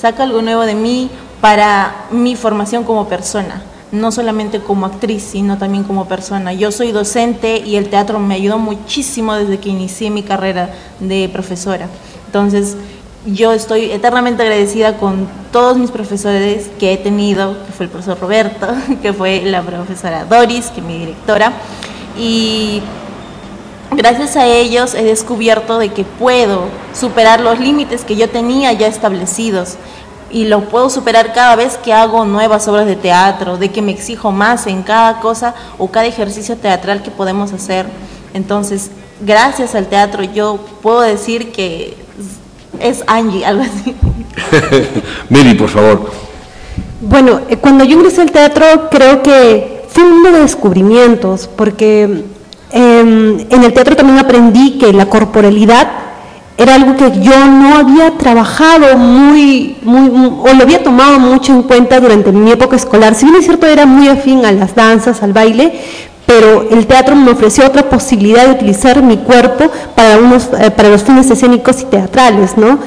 saca 0.00 0.22
algo 0.22 0.42
nuevo 0.42 0.62
de 0.62 0.74
mí 0.74 1.10
para 1.40 2.06
mi 2.10 2.36
formación 2.36 2.84
como 2.84 3.08
persona, 3.08 3.62
no 3.92 4.12
solamente 4.12 4.60
como 4.60 4.86
actriz, 4.86 5.22
sino 5.22 5.58
también 5.58 5.84
como 5.84 6.06
persona. 6.06 6.52
Yo 6.52 6.72
soy 6.72 6.92
docente 6.92 7.58
y 7.64 7.76
el 7.76 7.88
teatro 7.88 8.18
me 8.18 8.34
ayudó 8.34 8.58
muchísimo 8.58 9.34
desde 9.34 9.58
que 9.58 9.68
inicié 9.68 10.10
mi 10.10 10.22
carrera 10.22 10.70
de 11.00 11.28
profesora. 11.32 11.88
Entonces, 12.26 12.76
yo 13.26 13.52
estoy 13.52 13.90
eternamente 13.90 14.42
agradecida 14.42 14.96
con 14.96 15.28
todos 15.52 15.76
mis 15.76 15.90
profesores 15.90 16.70
que 16.78 16.92
he 16.92 16.96
tenido, 16.96 17.56
que 17.66 17.72
fue 17.72 17.86
el 17.86 17.90
profesor 17.90 18.18
Roberto, 18.20 18.66
que 19.02 19.12
fue 19.12 19.42
la 19.42 19.62
profesora 19.62 20.24
Doris, 20.24 20.66
que 20.66 20.80
es 20.80 20.86
mi 20.86 20.98
directora, 20.98 21.52
y 22.18 22.82
gracias 23.90 24.36
a 24.36 24.46
ellos 24.46 24.94
he 24.94 25.04
descubierto 25.04 25.78
de 25.78 25.90
que 25.90 26.04
puedo 26.04 26.64
superar 26.92 27.40
los 27.40 27.58
límites 27.58 28.04
que 28.04 28.16
yo 28.16 28.28
tenía 28.28 28.72
ya 28.72 28.86
establecidos 28.86 29.76
y 30.30 30.44
lo 30.44 30.68
puedo 30.68 30.90
superar 30.90 31.32
cada 31.32 31.56
vez 31.56 31.78
que 31.78 31.92
hago 31.92 32.24
nuevas 32.24 32.68
obras 32.68 32.86
de 32.86 32.96
teatro, 32.96 33.56
de 33.56 33.70
que 33.70 33.80
me 33.80 33.92
exijo 33.92 34.30
más 34.30 34.66
en 34.66 34.82
cada 34.82 35.20
cosa 35.20 35.54
o 35.78 35.90
cada 35.90 36.06
ejercicio 36.06 36.56
teatral 36.56 37.02
que 37.02 37.10
podemos 37.10 37.52
hacer. 37.52 37.86
Entonces, 38.34 38.90
gracias 39.20 39.74
al 39.74 39.86
teatro 39.86 40.22
yo 40.22 40.58
puedo 40.82 41.00
decir 41.00 41.50
que 41.50 41.96
es 42.78 43.02
Angie, 43.06 43.44
algo 43.44 43.62
así. 43.62 43.94
Miri, 45.30 45.54
por 45.54 45.68
favor. 45.70 46.10
Bueno, 47.00 47.40
eh, 47.48 47.56
cuando 47.56 47.84
yo 47.84 47.96
ingresé 47.96 48.20
al 48.22 48.30
teatro 48.30 48.88
creo 48.90 49.22
que 49.22 49.84
fue 49.88 50.04
uno 50.04 50.30
de 50.30 50.40
descubrimientos, 50.40 51.48
porque 51.56 52.24
Em, 52.70 53.46
en 53.50 53.64
el 53.64 53.72
teatro 53.72 53.96
también 53.96 54.18
aprendí 54.18 54.78
que 54.78 54.92
la 54.92 55.06
corporalidad 55.06 55.88
era 56.58 56.74
algo 56.74 56.96
que 56.96 57.20
yo 57.20 57.46
no 57.46 57.76
había 57.76 58.18
trabajado 58.18 58.96
muy, 58.96 59.76
muy, 59.82 60.08
o 60.08 60.54
lo 60.54 60.62
había 60.62 60.82
tomado 60.82 61.18
mucho 61.20 61.52
en 61.52 61.62
cuenta 61.62 62.00
durante 62.00 62.32
mi 62.32 62.50
época 62.50 62.76
escolar. 62.76 63.14
Si 63.14 63.26
bien 63.26 63.36
es 63.36 63.44
cierto, 63.44 63.66
era 63.66 63.86
muy 63.86 64.08
afín 64.08 64.44
a 64.44 64.50
las 64.50 64.74
danzas, 64.74 65.22
al 65.22 65.32
baile, 65.32 65.80
pero 66.28 66.68
el 66.70 66.86
teatro 66.86 67.16
me 67.16 67.30
ofreció 67.30 67.66
otra 67.66 67.88
posibilidad 67.88 68.44
de 68.44 68.52
utilizar 68.52 69.02
mi 69.02 69.16
cuerpo 69.16 69.70
para, 69.94 70.18
unos, 70.18 70.50
eh, 70.60 70.70
para 70.70 70.90
los 70.90 71.02
fines 71.02 71.30
escénicos 71.30 71.80
y 71.80 71.84
teatrales, 71.86 72.58
¿no? 72.58 72.78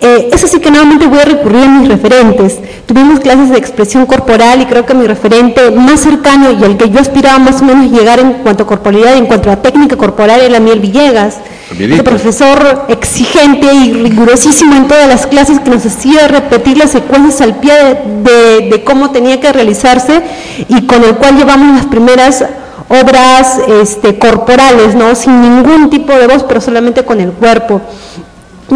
Eh, 0.00 0.30
eso 0.32 0.46
sí 0.46 0.60
que 0.60 0.70
nuevamente 0.70 1.08
voy 1.08 1.18
a 1.18 1.24
recurrir 1.24 1.64
a 1.64 1.68
mis 1.70 1.88
referentes. 1.88 2.60
Tuvimos 2.86 3.18
clases 3.18 3.50
de 3.50 3.58
expresión 3.58 4.06
corporal 4.06 4.62
y 4.62 4.66
creo 4.66 4.86
que 4.86 4.94
mi 4.94 5.08
referente 5.08 5.72
más 5.72 6.02
cercano 6.02 6.52
y 6.52 6.62
al 6.62 6.76
que 6.76 6.88
yo 6.88 7.00
aspiraba 7.00 7.40
más 7.40 7.62
o 7.62 7.64
menos 7.64 7.90
llegar 7.90 8.20
en 8.20 8.34
cuanto 8.34 8.62
a 8.62 8.66
corporalidad 8.68 9.16
y 9.16 9.18
en 9.18 9.26
cuanto 9.26 9.50
a 9.50 9.56
técnica 9.56 9.96
corporal 9.96 10.40
era 10.40 10.60
Miel 10.60 10.78
Villegas. 10.78 11.38
El 11.76 12.04
profesor 12.04 12.84
exigente 12.90 13.74
y 13.74 13.92
rigurosísimo 13.92 14.76
en 14.76 14.86
todas 14.86 15.08
las 15.08 15.26
clases 15.26 15.58
que 15.58 15.70
nos 15.70 15.84
hacía 15.84 16.28
repetir 16.28 16.78
las 16.78 16.92
secuencias 16.92 17.40
al 17.40 17.56
pie 17.56 17.74
de, 18.22 18.68
de 18.70 18.84
cómo 18.84 19.10
tenía 19.10 19.40
que 19.40 19.52
realizarse 19.52 20.22
y 20.68 20.86
con 20.86 21.02
el 21.02 21.16
cual 21.16 21.36
llevamos 21.36 21.76
las 21.76 21.86
primeras 21.86 22.44
obras 22.88 23.58
este, 23.82 24.18
corporales, 24.18 24.94
¿no? 24.94 25.14
sin 25.14 25.40
ningún 25.40 25.90
tipo 25.90 26.12
de 26.12 26.26
voz, 26.26 26.42
pero 26.42 26.60
solamente 26.60 27.04
con 27.04 27.20
el 27.20 27.32
cuerpo. 27.32 27.80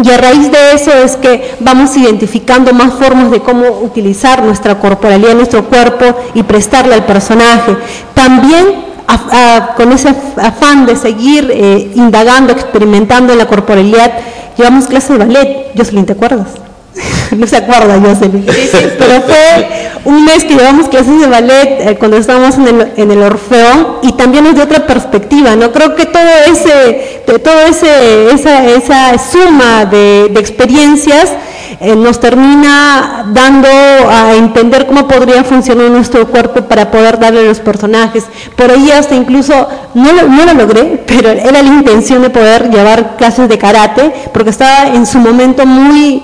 Y 0.01 0.09
a 0.11 0.17
raíz 0.17 0.51
de 0.51 0.73
eso 0.73 0.91
es 0.93 1.15
que 1.15 1.55
vamos 1.59 1.97
identificando 1.97 2.73
más 2.73 2.93
formas 2.93 3.31
de 3.31 3.39
cómo 3.39 3.67
utilizar 3.81 4.43
nuestra 4.43 4.79
corporalidad, 4.79 5.33
nuestro 5.33 5.65
cuerpo 5.65 6.05
y 6.35 6.43
prestarle 6.43 6.93
al 6.93 7.05
personaje. 7.05 7.75
También 8.13 8.89
con 9.75 9.91
ese 9.91 10.09
afán 10.37 10.85
de 10.85 10.95
seguir 10.95 11.49
eh, 11.51 11.91
indagando, 11.95 12.53
experimentando 12.53 13.33
en 13.33 13.39
la 13.39 13.47
corporalidad, 13.47 14.11
llevamos 14.55 14.85
clase 14.85 15.13
de 15.13 15.19
ballet. 15.19 15.71
Jocelyn, 15.75 16.05
¿te 16.05 16.13
acuerdas? 16.13 16.68
no 17.37 17.47
se 17.47 17.57
acuerda 17.57 17.99
Jocelyn, 17.99 18.45
pero 18.97 19.21
fue 19.21 19.89
un 20.05 20.25
mes 20.25 20.43
que 20.43 20.55
llevamos 20.55 20.87
clases 20.89 21.19
de 21.19 21.27
ballet 21.27 21.77
eh, 21.81 21.95
cuando 21.99 22.17
estábamos 22.17 22.55
en 22.55 22.67
el, 22.67 22.93
en 22.97 23.11
el 23.11 23.21
Orfeón 23.21 23.97
y 24.03 24.13
también 24.13 24.45
es 24.47 24.55
de 24.55 24.63
otra 24.63 24.87
perspectiva, 24.87 25.55
¿no? 25.55 25.71
Creo 25.71 25.95
que 25.95 26.05
todo 26.05 26.29
ese, 26.51 27.21
de 27.27 27.39
todo 27.39 27.59
ese, 27.67 28.31
esa, 28.33 28.65
esa 28.65 29.17
suma 29.17 29.85
de, 29.85 30.29
de 30.31 30.39
experiencias 30.39 31.29
eh, 31.81 31.95
nos 31.95 32.19
termina 32.19 33.25
dando 33.31 33.69
a 33.69 34.33
entender 34.35 34.85
cómo 34.85 35.07
podría 35.07 35.45
funcionar 35.45 35.89
nuestro 35.89 36.27
cuerpo 36.27 36.63
para 36.63 36.91
poder 36.91 37.19
darle 37.19 37.41
a 37.41 37.43
los 37.43 37.59
personajes. 37.59 38.25
Por 38.57 38.69
ahí 38.69 38.91
hasta 38.91 39.15
incluso, 39.15 39.53
no 39.93 40.11
lo, 40.11 40.27
no 40.27 40.45
lo 40.45 40.53
logré, 40.55 41.03
pero 41.05 41.29
era 41.29 41.61
la 41.61 41.69
intención 41.69 42.21
de 42.21 42.29
poder 42.31 42.69
llevar 42.69 43.15
clases 43.15 43.47
de 43.47 43.57
karate, 43.57 44.11
porque 44.33 44.49
estaba 44.49 44.87
en 44.93 45.05
su 45.05 45.19
momento 45.19 45.65
muy 45.65 46.21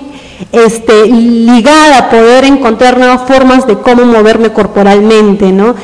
este, 0.52 1.06
ligada 1.06 1.98
a 1.98 2.10
poder 2.10 2.44
encontrar 2.44 2.98
nuevas 2.98 3.22
formas 3.26 3.66
de 3.66 3.78
cómo 3.78 4.04
moverme 4.04 4.52
corporalmente, 4.52 5.52
¿no? 5.52 5.74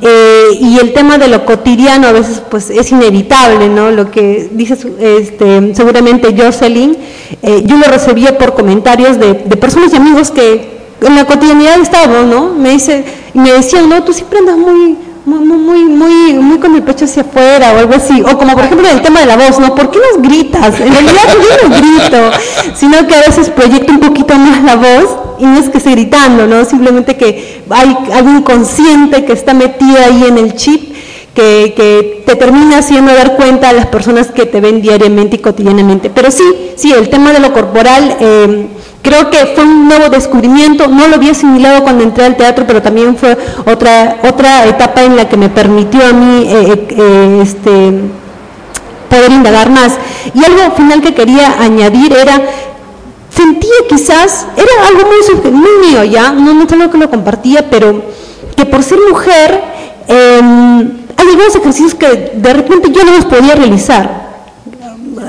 Eh, 0.00 0.58
y 0.60 0.78
el 0.78 0.92
tema 0.92 1.18
de 1.18 1.28
lo 1.28 1.44
cotidiano 1.44 2.08
a 2.08 2.12
veces 2.12 2.42
pues 2.50 2.70
es 2.70 2.90
inevitable, 2.92 3.68
¿no? 3.68 3.90
Lo 3.90 4.10
que 4.10 4.48
dice 4.52 4.76
este, 5.00 5.74
seguramente 5.74 6.34
Jocelyn, 6.36 6.96
eh, 7.42 7.62
yo 7.64 7.76
lo 7.76 7.84
recibía 7.84 8.38
por 8.38 8.54
comentarios 8.54 9.18
de, 9.18 9.34
de, 9.34 9.56
personas 9.56 9.92
y 9.92 9.96
amigos 9.96 10.30
que 10.30 10.82
en 11.00 11.16
la 11.16 11.24
cotidianidad 11.24 11.80
estaban, 11.80 12.30
¿no? 12.30 12.54
Me, 12.54 12.70
dice, 12.70 13.04
me 13.34 13.52
decían, 13.52 13.88
no, 13.88 14.02
tú 14.04 14.12
siempre 14.12 14.38
andas 14.38 14.56
muy 14.56 14.96
muy, 15.24 15.38
muy, 15.38 15.84
muy, 15.84 16.34
muy 16.34 16.58
con 16.58 16.74
el 16.74 16.82
pecho 16.82 17.04
hacia 17.04 17.22
afuera 17.22 17.72
o 17.74 17.78
algo 17.78 17.94
así. 17.94 18.22
O 18.22 18.36
como 18.38 18.54
por 18.54 18.64
ejemplo 18.64 18.88
el 18.88 19.02
tema 19.02 19.20
de 19.20 19.26
la 19.26 19.36
voz, 19.36 19.58
¿no? 19.58 19.74
¿Por 19.74 19.90
qué 19.90 19.98
nos 19.98 20.22
gritas? 20.22 20.80
En 20.80 20.92
realidad 20.92 21.22
yo 21.34 21.68
no 21.68 21.76
grito, 21.76 22.30
sino 22.74 23.06
que 23.06 23.14
a 23.14 23.20
veces 23.20 23.50
proyecto 23.50 23.92
un 23.92 24.00
poquito 24.00 24.34
más 24.34 24.64
la 24.64 24.76
voz 24.76 25.16
y 25.38 25.44
no 25.44 25.58
es 25.58 25.68
que 25.68 25.78
esté 25.78 25.92
gritando, 25.92 26.46
¿no? 26.46 26.64
Simplemente 26.64 27.16
que 27.16 27.62
hay 27.70 27.96
algo 28.12 28.30
inconsciente 28.30 29.24
que 29.24 29.32
está 29.32 29.54
metido 29.54 29.96
ahí 30.04 30.24
en 30.26 30.38
el 30.38 30.54
chip 30.54 30.92
que, 31.34 31.72
que, 31.74 32.22
te 32.26 32.36
termina 32.36 32.78
haciendo 32.78 33.14
dar 33.14 33.36
cuenta 33.36 33.70
a 33.70 33.72
las 33.72 33.86
personas 33.86 34.28
que 34.28 34.44
te 34.44 34.60
ven 34.60 34.82
diariamente 34.82 35.36
y 35.36 35.38
cotidianamente. 35.38 36.10
Pero 36.10 36.30
sí, 36.30 36.44
sí, 36.76 36.92
el 36.92 37.08
tema 37.08 37.32
de 37.32 37.40
lo 37.40 37.52
corporal... 37.52 38.16
Eh, 38.20 38.66
Creo 39.02 39.30
que 39.30 39.46
fue 39.56 39.64
un 39.64 39.88
nuevo 39.88 40.08
descubrimiento, 40.10 40.86
no 40.86 41.08
lo 41.08 41.16
había 41.16 41.32
asimilado 41.32 41.82
cuando 41.82 42.04
entré 42.04 42.24
al 42.24 42.36
teatro, 42.36 42.64
pero 42.68 42.80
también 42.80 43.16
fue 43.16 43.36
otra, 43.66 44.18
otra 44.22 44.66
etapa 44.66 45.02
en 45.02 45.16
la 45.16 45.28
que 45.28 45.36
me 45.36 45.48
permitió 45.48 46.06
a 46.06 46.12
mí 46.12 46.46
eh, 46.46 46.72
eh, 46.72 46.86
eh, 46.90 47.38
este, 47.42 47.92
poder 49.10 49.32
indagar 49.32 49.70
más. 49.70 49.94
Y 50.32 50.44
algo 50.44 50.76
final 50.76 51.02
que 51.02 51.14
quería 51.14 51.60
añadir 51.60 52.12
era, 52.12 52.42
sentía 53.28 53.72
quizás, 53.88 54.46
era 54.56 54.86
algo 54.86 55.10
muy, 55.10 55.88
mío 55.88 56.04
ya, 56.04 56.30
no, 56.32 56.54
no 56.54 56.62
es 56.62 56.90
que 56.90 56.98
lo 56.98 57.10
compartía, 57.10 57.68
pero 57.68 58.02
que 58.56 58.64
por 58.66 58.84
ser 58.84 59.00
mujer, 59.08 59.64
em, 60.06 60.80
hay 61.16 61.28
algunos 61.28 61.56
ejercicios 61.56 61.96
que 61.96 62.32
de 62.36 62.52
repente 62.52 62.92
yo 62.92 63.04
no 63.04 63.12
los 63.16 63.24
podía 63.24 63.56
realizar 63.56 64.31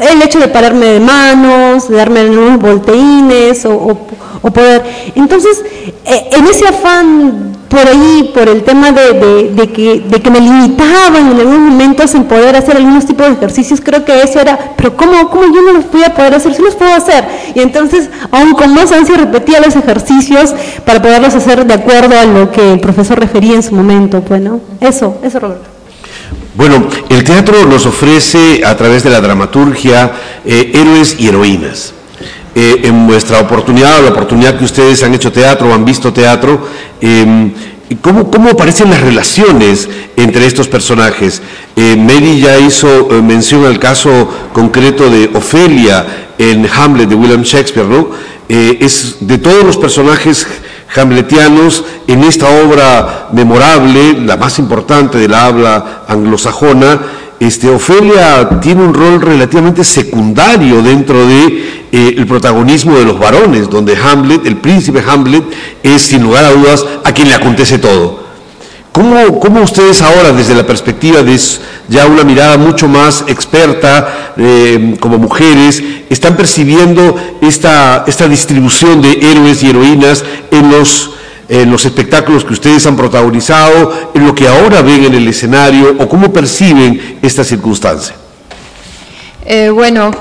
el 0.01 0.21
hecho 0.21 0.39
de 0.39 0.47
pararme 0.47 0.85
de 0.85 0.99
manos, 0.99 1.89
de 1.89 1.97
darme 1.97 2.29
unos 2.29 2.59
volteines 2.59 3.65
o, 3.65 3.97
poder. 4.53 4.83
Entonces, 5.15 5.63
eh, 6.05 6.29
en 6.31 6.45
ese 6.47 6.67
afán 6.67 7.53
por 7.73 7.87
ahí, 7.87 8.31
por 8.35 8.47
el 8.47 8.63
tema 8.63 8.91
de, 8.91 9.71
que, 9.73 10.03
de 10.07 10.21
que 10.21 10.29
me 10.29 10.39
limitaban 10.39 11.31
en 11.31 11.39
algunos 11.39 11.71
momentos 11.71 12.13
en 12.13 12.25
poder 12.25 12.55
hacer 12.55 12.75
algunos 12.75 13.05
tipos 13.05 13.25
de 13.25 13.33
ejercicios, 13.33 13.81
creo 13.83 14.05
que 14.05 14.21
eso 14.21 14.39
era, 14.39 14.73
pero 14.75 14.95
¿cómo, 14.95 15.27
cómo 15.29 15.45
yo 15.45 15.61
no 15.63 15.73
los 15.73 15.91
voy 15.91 16.03
a 16.03 16.13
poder 16.13 16.35
hacer? 16.35 16.53
Sí 16.53 16.61
los 16.61 16.75
puedo 16.75 16.93
hacer. 16.93 17.25
Y 17.55 17.61
entonces, 17.61 18.11
aún 18.31 18.53
con 18.53 18.75
más 18.75 18.91
ansia, 18.91 19.17
repetía 19.17 19.59
los 19.59 19.75
ejercicios 19.75 20.53
para 20.85 21.01
poderlos 21.01 21.33
hacer 21.33 21.65
de 21.65 21.73
acuerdo 21.73 22.19
a 22.19 22.25
lo 22.25 22.51
que 22.51 22.73
el 22.73 22.79
profesor 22.79 23.19
refería 23.19 23.55
en 23.55 23.63
su 23.63 23.73
momento. 23.73 24.21
Bueno, 24.21 24.59
eso, 24.79 25.17
eso, 25.23 25.39
Roberto. 25.39 25.82
Bueno, 26.55 26.87
el 27.09 27.23
teatro 27.23 27.65
nos 27.65 27.87
ofrece 27.87 28.61
a 28.63 28.77
través 28.77 29.03
de 29.03 29.09
la 29.09 29.19
dramaturgia 29.19 30.11
eh, 30.45 30.71
héroes 30.75 31.15
y 31.17 31.27
heroínas. 31.27 31.93
Eh, 32.53 32.81
en 32.83 33.07
vuestra 33.07 33.39
oportunidad, 33.39 33.97
o 33.97 34.03
la 34.03 34.11
oportunidad 34.11 34.55
que 34.59 34.65
ustedes 34.65 35.01
han 35.01 35.15
hecho 35.15 35.31
teatro 35.31 35.69
o 35.69 35.73
han 35.73 35.83
visto 35.83 36.13
teatro, 36.13 36.67
em, 37.01 37.51
¿cómo, 38.01 38.29
¿cómo, 38.29 38.51
aparecen 38.51 38.91
las 38.91 39.01
relaciones 39.01 39.89
entre 40.15 40.45
estos 40.45 40.67
personajes? 40.67 41.41
Eh, 41.75 41.95
Mary 41.97 42.39
ya 42.39 42.59
hizo 42.59 43.07
mención 43.23 43.65
al 43.65 43.79
caso 43.79 44.29
concreto 44.53 45.09
de 45.09 45.31
Ofelia 45.33 46.05
en 46.37 46.69
Hamlet 46.71 47.09
de 47.09 47.15
William 47.15 47.41
Shakespeare, 47.41 47.87
¿no? 47.87 48.09
es 48.47 49.15
de 49.21 49.39
todos 49.39 49.63
los 49.63 49.77
personajes 49.77 50.45
hamletianos 50.95 51.83
en 52.07 52.23
esta 52.23 52.47
obra 52.49 53.29
memorable, 53.31 54.19
la 54.19 54.37
más 54.37 54.59
importante 54.59 55.17
de 55.17 55.27
la 55.27 55.45
habla 55.45 56.03
anglosajona, 56.07 56.99
este, 57.39 57.69
Ofelia 57.69 58.61
tiene 58.61 58.83
un 58.83 58.93
rol 58.93 59.19
relativamente 59.19 59.83
secundario 59.83 60.81
dentro 60.81 61.27
de 61.27 61.87
eh, 61.91 62.15
el 62.17 62.25
protagonismo 62.25 62.97
de 62.97 63.05
los 63.05 63.19
varones, 63.19 63.69
donde 63.69 63.97
Hamlet, 63.97 64.45
el 64.45 64.57
príncipe 64.57 65.03
Hamlet, 65.05 65.43
es 65.83 66.01
sin 66.03 66.23
lugar 66.23 66.45
a 66.45 66.51
dudas 66.51 66.85
a 67.03 67.11
quien 67.11 67.27
le 67.27 67.35
acontece 67.35 67.79
todo. 67.79 68.22
¿Cómo, 68.93 69.39
¿Cómo, 69.39 69.61
ustedes 69.63 70.03
ahora, 70.03 70.31
desde 70.31 70.53
la 70.53 70.67
perspectiva 70.67 71.23
de 71.23 71.35
ya 71.87 72.05
una 72.05 72.23
mirada 72.23 72.57
mucho 72.57 72.87
más 72.87 73.23
experta 73.27 74.33
eh, 74.37 74.95
como 74.99 75.17
mujeres, 75.17 75.81
están 76.11 76.37
percibiendo 76.37 77.15
esta, 77.41 78.03
esta 78.05 78.27
distribución 78.27 79.01
de 79.01 79.13
héroes 79.13 79.63
y 79.63 79.71
heroínas 79.71 80.23
en 80.51 80.69
los, 80.69 81.09
en 81.49 81.71
los 81.71 81.85
espectáculos 81.85 82.45
que 82.45 82.53
ustedes 82.53 82.85
han 82.85 82.95
protagonizado, 82.95 84.11
en 84.13 84.27
lo 84.27 84.35
que 84.35 84.47
ahora 84.47 84.83
ven 84.83 85.05
en 85.05 85.15
el 85.15 85.27
escenario 85.27 85.95
o 85.97 86.07
cómo 86.07 86.31
perciben 86.31 87.17
esta 87.23 87.43
circunstancia? 87.43 88.13
Eh, 89.43 89.71
bueno, 89.71 90.11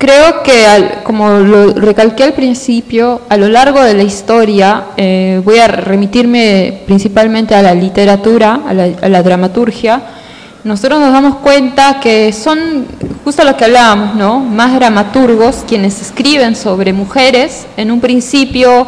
Creo 0.00 0.42
que, 0.42 0.64
como 1.04 1.28
lo 1.40 1.74
recalqué 1.74 2.24
al 2.24 2.32
principio, 2.32 3.20
a 3.28 3.36
lo 3.36 3.50
largo 3.50 3.82
de 3.82 3.92
la 3.92 4.02
historia, 4.02 4.84
eh, 4.96 5.42
voy 5.44 5.58
a 5.58 5.68
remitirme 5.68 6.80
principalmente 6.86 7.54
a 7.54 7.60
la 7.60 7.74
literatura, 7.74 8.62
a 8.66 8.72
la, 8.72 9.22
dramaturgia, 9.22 10.00
nosotros 10.64 11.00
nos 11.00 11.12
damos 11.12 11.34
cuenta 11.40 12.00
que 12.00 12.32
son, 12.32 12.86
justo 13.24 13.44
lo 13.44 13.58
que 13.58 13.66
hablábamos, 13.66 14.14
¿no? 14.14 14.40
más 14.40 14.74
dramaturgos 14.74 15.66
quienes 15.68 16.00
escriben 16.00 16.56
sobre 16.56 16.94
mujeres. 16.94 17.66
En 17.76 17.90
un 17.90 18.00
principio, 18.00 18.86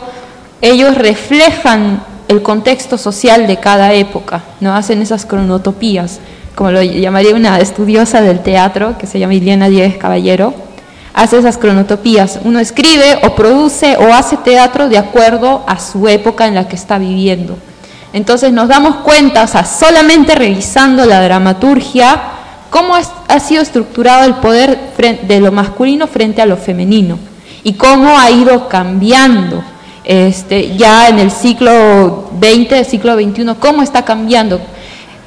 ellos 0.63 0.95
reflejan 0.95 2.03
el 2.29 2.41
contexto 2.41 2.97
social 2.97 3.47
de 3.47 3.59
cada 3.59 3.93
época, 3.93 4.45
no 4.61 4.75
hacen 4.75 5.03
esas 5.03 5.27
cronotopías, 5.27 6.21
como 6.55 6.71
lo 6.71 6.83
llamaría 6.83 7.35
una 7.35 7.61
estudiosa 7.61 8.23
del 8.23 8.41
teatro, 8.41 8.97
que 8.97 9.07
se 9.07 9.19
llama 9.19 9.35
Iliana 9.35 9.69
Díez 9.69 9.99
Caballero 9.99 10.72
hace 11.15 11.39
esas 11.39 11.59
cronotopías. 11.59 12.41
Uno 12.45 12.59
escribe 12.59 13.19
o 13.23 13.35
produce 13.35 13.97
o 13.97 14.13
hace 14.13 14.37
teatro 14.39 14.89
de 14.89 14.99
acuerdo 14.99 15.65
a 15.67 15.79
su 15.79 16.09
época 16.09 16.47
en 16.47 16.55
la 16.55 16.69
que 16.69 16.77
está 16.77 16.99
viviendo. 16.99 17.57
Entonces 18.13 18.53
nos 18.53 18.69
damos 18.69 18.97
cuenta, 18.97 19.43
o 19.43 19.47
sea, 19.47 19.65
solamente 19.65 20.35
revisando 20.35 21.07
la 21.07 21.23
dramaturgia, 21.23 22.21
cómo 22.71 22.95
ha 22.97 23.41
sido 23.41 23.63
estructurado 23.63 24.25
el 24.25 24.35
poder 24.35 24.79
de 25.23 25.41
lo 25.41 25.53
masculino 25.53 26.07
frente 26.07 26.43
a 26.43 26.47
lo 26.47 26.57
femenino 26.57 27.19
y 27.65 27.75
cómo 27.75 28.19
ha 28.19 28.31
ido 28.31 28.69
cambiando 28.69 29.63
este, 30.05 30.77
ya 30.77 31.09
en 31.09 31.19
el 31.19 31.31
siglo 31.31 32.31
XX, 32.41 32.87
siglo 32.87 33.15
XXI, 33.15 33.55
cómo 33.59 33.83
está 33.83 34.05
cambiando. 34.05 34.61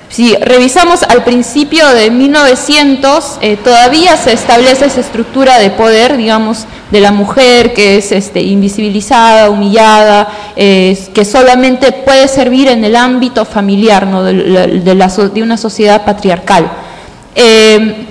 Si 0.10 0.36
revisamos 0.36 1.04
al 1.04 1.24
principio 1.24 1.88
de 1.90 2.10
1900, 2.10 3.40
eh, 3.42 3.58
todavía 3.58 4.16
se 4.16 4.34
establece 4.34 4.86
esa 4.86 5.02
estructura 5.02 5.60
de 5.60 5.72
poder, 5.72 6.16
digamos, 6.16 6.66
de 6.92 7.02
la 7.02 7.12
mujer 7.12 7.74
que 7.74 7.98
es 7.98 8.12
este, 8.12 8.42
invisibilizada, 8.42 9.50
humillada, 9.50 10.28
que 10.56 11.26
solamente 11.30 11.92
puede 11.92 12.28
servir 12.28 12.70
en 12.70 12.86
el 12.86 12.96
ámbito 12.96 13.44
familiar 13.44 14.08
¿no? 14.08 14.24
de, 14.24 15.44
una 15.44 15.58
sociedad 15.58 16.06
patriarcal. 16.06 16.72
Eh, 17.36 18.06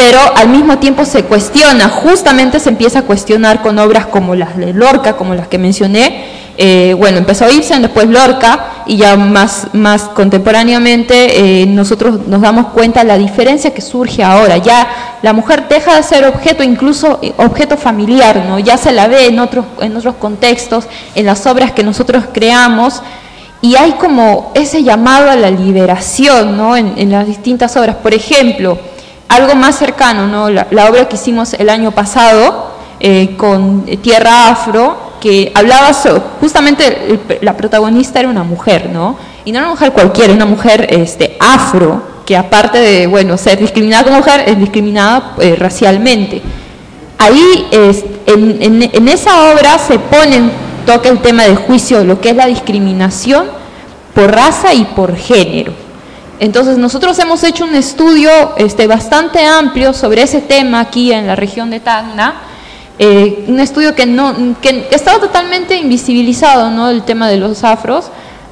pero 0.00 0.18
al 0.34 0.48
mismo 0.48 0.78
tiempo 0.78 1.04
se 1.04 1.24
cuestiona, 1.24 1.90
justamente 1.90 2.58
se 2.58 2.70
empieza 2.70 3.00
a 3.00 3.02
cuestionar 3.02 3.60
con 3.60 3.78
obras 3.78 4.06
como 4.06 4.34
las 4.34 4.56
de 4.56 4.72
Lorca, 4.72 5.14
como 5.14 5.34
las 5.34 5.46
que 5.46 5.58
mencioné, 5.58 6.39
eh, 6.62 6.92
bueno, 6.92 7.16
empezó 7.16 7.48
Ibsen, 7.48 7.80
después 7.80 8.06
Lorca, 8.06 8.82
y 8.84 8.98
ya 8.98 9.16
más, 9.16 9.68
más 9.72 10.02
contemporáneamente 10.02 11.62
eh, 11.62 11.64
nosotros 11.64 12.26
nos 12.26 12.42
damos 12.42 12.66
cuenta 12.66 13.00
de 13.00 13.06
la 13.06 13.16
diferencia 13.16 13.72
que 13.72 13.80
surge 13.80 14.22
ahora. 14.22 14.58
Ya 14.58 15.16
la 15.22 15.32
mujer 15.32 15.68
deja 15.70 15.96
de 15.96 16.02
ser 16.02 16.26
objeto, 16.26 16.62
incluso 16.62 17.18
eh, 17.22 17.32
objeto 17.38 17.78
familiar, 17.78 18.44
¿no? 18.46 18.58
Ya 18.58 18.76
se 18.76 18.92
la 18.92 19.08
ve 19.08 19.28
en 19.28 19.38
otros, 19.38 19.64
en 19.80 19.96
otros 19.96 20.16
contextos, 20.16 20.84
en 21.14 21.24
las 21.24 21.46
obras 21.46 21.72
que 21.72 21.82
nosotros 21.82 22.24
creamos, 22.30 23.00
y 23.62 23.76
hay 23.76 23.92
como 23.92 24.52
ese 24.54 24.82
llamado 24.82 25.30
a 25.30 25.36
la 25.36 25.50
liberación, 25.50 26.58
¿no? 26.58 26.76
En, 26.76 27.10
las 27.10 27.26
distintas 27.26 27.74
obras. 27.78 27.96
Por 27.96 28.12
ejemplo, 28.12 28.76
algo 29.28 29.54
más 29.54 29.78
cercano, 29.78 30.26
¿no? 30.26 30.50
La, 30.50 30.66
obra 30.90 31.08
que 31.08 31.16
hicimos 31.16 31.54
el 31.54 31.70
año 31.70 31.90
pasado 31.92 32.72
con 33.38 33.86
Tierra 34.02 34.50
Afro, 34.50 35.09
que 35.20 35.52
hablaba 35.54 35.92
justamente 36.40 37.20
la 37.42 37.56
protagonista 37.56 38.20
era 38.20 38.28
una 38.28 38.42
mujer, 38.42 38.90
¿no? 38.90 39.18
Y 39.44 39.52
no 39.52 39.58
era 39.58 39.66
una 39.68 39.74
mujer 39.74 39.92
cualquiera, 39.92 40.32
una 40.32 40.46
mujer 40.46 40.86
este, 40.90 41.36
afro, 41.38 42.02
que 42.26 42.36
aparte 42.36 42.78
de, 42.78 43.06
bueno, 43.06 43.36
ser 43.36 43.58
discriminada 43.58 44.04
como 44.04 44.18
mujer, 44.18 44.44
es 44.46 44.58
discriminada 44.58 45.34
eh, 45.40 45.56
racialmente. 45.56 46.42
Ahí, 47.18 47.66
en, 48.26 49.08
esa 49.08 49.52
obra 49.52 49.78
se 49.78 49.98
pone, 49.98 50.50
toca 50.86 51.08
el 51.08 51.18
tema 51.18 51.42
del 51.44 51.56
juicio, 51.56 52.02
lo 52.02 52.20
que 52.20 52.30
es 52.30 52.36
la 52.36 52.46
discriminación 52.46 53.46
por 54.14 54.34
raza 54.34 54.72
y 54.72 54.84
por 54.84 55.16
género. 55.16 55.72
Entonces 56.38 56.78
nosotros 56.78 57.18
hemos 57.18 57.44
hecho 57.44 57.64
un 57.64 57.74
estudio 57.74 58.30
este, 58.56 58.86
bastante 58.86 59.44
amplio 59.44 59.92
sobre 59.92 60.22
ese 60.22 60.40
tema 60.40 60.80
aquí 60.80 61.12
en 61.12 61.26
la 61.26 61.36
región 61.36 61.68
de 61.68 61.80
Tacna, 61.80 62.36
eh, 63.02 63.46
un 63.48 63.58
estudio 63.60 63.94
que, 63.94 64.04
no, 64.04 64.36
que 64.60 64.86
estaba 64.90 65.18
totalmente 65.18 65.74
invisibilizado, 65.74 66.70
¿no? 66.70 66.90
el 66.90 67.02
tema 67.02 67.30
de 67.30 67.38
los 67.38 67.64
afros, 67.64 68.10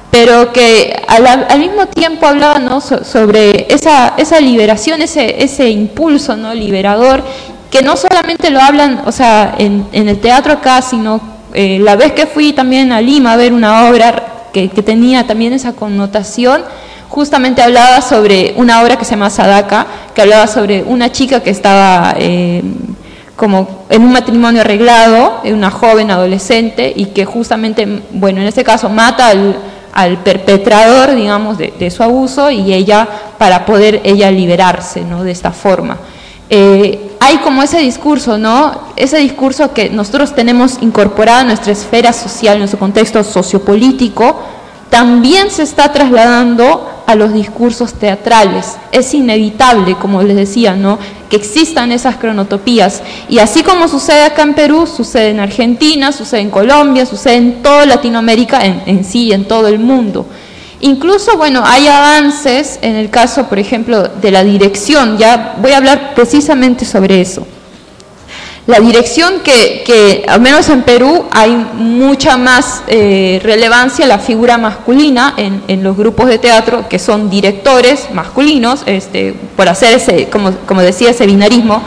pero 0.09 0.51
que 0.51 0.99
al, 1.07 1.59
mismo 1.59 1.85
tiempo 1.85 2.25
hablaba 2.25 2.57
¿no? 2.57 2.81
sobre 2.81 3.71
esa, 3.71 4.15
esa 4.17 4.39
liberación, 4.39 5.03
ese, 5.03 5.43
ese 5.43 5.69
impulso 5.69 6.35
¿no? 6.35 6.51
liberador, 6.55 7.23
que 7.69 7.83
no 7.83 7.95
solamente 7.95 8.49
lo 8.49 8.59
hablan 8.59 9.03
o 9.05 9.11
sea, 9.11 9.53
en, 9.59 9.85
el 9.93 10.19
teatro 10.19 10.53
acá, 10.53 10.81
sino 10.81 11.21
eh, 11.53 11.77
la 11.79 11.95
vez 11.95 12.13
que 12.13 12.25
fui 12.25 12.51
también 12.51 12.91
a 12.91 13.01
Lima 13.01 13.33
a 13.33 13.37
ver 13.37 13.53
una 13.53 13.87
obra 13.87 14.47
que, 14.51 14.69
que 14.69 14.81
tenía 14.81 15.27
también 15.27 15.53
esa 15.53 15.73
connotación, 15.73 16.63
justamente 17.07 17.61
hablaba 17.61 18.01
sobre 18.01 18.55
una 18.57 18.81
obra 18.81 18.97
que 18.97 19.05
se 19.05 19.11
llama 19.11 19.29
Sadaka, 19.29 19.85
que 20.15 20.23
hablaba 20.23 20.47
sobre 20.47 20.81
una 20.81 21.11
chica 21.11 21.39
que 21.43 21.51
estaba... 21.51 22.15
Eh, 22.17 22.63
como 23.39 23.85
en 23.89 24.03
un 24.03 24.11
matrimonio 24.11 24.59
arreglado, 24.59 25.39
una 25.45 25.71
joven 25.71 26.11
adolescente, 26.11 26.91
y 26.93 27.05
que 27.05 27.23
justamente, 27.23 27.87
bueno, 28.11 28.41
en 28.41 28.47
este 28.47 28.65
caso 28.65 28.89
mata 28.89 29.29
al, 29.29 30.17
perpetrador, 30.25 31.15
digamos, 31.15 31.57
de, 31.57 31.89
su 31.89 32.03
abuso, 32.03 32.51
y 32.51 32.73
ella, 32.73 33.07
para 33.37 33.65
poder 33.65 34.01
ella 34.03 34.29
liberarse, 34.29 35.05
¿no? 35.05 35.23
De 35.23 35.31
esta 35.31 35.53
forma. 35.53 35.97
Eh, 36.49 37.11
hay 37.21 37.37
como 37.37 37.63
ese 37.63 37.79
discurso, 37.79 38.37
¿no? 38.37 38.73
Ese 38.97 39.19
discurso 39.19 39.73
que 39.73 39.89
nosotros 39.89 40.35
tenemos 40.35 40.77
incorporado 40.81 41.41
en 41.41 41.47
nuestra 41.47 41.71
esfera 41.71 42.11
social, 42.11 42.55
en 42.55 42.59
nuestro 42.59 42.79
contexto 42.79 43.23
sociopolítico, 43.23 44.37
también 44.89 45.49
se 45.49 45.63
está 45.63 45.93
trasladando 45.93 46.88
a 47.09 47.15
los 47.15 47.33
discursos 47.33 47.95
teatrales. 47.95 48.77
Es 48.91 49.15
inevitable, 49.15 49.95
como 49.99 50.21
les 50.21 50.35
decía, 50.35 50.75
¿no? 50.75 50.99
que 51.27 51.37
existan 51.37 51.91
esas 51.91 52.17
cronotopías. 52.17 53.01
Y 53.27 53.39
así 53.39 53.63
como 53.63 53.87
sucede 53.87 54.25
acá 54.25 54.43
en 54.43 54.53
Perú, 54.53 54.85
sucede 54.85 55.31
en 55.31 55.39
Argentina, 55.39 56.11
sucede 56.11 56.41
en 56.41 56.51
Colombia, 56.51 57.07
sucede 57.07 57.37
en 57.37 57.63
toda 57.63 57.87
Latinoamérica 57.87 58.63
en, 58.63 58.83
en 58.85 59.03
sí, 59.03 59.31
en 59.31 59.45
todo 59.45 59.67
el 59.67 59.79
mundo. 59.79 60.27
Incluso, 60.81 61.35
bueno, 61.35 61.63
hay 61.65 61.87
avances 61.87 62.77
en 62.83 62.95
el 62.95 63.09
caso, 63.09 63.47
por 63.47 63.57
ejemplo, 63.57 64.03
de 64.03 64.29
la 64.29 64.43
dirección. 64.43 65.17
Ya 65.17 65.55
voy 65.59 65.71
a 65.71 65.77
hablar 65.77 66.13
precisamente 66.13 66.85
sobre 66.85 67.21
eso 67.21 67.47
la 68.67 68.79
dirección 68.79 69.41
que, 69.41 70.25
al 70.27 70.41
menos 70.41 70.69
en 70.69 70.83
Perú, 70.83 71.25
hay 71.31 71.49
mucha 71.49 72.37
más 72.37 72.83
eh, 72.87 73.39
relevancia 73.43 74.05
la 74.05 74.19
figura 74.19 74.57
masculina 74.57 75.33
en, 75.37 75.83
los 75.83 75.97
grupos 75.97 76.27
de 76.27 76.37
teatro, 76.37 76.87
que 76.87 76.99
son 76.99 77.29
directores 77.29 78.11
masculinos, 78.13 78.83
este, 78.85 79.33
por 79.55 79.67
hacer 79.69 79.95
ese, 79.95 80.29
como, 80.29 80.81
decía, 80.81 81.09
ese 81.09 81.25
binarismo, 81.25 81.81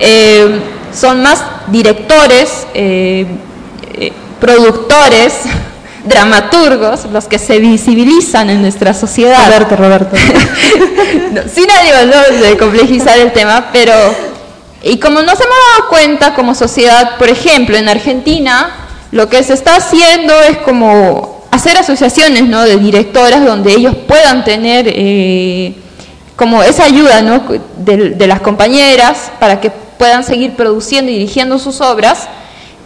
eh, 0.00 0.60
son 0.92 1.22
más 1.22 1.44
directores, 1.68 2.66
eh, 2.74 3.26
productores, 4.40 5.34
dramaturgos, 6.04 7.04
los 7.12 7.26
que 7.26 7.38
se 7.38 7.58
visibilizan 7.58 8.50
en 8.50 8.62
nuestra 8.62 8.94
sociedad. 8.94 9.46
Roberto, 9.46 9.76
Roberto. 9.76 10.16
sin 11.54 11.66
ánimo 11.70 12.42
de 12.42 12.56
complejizar 12.56 13.18
el 13.18 13.32
tema, 13.32 13.70
pero 13.72 13.92
y 14.88 14.98
como 14.98 15.20
nos 15.20 15.34
hemos 15.34 15.56
dado 15.74 15.88
cuenta 15.88 16.34
como 16.34 16.54
sociedad, 16.54 17.18
por 17.18 17.28
ejemplo, 17.28 17.76
en 17.76 17.88
Argentina, 17.88 18.70
lo 19.10 19.28
que 19.28 19.42
se 19.42 19.52
está 19.52 19.76
haciendo 19.76 20.32
es 20.42 20.58
como 20.58 21.44
hacer 21.50 21.76
asociaciones 21.76 22.44
¿no? 22.44 22.62
de 22.62 22.76
directoras 22.76 23.44
donde 23.44 23.72
ellos 23.72 23.96
puedan 24.06 24.44
tener 24.44 24.86
eh, 24.88 25.74
como 26.36 26.62
esa 26.62 26.84
ayuda 26.84 27.22
¿no? 27.22 27.42
de, 27.78 28.10
de 28.10 28.26
las 28.28 28.40
compañeras 28.40 29.32
para 29.40 29.60
que 29.60 29.70
puedan 29.70 30.22
seguir 30.22 30.54
produciendo 30.54 31.10
y 31.10 31.14
dirigiendo 31.14 31.58
sus 31.58 31.80
obras 31.80 32.28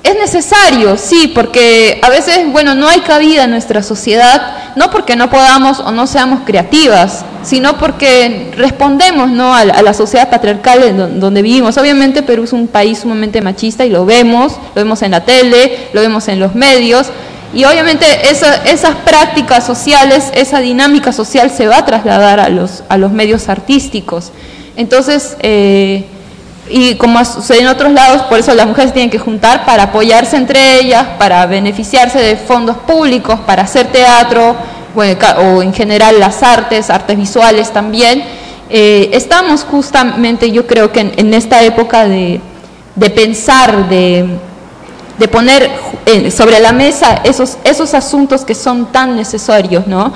es 0.03 0.15
necesario, 0.17 0.97
sí, 0.97 1.31
porque 1.35 2.01
a 2.03 2.09
veces, 2.09 2.51
bueno, 2.51 2.75
no 2.75 2.89
hay 2.89 3.01
cabida 3.01 3.45
en 3.45 3.51
nuestra 3.51 3.83
sociedad, 3.83 4.73
no 4.77 4.91
porque 4.91 5.15
no 5.15 5.29
podamos 5.29 5.81
o 5.81 5.93
no 5.93 6.07
seamos 6.07 6.41
creativas, 6.47 7.25
sino 7.43 7.77
porque 7.77 8.53
respondemos 8.57 9.31
¿no? 9.31 9.55
a, 9.55 9.65
la, 9.65 9.95
sociedad 9.95 10.31
patriarcal 10.31 10.83
en 10.83 11.21
donde 11.21 11.43
vivimos. 11.43 11.77
Obviamente 11.77 12.23
Perú 12.23 12.45
es 12.45 12.53
un 12.53 12.69
país 12.69 13.01
sumamente 13.01 13.43
machista 13.43 13.85
y 13.85 13.91
lo 13.91 14.07
vemos, 14.07 14.53
lo 14.75 14.83
vemos 14.83 15.03
en 15.03 15.11
la 15.11 15.25
tele, 15.25 15.89
lo 15.93 16.01
vemos 16.01 16.29
en 16.29 16.41
los 16.41 16.55
medios, 16.55 17.09
y 17.53 17.65
obviamente 17.65 18.07
esas 18.31 18.95
prácticas 19.05 19.67
sociales, 19.67 20.31
esa 20.35 20.61
dinámica 20.61 21.13
social 21.13 21.51
se 21.51 21.67
va 21.67 21.79
a 21.79 21.85
trasladar 21.85 22.39
a 22.39 22.49
los, 22.49 22.85
a 22.89 22.97
los 22.97 23.11
medios 23.11 23.49
artísticos. 23.49 24.31
Entonces, 24.77 25.37
eh, 25.41 26.07
y 26.69 26.95
como 26.95 27.25
sucede 27.25 27.61
en 27.61 27.69
otros 27.69 27.93
lados, 27.93 28.23
por 28.23 28.39
eso 28.39 28.55
las 28.55 28.67
mujeres 28.67 28.93
tienen 28.93 29.11
que 29.11 29.19
juntar 29.19 29.65
para 29.65 29.85
apoyarse 29.85 30.37
entre 30.37 30.81
ellas, 30.81 31.05
para 31.19 31.47
beneficiarse 31.47 32.19
de 32.19 32.37
fondos 32.37 32.77
públicos, 32.79 33.41
para 33.47 33.63
hacer 33.63 33.87
teatro, 33.89 34.57
o 34.95 35.63
en 35.63 35.73
general 35.73 36.19
las 36.19 36.43
artes, 36.43 36.91
artes 36.91 37.17
visuales 37.17 37.73
también. 37.73 38.23
Eh, 38.69 39.11
estamos 39.13 39.65
justamente, 39.65 40.51
yo 40.51 40.67
creo 40.67 40.93
que 40.93 41.01
en, 41.01 41.35
esta 41.35 41.63
época 41.63 42.07
de, 42.07 42.41
pensar, 43.15 43.89
de, 43.89 44.39
poner 45.31 45.71
sobre 46.31 46.61
la 46.61 46.73
mesa 46.73 47.21
esos, 47.25 47.59
esos 47.65 47.95
asuntos 47.95 48.45
que 48.45 48.55
son 48.55 48.93
tan 48.93 49.17
necesarios, 49.17 49.87
¿no? 49.87 50.13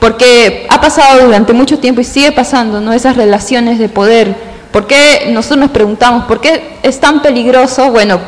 Porque 0.00 0.66
ha 0.68 0.80
pasado 0.80 1.26
durante 1.26 1.52
mucho 1.52 1.78
tiempo 1.78 2.00
y 2.00 2.04
sigue 2.04 2.32
pasando, 2.32 2.80
¿no? 2.80 2.92
Esas 2.92 3.16
relaciones 3.16 3.78
de 3.78 3.88
poder 3.88 4.51
¿Por 4.72 4.86
qué 4.86 5.28
nosotros 5.30 5.60
nos 5.60 5.70
preguntamos, 5.70 6.24
¿por 6.24 6.40
qué 6.40 6.78
es 6.82 6.98
tan 6.98 7.20
peligroso? 7.20 7.90
Bueno, 7.90 8.18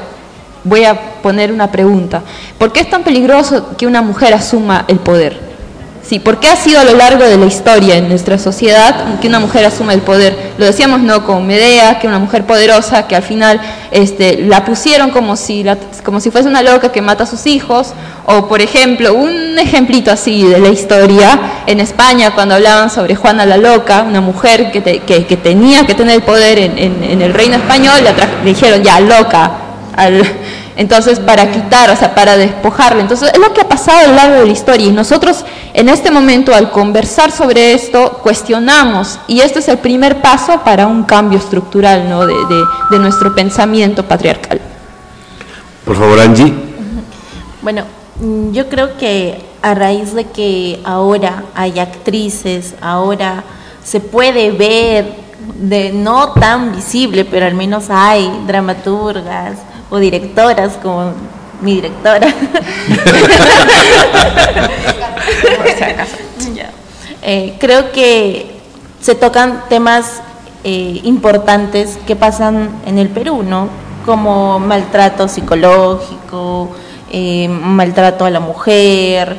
voy 0.63 0.85
a 0.85 0.95
poner 1.23 1.51
una 1.51 1.73
pregunta. 1.73 2.23
¿Por 2.59 2.71
qué 2.71 2.81
es 2.81 2.91
tan 2.91 3.03
peligroso 3.03 3.77
que 3.77 3.87
una 3.87 4.03
mujer 4.03 4.35
asuma 4.35 4.85
el 4.89 4.99
poder? 4.99 5.44
Sí, 6.07 6.19
¿por 6.19 6.39
qué 6.39 6.49
ha 6.49 6.57
sido 6.57 6.81
a 6.81 6.85
lo 6.85 6.95
largo 6.95 7.25
de 7.25 7.39
la 7.39 7.47
historia 7.47 7.97
en 7.97 8.09
nuestra 8.09 8.39
sociedad 8.39 9.19
que 9.21 9.29
una 9.29 9.41
mujer 9.41 9.65
asuma 9.65 9.95
el 9.95 10.03
poder? 10.03 10.53
Lo 10.59 10.67
decíamos 10.67 11.01
no 11.01 11.25
con 11.25 11.47
Medea, 11.47 11.99
que 11.99 12.07
una 12.07 12.19
mujer 12.19 12.45
poderosa 12.45 13.07
que 13.07 13.17
al 13.17 13.23
final 13.23 13.59
este, 13.91 14.43
la 14.43 14.67
pusieron 14.67 15.11
como 15.11 15.35
si, 15.35 15.65
como 16.05 16.21
si 16.21 16.31
fuese 16.31 16.47
una 16.47 16.63
loca 16.63 16.93
que 16.93 17.01
mata 17.01 17.25
a 17.25 17.27
sus 17.27 17.47
hijos, 17.47 17.95
o 18.27 18.49
por 18.49 18.61
ejemplo, 18.61 19.15
un 19.15 19.59
ejemplito 19.59 20.11
así 20.11 20.43
de 20.43 20.59
la 20.59 20.69
historia, 20.69 21.41
en 21.67 21.81
España 21.81 22.33
cuando 22.35 22.55
hablaban 22.55 22.91
sobre 22.91 23.15
Juana 23.15 23.47
la 23.47 23.57
Loca, 23.57 24.03
una 24.03 24.21
mujer 24.21 24.71
que, 24.73 24.83
que, 24.83 25.37
tenía 25.39 25.87
que 25.87 25.95
tener 25.95 26.17
el 26.17 26.23
poder 26.23 26.59
en, 26.59 27.23
el 27.23 27.33
reino 27.33 27.57
español, 27.57 27.95
le, 28.03 28.51
dijeron 28.51 28.83
ya 28.83 29.01
loca, 29.01 29.53
Entonces, 30.77 31.21
para 31.21 31.51
quitar, 31.53 31.91
o 31.91 31.97
sea, 31.97 32.15
para 32.15 32.37
despojarle. 32.37 33.03
Entonces, 33.03 33.31
es 33.33 33.39
lo 33.39 33.53
que 33.53 33.61
ha 33.61 33.69
pasado 33.69 33.99
a 33.99 34.09
lo 34.09 34.15
largo 34.15 34.41
de 34.41 34.47
la 34.47 34.53
historia. 34.53 34.87
Y 34.87 34.93
nosotros, 34.93 35.45
en 35.73 35.89
este 35.89 36.11
momento, 36.11 36.53
al 36.53 36.71
conversar 36.71 37.31
sobre 37.31 37.75
esto, 37.75 38.21
cuestionamos. 38.23 39.21
Y 39.29 39.41
este 39.41 39.61
es 39.61 39.69
el 39.69 39.79
primer 39.79 40.21
paso 40.21 40.61
para 40.65 40.87
un 40.87 41.05
cambio 41.05 41.39
estructural 41.39 42.09
¿no? 42.09 42.27
de, 42.27 42.35
de 42.91 42.99
nuestro 42.99 43.35
pensamiento 43.35 44.03
patriarcal. 44.03 44.61
Por 45.85 45.97
favor, 45.97 46.19
Angie. 46.19 46.53
Bueno, 47.63 47.85
mm, 48.21 48.53
yo 48.53 48.69
creo 48.69 48.97
que 48.97 49.45
a 49.63 49.75
raíz 49.75 50.13
de 50.13 50.25
que 50.25 50.81
ahora 50.85 51.45
hay 51.55 51.79
actrices, 51.79 52.75
ahora 52.81 53.45
se 53.85 54.01
puede 54.01 54.51
ver 54.51 55.25
de 55.55 55.93
no 55.93 56.33
tan 56.33 56.75
visible, 56.75 57.25
pero 57.25 57.47
al 57.47 57.55
menos 57.55 57.87
hay 57.91 58.43
dramaturgas 58.47 59.59
o 59.95 59.99
directoras 60.01 60.73
como 60.83 61.13
mi 61.63 61.77
directora. 61.77 62.27
Eh, 67.27 67.57
creo 67.59 67.91
que 67.91 68.61
se 69.01 69.15
tocan 69.15 69.65
temas 69.71 70.21
eh, 70.63 71.01
importantes 71.05 71.97
que 72.07 72.17
pasan 72.17 72.69
en 72.85 72.99
el 72.99 73.09
Perú, 73.09 73.43
¿no? 73.43 73.71
Como 74.05 74.59
maltrato 74.59 75.27
psicológico, 75.27 76.69
eh, 77.11 77.49
maltrato 77.49 78.27
a 78.27 78.31
la 78.31 78.41
mujer, 78.41 79.39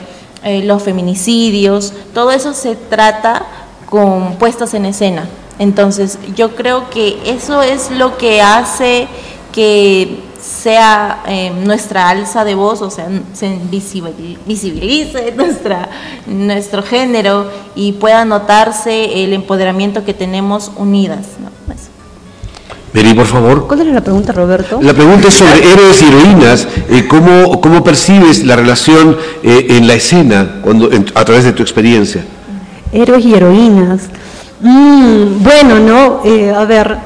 los 0.63 0.81
feminicidios, 0.81 1.93
todo 2.15 2.31
eso 2.31 2.53
se 2.53 2.75
trata 2.75 3.45
con 3.85 4.37
puestas 4.37 4.73
en 4.73 4.85
escena. 4.87 5.27
Entonces, 5.59 6.17
yo 6.35 6.55
creo 6.55 6.89
que 6.89 7.19
eso 7.25 7.61
es 7.61 7.91
lo 7.91 8.17
que 8.17 8.41
hace 8.41 9.07
que 9.51 10.23
sea 10.45 11.23
eh, 11.27 11.49
nuestra 11.49 12.09
alza 12.09 12.45
de 12.45 12.55
voz, 12.55 12.81
o 12.81 12.91
sea, 12.91 13.07
se 13.33 13.57
visibilice 13.71 15.31
nuestra, 15.35 15.89
nuestro 16.27 16.83
género 16.83 17.49
y 17.75 17.93
pueda 17.93 18.25
notarse 18.25 19.23
el 19.23 19.33
empoderamiento 19.33 20.05
que 20.05 20.13
tenemos 20.13 20.71
unidas. 20.77 21.25
¿no? 21.41 21.55
Mary, 22.95 23.13
por 23.13 23.25
favor. 23.25 23.67
¿Cuál 23.67 23.81
era 23.81 23.91
la 23.91 24.01
pregunta, 24.01 24.31
Roberto? 24.31 24.79
La 24.81 24.93
pregunta 24.93 25.27
es 25.27 25.33
sobre 25.33 25.69
héroes 25.69 26.01
y 26.01 26.05
heroínas. 26.05 26.65
Eh, 26.89 27.05
¿cómo, 27.09 27.59
¿cómo, 27.59 27.83
percibes 27.83 28.45
la 28.45 28.55
relación 28.55 29.17
eh, 29.43 29.67
en 29.71 29.85
la 29.85 29.95
escena 29.95 30.61
cuando, 30.61 30.89
a 31.13 31.25
través 31.25 31.43
de 31.43 31.51
tu 31.51 31.61
experiencia? 31.61 32.23
Héroes 32.93 33.25
y 33.25 33.33
heroínas. 33.33 34.03
Mm, 34.61 35.43
bueno, 35.43 35.79
¿no? 35.79 36.21
Eh, 36.23 36.53
a 36.55 36.63
ver, 36.63 36.97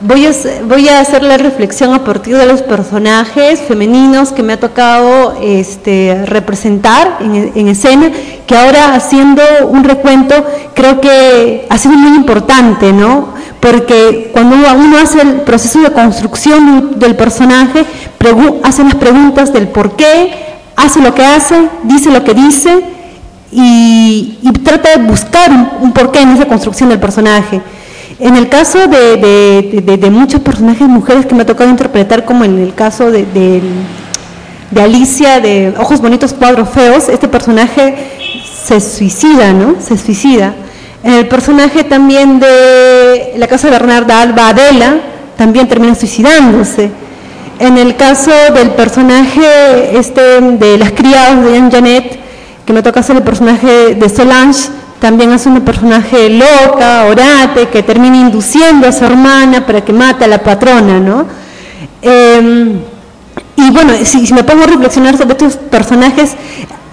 voy 0.00 0.26
a, 0.26 0.30
voy 0.66 0.88
a 0.88 1.00
hacer 1.00 1.22
la 1.22 1.36
reflexión 1.36 1.92
a 1.94 2.04
partir 2.04 2.36
de 2.36 2.46
los 2.46 2.62
personajes 2.62 3.60
femeninos 3.60 4.32
que 4.32 4.42
me 4.42 4.54
ha 4.54 4.60
tocado 4.60 5.38
este, 5.42 6.24
representar 6.26 7.18
en, 7.20 7.52
en, 7.54 7.68
escena, 7.68 8.10
que 8.46 8.56
ahora 8.56 8.94
haciendo 8.94 9.42
un 9.68 9.84
recuento 9.84 10.34
creo 10.74 11.00
que 11.00 11.66
ha 11.68 11.78
sido 11.78 11.94
muy 11.94 12.16
importante, 12.16 12.92
¿no? 12.92 13.34
Porque 13.60 14.30
cuando 14.32 14.56
uno 14.56 14.98
hace 14.98 15.20
el 15.20 15.40
proceso 15.40 15.80
de 15.80 15.90
construcción 15.92 16.98
del 16.98 17.16
personaje, 17.16 17.84
hace 18.62 18.84
las 18.84 18.94
preguntas 18.94 19.52
del 19.52 19.68
por 19.68 19.96
qué, 19.96 20.32
hace 20.76 21.00
lo 21.00 21.14
que 21.14 21.24
hace, 21.24 21.68
dice 21.84 22.10
lo 22.10 22.22
que 22.22 22.34
dice, 22.34 22.84
y, 23.50 24.38
trata 24.64 24.90
de 24.98 25.04
buscar 25.04 25.50
un, 25.80 25.92
porqué 25.92 26.20
en 26.20 26.30
esa 26.30 26.46
construcción 26.46 26.90
del 26.90 27.00
personaje. 27.00 27.60
En 28.20 28.34
el 28.34 28.48
caso 28.48 28.80
de, 28.88 30.08
muchos 30.10 30.40
personajes 30.40 30.88
mujeres 30.88 31.24
que 31.24 31.36
me 31.36 31.42
ha 31.42 31.46
tocado 31.46 31.70
interpretar, 31.70 32.24
como 32.24 32.44
en 32.44 32.58
el 32.58 32.74
caso 32.74 33.12
de, 33.12 33.62
Alicia 34.76 35.40
de 35.40 35.72
Ojos 35.78 36.00
Bonitos, 36.00 36.32
Cuadros 36.32 36.68
Feos, 36.70 37.08
este 37.08 37.28
personaje 37.28 37.94
se 38.64 38.80
suicida, 38.80 39.52
¿no? 39.52 39.76
Se 39.80 39.96
suicida. 39.96 40.54
En 41.04 41.14
el 41.14 41.28
personaje 41.28 41.84
también 41.84 42.40
de 42.40 43.34
La 43.36 43.46
Casa 43.46 43.68
de 43.68 43.78
Bernarda 43.78 44.20
Alba, 44.20 44.48
Adela, 44.48 44.96
también 45.36 45.68
termina 45.68 45.94
suicidándose. 45.94 46.90
En 47.60 47.78
el 47.78 47.94
caso 47.94 48.32
del 48.52 48.70
personaje 48.70 49.96
este, 49.96 50.40
de 50.40 50.76
Las 50.76 50.90
Criadas 50.90 51.44
de 51.44 51.52
Jean 51.52 51.70
Janet, 51.70 52.18
que 52.66 52.72
me 52.72 52.82
toca 52.82 52.98
hacer 52.98 53.16
el 53.16 53.22
personaje 53.22 53.94
de 53.94 54.08
Solange, 54.08 54.70
también 55.00 55.32
es 55.32 55.46
una 55.46 55.60
personaje 55.60 56.28
loca, 56.28 57.04
orate, 57.06 57.68
que 57.68 57.82
termina 57.82 58.16
induciendo 58.16 58.88
a 58.88 58.92
su 58.92 59.04
hermana 59.04 59.64
para 59.64 59.84
que 59.84 59.92
mate 59.92 60.24
a 60.24 60.28
la 60.28 60.42
patrona, 60.42 60.98
¿no? 60.98 61.26
Em, 62.02 62.80
y 63.56 63.70
bueno, 63.70 63.92
si, 64.04 64.32
me 64.32 64.44
pongo 64.44 64.64
a 64.64 64.66
reflexionar 64.66 65.16
sobre 65.16 65.32
estos 65.32 65.56
personajes, 65.56 66.36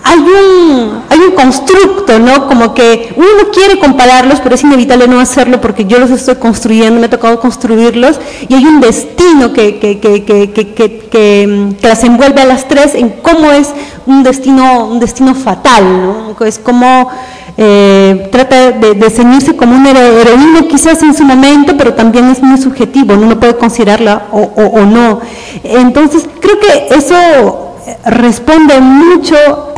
hay 0.04 0.20
un, 0.20 1.02
hay 1.10 1.20
un 1.20 1.32
constructo, 1.32 2.20
¿no? 2.20 2.48
Como 2.48 2.76
que 2.76 3.12
uno 3.16 3.50
quiere 3.52 3.80
compararlos, 3.80 4.40
pero 4.40 4.54
es 4.54 4.64
inevitable 4.64 5.08
no 5.08 5.20
hacerlo 5.20 5.60
porque 5.60 5.86
yo 5.86 5.98
los 5.98 6.12
estoy 6.12 6.36
construyendo, 6.36 7.00
me 7.00 7.08
ha 7.08 7.10
tocado 7.10 7.40
construirlos, 7.40 8.20
y 8.48 8.54
hay 8.54 8.66
un 8.66 8.82
destino 8.82 9.52
que, 9.52 9.80
que, 9.80 10.00
que, 10.00 10.24
que, 10.24 11.76
las 11.82 12.04
envuelve 12.04 12.42
a 12.42 12.46
las 12.46 12.68
tres 12.68 12.94
en 12.94 13.10
cómo 13.10 13.52
es 13.52 13.70
un 14.06 14.22
destino, 14.22 14.86
un 14.86 15.00
destino 15.00 15.34
fatal, 15.34 15.84
¿no? 15.84 16.46
Es 16.46 16.60
como 16.60 17.10
eh, 17.58 18.28
trata 18.32 18.72
de, 18.74 18.96
de, 18.96 19.10
ceñirse 19.10 19.56
como 19.56 19.76
un 19.76 19.86
heroína 19.86 20.68
quizás 20.70 21.02
en 21.04 21.14
su 21.14 21.24
momento, 21.24 21.76
pero 21.78 21.94
también 21.94 22.30
es 22.30 22.44
muy 22.44 22.58
subjetivo, 22.58 23.14
uno 23.14 23.40
puede 23.40 23.56
considerarla 23.56 24.24
o, 24.32 24.42
o, 24.42 24.86
no. 24.86 25.22
Entonces, 25.64 26.28
creo 26.42 26.60
que 26.60 26.96
eso 26.96 27.76
responde 28.06 28.80
mucho 28.82 29.36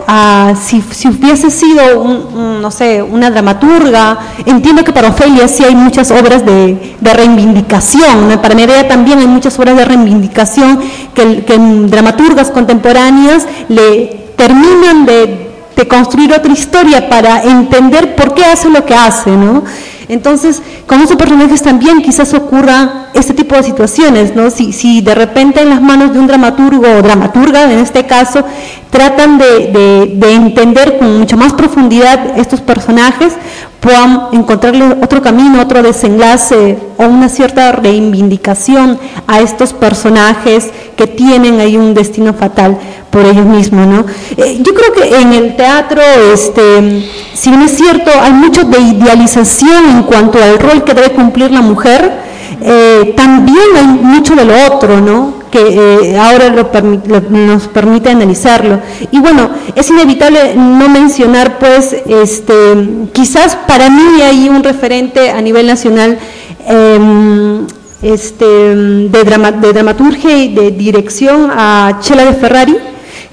a 0.08 0.54
si, 0.60 0.82
si 0.92 1.10
hubiese 1.10 1.52
sido, 1.52 2.04
no 2.62 2.72
sé, 2.72 3.04
una 3.04 3.30
dramaturga. 3.30 4.18
Entiendo 4.46 4.84
que 4.84 4.94
para 4.94 5.10
Ofelia 5.10 5.48
sí 5.48 5.64
hay 5.64 5.76
muchas 5.76 6.10
obras 6.10 6.46
de, 6.46 6.96
de 7.00 7.14
reivindicación, 7.14 8.40
para 8.42 8.56
Medea 8.56 8.88
también 8.88 9.20
hay 9.20 9.28
muchas 9.28 9.60
obras 9.60 9.76
de 9.76 9.86
reivindicación 9.86 10.80
que, 11.14 11.44
que 11.44 11.58
dramaturgas 11.58 12.50
contemporáneas 12.50 13.46
le 13.68 14.32
terminan 14.36 15.06
de, 15.06 15.47
de 15.78 15.88
construir 15.88 16.34
otra 16.34 16.52
historia 16.52 17.08
para 17.08 17.44
entender 17.44 18.16
por 18.16 18.34
qué 18.34 18.44
hace 18.44 18.70
lo 18.70 18.84
que 18.84 18.96
hace, 18.96 19.30
¿no? 19.30 19.64
Entonces, 20.10 20.62
con 20.88 21.02
esos 21.02 21.18
personajes 21.18 21.62
también 21.62 22.02
quizás 22.02 22.34
ocurra 22.34 23.10
este 23.14 23.34
tipo 23.34 23.56
de 23.56 23.64
situaciones, 23.64 24.36
¿no? 24.36 24.50
Si, 24.50 24.72
si 24.72 25.02
de 25.02 25.14
repente 25.14 25.62
en 25.62 25.70
las 25.70 25.82
manos 25.82 26.14
de 26.14 26.20
un 26.20 26.28
dramaturgo 26.28 26.88
o 26.88 27.02
dramaturga, 27.02 27.72
en 27.72 27.80
este 27.80 28.06
caso, 28.06 28.44
tratan 28.90 29.38
de, 29.38 30.16
de, 30.16 30.34
entender 30.34 30.98
con 30.98 31.20
mucha 31.20 31.36
más 31.36 31.54
profundidad 31.54 32.40
estos 32.40 32.62
personajes, 32.62 33.34
puedan 33.82 34.30
encontrarle 34.32 34.98
otro 35.04 35.22
camino, 35.22 35.62
otro 35.62 35.84
desenlace 35.84 36.80
o 36.98 37.04
una 37.04 37.28
cierta 37.28 37.74
reivindicación 37.74 38.98
a 39.28 39.42
estos 39.42 39.74
personajes 39.74 40.70
que 40.96 41.06
tienen 41.06 41.60
ahí 41.60 41.76
un 41.76 41.94
destino 41.94 42.34
fatal 42.34 42.78
por 43.10 43.26
ellos 43.26 43.46
mismos, 43.46 43.88
¿no? 43.88 44.06
Eh, 44.38 44.60
yo 44.62 44.74
creo 44.74 44.94
que 44.94 45.22
en 45.22 45.34
el 45.34 45.56
teatro, 45.56 46.02
este, 46.34 47.04
si 47.34 47.50
bien 47.50 47.62
es 47.64 47.72
cierto, 47.78 48.12
hay 48.22 48.34
mucho 48.34 48.64
de 48.64 48.80
idealización 48.80 49.90
en 49.90 50.04
cuanto 50.04 50.42
al 50.42 50.60
rol 50.60 50.84
que 50.84 50.94
debe 50.94 51.12
cumplir 51.12 51.52
la 51.52 51.62
mujer, 51.62 52.12
eh, 52.62 53.14
también 53.16 53.76
hay 53.76 53.86
mucho 53.86 54.36
de 54.36 54.46
lo 54.46 54.54
otro, 54.68 55.00
¿no? 55.00 55.38
que 55.52 56.12
eh, 56.12 56.18
ahora 56.18 56.50
nos 56.50 57.68
permite 57.68 58.10
analizarlo. 58.10 58.80
Y 59.12 59.20
bueno, 59.20 59.50
es 59.76 59.90
inevitable 59.90 60.56
no 60.56 60.90
mencionar, 60.90 61.58
pues, 61.58 61.96
este, 62.06 62.54
quizás 63.14 63.56
para 63.68 63.90
mí 63.90 64.22
hay 64.22 64.50
un 64.50 64.64
referente 64.64 65.32
a 65.32 65.42
nivel 65.42 65.68
nacional 65.68 66.18
em, 66.68 67.66
este, 68.02 68.46
de, 68.46 69.10
de 69.10 69.74
dramaturgia 69.74 70.38
y 70.38 70.54
de 70.54 70.72
dirección 70.72 71.50
a 71.52 72.00
Chela 72.02 72.26
de 72.26 72.34
Ferrari, 72.34 72.78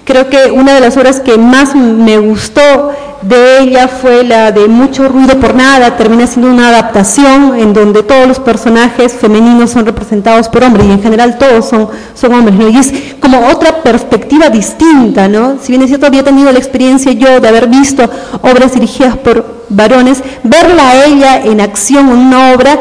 Creo 0.05 0.29
que 0.29 0.51
una 0.51 0.75
de 0.75 0.81
las 0.81 0.97
obras 0.97 1.21
que 1.21 1.39
más 1.39 1.75
me 1.75 2.19
gustó 2.19 2.93
de 3.23 3.61
ella 3.61 3.89
fue 3.89 4.23
la 4.23 4.53
de 4.53 4.69
Mucho 4.69 5.09
ruido 5.09 5.39
por 5.41 5.55
nada, 5.55 5.97
termina 5.97 6.27
siendo 6.27 6.51
una 6.51 6.69
adaptación 6.69 7.59
en 7.59 7.73
donde 7.73 8.03
todos 8.03 8.27
los 8.29 8.39
personajes 8.39 9.15
femeninos 9.15 9.71
son 9.71 9.87
representados 9.87 10.49
por 10.49 10.63
hombres 10.63 10.87
y 10.87 10.91
en 10.91 11.03
general 11.03 11.39
todos 11.39 11.67
son, 11.67 11.89
son 12.15 12.35
hombres, 12.35 12.59
¿no? 12.59 12.69
Y 12.69 12.77
es 12.77 12.93
como 13.21 13.47
otra 13.49 13.83
perspectiva 13.83 14.51
distinta, 14.51 15.27
¿no? 15.29 15.57
Si 15.63 15.73
bien 15.73 15.83
es 15.83 15.89
cierto, 15.89 16.07
había 16.07 16.23
tenido 16.23 16.53
la 16.53 16.59
experiencia 16.59 17.13
yo 17.13 17.41
de 17.41 17.49
haber 17.49 17.69
visto 17.69 18.09
obras 18.43 18.75
dirigidas 18.75 19.17
por 19.17 19.65
varones, 19.71 20.23
verla 20.43 20.91
a 20.91 21.05
ella 21.07 21.43
en 21.45 21.61
acción 21.61 22.09
en 22.11 22.19
una 22.19 22.53
obra 22.53 22.79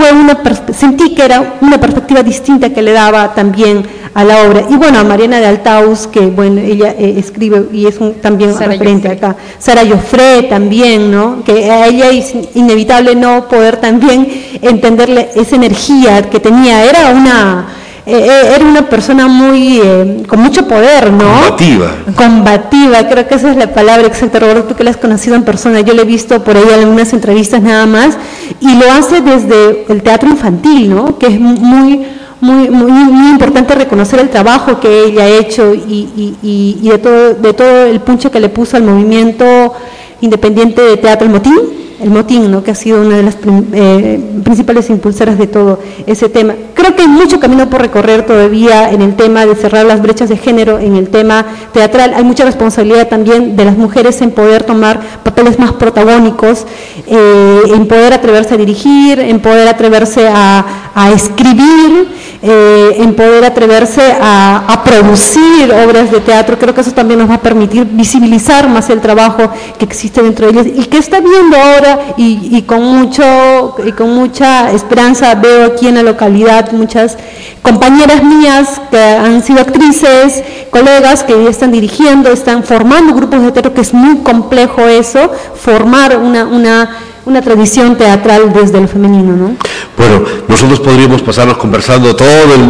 fue 0.00 0.12
una 0.12 0.40
sentí 0.72 1.14
que 1.14 1.22
era 1.22 1.58
una 1.60 1.78
perspectiva 1.78 2.22
distinta 2.22 2.70
que 2.70 2.80
le 2.80 2.92
daba 2.92 3.34
también 3.34 3.84
a 4.14 4.24
la 4.24 4.46
obra. 4.46 4.64
Y 4.70 4.76
bueno, 4.76 4.98
a 4.98 5.04
Mariana 5.04 5.40
de 5.40 5.46
Altaus, 5.46 6.06
que 6.06 6.20
bueno, 6.20 6.60
ella 6.62 6.94
eh, 6.98 7.16
escribe 7.18 7.66
y 7.70 7.86
es 7.86 7.98
un, 7.98 8.14
también 8.14 8.54
Sara 8.54 8.72
referente 8.72 9.08
acá. 9.08 9.36
Sara 9.58 9.82
Joffre 9.86 10.44
también, 10.44 11.10
¿no? 11.10 11.44
Que 11.44 11.70
a 11.70 11.86
ella 11.86 12.08
es 12.08 12.32
inevitable 12.54 13.14
no 13.14 13.46
poder 13.46 13.76
también 13.76 14.26
entenderle 14.62 15.28
esa 15.34 15.56
energía 15.56 16.22
que 16.30 16.40
tenía. 16.40 16.82
Era 16.84 17.10
una 17.10 17.66
eh, 18.10 18.54
era 18.56 18.64
una 18.64 18.88
persona 18.88 19.28
muy, 19.28 19.80
con 20.26 20.40
mucho 20.40 20.66
poder, 20.66 21.12
¿no? 21.12 21.24
Combativa. 21.24 21.94
Combativa, 22.16 23.08
creo 23.08 23.28
que 23.28 23.34
esa 23.34 23.50
es 23.50 23.56
la 23.56 23.72
palabra 23.72 24.06
exacta, 24.06 24.38
Roberto, 24.38 24.64
tú 24.68 24.74
que 24.74 24.84
la 24.84 24.90
has 24.90 24.96
conocido 24.96 25.36
en 25.36 25.44
persona, 25.44 25.80
yo 25.80 25.94
le 25.94 26.02
he 26.02 26.04
visto 26.04 26.42
por 26.42 26.56
ahí 26.56 26.64
en 26.74 26.80
algunas 26.80 27.12
entrevistas 27.12 27.62
nada 27.62 27.86
más, 27.86 28.16
y 28.60 28.74
lo 28.74 28.90
hace 28.92 29.20
desde 29.20 29.86
el 29.88 30.02
teatro 30.02 30.28
infantil, 30.28 30.90
¿no? 30.94 31.18
Que 31.18 31.26
es 31.26 31.40
muy 31.40 32.04
muy, 32.40 32.70
muy, 32.70 32.90
muy, 32.90 33.30
importante 33.30 33.74
reconocer 33.74 34.18
el 34.18 34.30
trabajo 34.30 34.80
que 34.80 35.04
ella 35.04 35.24
ha 35.24 35.28
hecho 35.28 35.74
y, 35.74 36.08
y, 36.42 36.78
y, 36.82 36.88
de, 36.88 36.98
todo, 36.98 37.34
de 37.34 37.52
todo 37.52 37.84
el 37.84 38.00
punche 38.00 38.30
que 38.30 38.40
le 38.40 38.48
puso 38.48 38.78
al 38.78 38.82
movimiento 38.82 39.74
independiente 40.22 40.80
de 40.80 40.96
teatro 40.96 41.26
El 41.26 41.32
Motín, 41.32 41.79
el 42.00 42.10
Motín, 42.10 42.50
¿no? 42.50 42.62
que 42.62 42.70
ha 42.70 42.74
sido 42.74 43.00
una 43.00 43.16
de 43.16 43.22
las 43.22 43.36
eh, 43.72 44.20
principales 44.44 44.88
impulsoras 44.90 45.38
de 45.38 45.46
todo 45.46 45.78
ese 46.06 46.28
tema. 46.28 46.54
Creo 46.74 46.96
que 46.96 47.02
hay 47.02 47.08
mucho 47.08 47.40
camino 47.40 47.68
por 47.68 47.80
recorrer 47.80 48.26
todavía 48.26 48.90
en 48.90 49.02
el 49.02 49.14
tema 49.16 49.46
de 49.46 49.54
cerrar 49.54 49.86
las 49.86 50.00
brechas 50.02 50.28
de 50.28 50.36
género, 50.36 50.78
en 50.78 50.96
el 50.96 51.08
tema 51.08 51.44
teatral. 51.72 52.14
Hay 52.14 52.24
mucha 52.24 52.44
responsabilidad 52.44 53.08
también 53.08 53.56
de 53.56 53.64
las 53.64 53.76
mujeres 53.76 54.20
en 54.22 54.30
poder 54.30 54.64
tomar 54.64 55.00
papeles 55.22 55.58
más 55.58 55.72
protagónicos, 55.72 56.66
eh, 57.06 57.60
en 57.66 57.86
poder 57.86 58.12
atreverse 58.12 58.54
a 58.54 58.56
dirigir, 58.56 59.20
en 59.20 59.40
poder 59.40 59.68
atreverse 59.68 60.26
a, 60.28 60.64
a 60.94 61.10
escribir 61.10 62.08
eh, 62.42 62.96
en 62.96 63.14
poder 63.14 63.44
atreverse 63.44 64.00
a, 64.18 64.82
producir 64.82 65.70
obras 65.72 66.10
de 66.10 66.20
teatro. 66.20 66.58
Creo 66.58 66.74
que 66.74 66.80
eso 66.80 66.92
también 66.92 67.20
nos 67.20 67.28
va 67.28 67.34
a 67.34 67.40
permitir 67.42 67.84
visibilizar 67.84 68.66
más 68.68 68.88
el 68.88 69.00
trabajo 69.00 69.50
que 69.78 69.84
existe 69.84 70.22
dentro 70.22 70.46
de 70.46 70.52
ellas 70.52 70.66
y 70.74 70.86
que 70.86 70.96
está 70.96 71.20
viendo 71.20 71.56
ahora 71.56 71.89
y, 72.16 72.62
con 72.62 72.82
mucho 72.82 73.74
y 73.84 73.92
con 73.92 74.14
mucha 74.14 74.70
esperanza 74.72 75.34
veo 75.34 75.66
aquí 75.66 75.88
en 75.88 75.96
la 75.96 76.02
localidad 76.02 76.72
muchas 76.72 77.16
compañeras 77.62 78.22
mías 78.22 78.80
que 78.90 78.98
han 78.98 79.42
sido 79.42 79.60
actrices, 79.60 80.42
colegas 80.70 81.24
que 81.24 81.42
ya 81.42 81.50
están 81.50 81.72
dirigiendo, 81.72 82.30
están 82.30 82.64
formando 82.64 83.14
grupos 83.14 83.42
de 83.42 83.52
teatro, 83.52 83.74
que 83.74 83.82
es 83.82 83.94
muy 83.94 84.18
complejo 84.18 84.82
eso, 84.82 85.30
formar 85.54 86.16
una, 86.16 86.46
una 86.46 86.90
una 87.30 87.40
tradición 87.40 87.96
teatral 87.96 88.52
desde 88.52 88.78
el 88.78 88.88
femenino, 88.88 89.36
¿no? 89.36 89.56
Bueno, 89.96 90.24
nosotros 90.48 90.80
podríamos 90.80 91.22
pasarnos 91.22 91.56
conversando 91.58 92.16
todo 92.16 92.28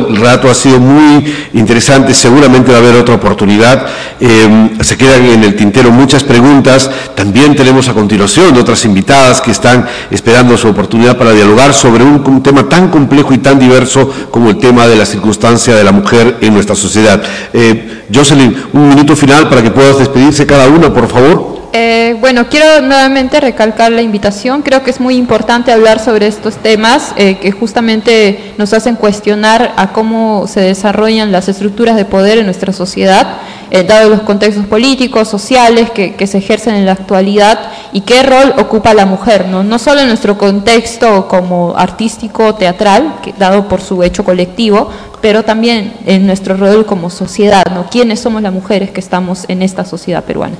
el 0.08 0.16
rato, 0.16 0.50
ha 0.50 0.54
sido 0.54 0.78
muy 0.78 1.32
interesante, 1.54 2.12
seguramente 2.12 2.70
va 2.70 2.78
a 2.78 2.80
haber 2.80 2.96
otra 2.96 3.14
oportunidad. 3.14 3.86
Em, 4.20 4.78
se 4.80 4.98
quedan 4.98 5.24
en 5.24 5.44
el 5.44 5.56
tintero 5.56 5.90
muchas 5.90 6.24
preguntas, 6.24 6.90
también 7.14 7.56
tenemos 7.56 7.88
a 7.88 7.94
continuación 7.94 8.56
otras 8.58 8.84
invitadas 8.84 9.40
que 9.40 9.50
están 9.50 9.86
esperando 10.10 10.58
su 10.58 10.68
oportunidad 10.68 11.16
para 11.16 11.32
dialogar 11.32 11.72
sobre 11.72 12.04
un, 12.04 12.42
tema 12.42 12.68
tan 12.68 12.88
complejo 12.88 13.32
y 13.32 13.38
tan 13.38 13.58
diverso 13.58 14.10
como 14.30 14.50
el 14.50 14.58
tema 14.58 14.86
de 14.86 14.96
la 14.96 15.06
circunstancia 15.06 15.74
de 15.74 15.84
la 15.84 15.92
mujer 15.92 16.36
en 16.42 16.52
nuestra 16.52 16.74
sociedad. 16.74 17.22
Eh, 17.52 18.04
Jocelyn, 18.12 18.54
un 18.74 18.88
minuto 18.88 19.16
final 19.16 19.48
para 19.48 19.62
que 19.62 19.70
puedas 19.70 19.98
despedirse 19.98 20.46
cada 20.46 20.68
una, 20.68 20.92
por 20.92 21.08
favor. 21.08 21.59
Eh, 21.72 22.16
bueno, 22.18 22.48
quiero 22.48 22.82
nuevamente 22.82 23.38
recalcar 23.38 23.92
la 23.92 24.02
invitación. 24.02 24.62
Creo 24.62 24.82
que 24.82 24.90
es 24.90 24.98
muy 24.98 25.16
importante 25.16 25.70
hablar 25.70 26.00
sobre 26.00 26.26
estos 26.26 26.56
temas 26.56 27.14
eh, 27.16 27.38
que 27.38 27.52
justamente 27.52 28.54
nos 28.58 28.72
hacen 28.72 28.96
cuestionar 28.96 29.72
a 29.76 29.92
cómo 29.92 30.48
se 30.48 30.60
desarrollan 30.60 31.30
las 31.30 31.48
estructuras 31.48 31.94
de 31.94 32.04
poder 32.04 32.38
en 32.38 32.46
nuestra 32.46 32.72
sociedad, 32.72 33.36
eh, 33.70 33.84
dado 33.84 34.10
los 34.10 34.22
contextos 34.22 34.66
políticos, 34.66 35.28
sociales 35.28 35.90
que, 35.90 36.26
se 36.26 36.38
ejercen 36.38 36.74
en 36.74 36.86
la 36.86 36.92
actualidad 36.92 37.60
y 37.92 38.00
qué 38.00 38.24
rol 38.24 38.52
ocupa 38.58 38.92
la 38.92 39.06
mujer, 39.06 39.46
no, 39.46 39.62
no 39.62 39.78
solo 39.78 40.00
en 40.00 40.08
nuestro 40.08 40.36
contexto 40.36 41.28
como 41.28 41.74
artístico, 41.76 42.54
teatral, 42.56 43.14
dado 43.38 43.68
por 43.68 43.80
su 43.80 44.02
hecho 44.02 44.24
colectivo, 44.24 44.90
pero 45.20 45.44
también 45.44 45.94
en 46.04 46.26
nuestro 46.26 46.56
rol 46.56 46.84
como 46.84 47.10
sociedad, 47.10 47.64
¿no? 47.72 47.86
¿Quiénes 47.90 48.20
somos 48.20 48.42
las 48.42 48.52
mujeres 48.52 48.90
que 48.90 49.00
estamos 49.00 49.44
en 49.48 49.62
esta 49.62 49.84
sociedad 49.84 50.24
peruana? 50.24 50.56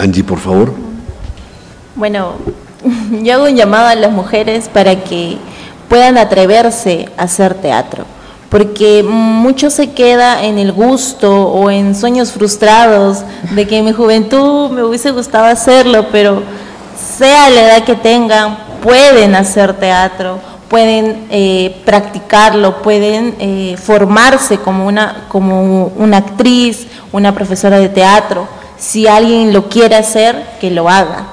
Angie, 0.00 0.24
por 0.24 0.38
favor. 0.38 0.72
Bueno, 1.94 2.32
yo 3.22 3.34
hago 3.34 3.44
un 3.44 3.56
llamado 3.56 3.88
a 3.88 3.94
las 3.94 4.10
mujeres 4.10 4.68
para 4.68 5.04
que 5.04 5.36
puedan 5.88 6.16
atreverse 6.16 7.08
a 7.18 7.24
hacer 7.24 7.54
teatro, 7.54 8.04
porque 8.48 9.02
mucho 9.02 9.70
se 9.70 9.90
queda 9.90 10.44
en 10.44 10.58
el 10.58 10.72
gusto 10.72 11.48
o 11.48 11.70
en 11.70 11.94
sueños 11.94 12.32
frustrados 12.32 13.18
de 13.54 13.66
que 13.66 13.78
en 13.78 13.84
mi 13.84 13.92
juventud 13.92 14.70
me 14.70 14.82
hubiese 14.82 15.10
gustado 15.10 15.46
hacerlo, 15.46 16.06
pero 16.10 16.42
sea 17.18 17.50
la 17.50 17.62
edad 17.62 17.84
que 17.84 17.96
tengan, 17.96 18.56
pueden 18.82 19.34
hacer 19.34 19.74
teatro, 19.74 20.38
pueden 20.68 21.26
eh, 21.30 21.82
practicarlo, 21.84 22.80
pueden 22.82 23.34
eh, 23.40 23.76
formarse 23.76 24.58
como 24.58 24.86
una, 24.86 25.24
como 25.28 25.86
una 25.96 26.18
actriz, 26.18 26.86
una 27.12 27.34
profesora 27.34 27.78
de 27.78 27.88
teatro 27.88 28.59
si 28.80 29.06
alguien 29.06 29.52
lo 29.52 29.68
quiere 29.68 29.94
hacer, 29.94 30.44
que 30.60 30.70
lo 30.70 30.88
haga. 30.88 31.26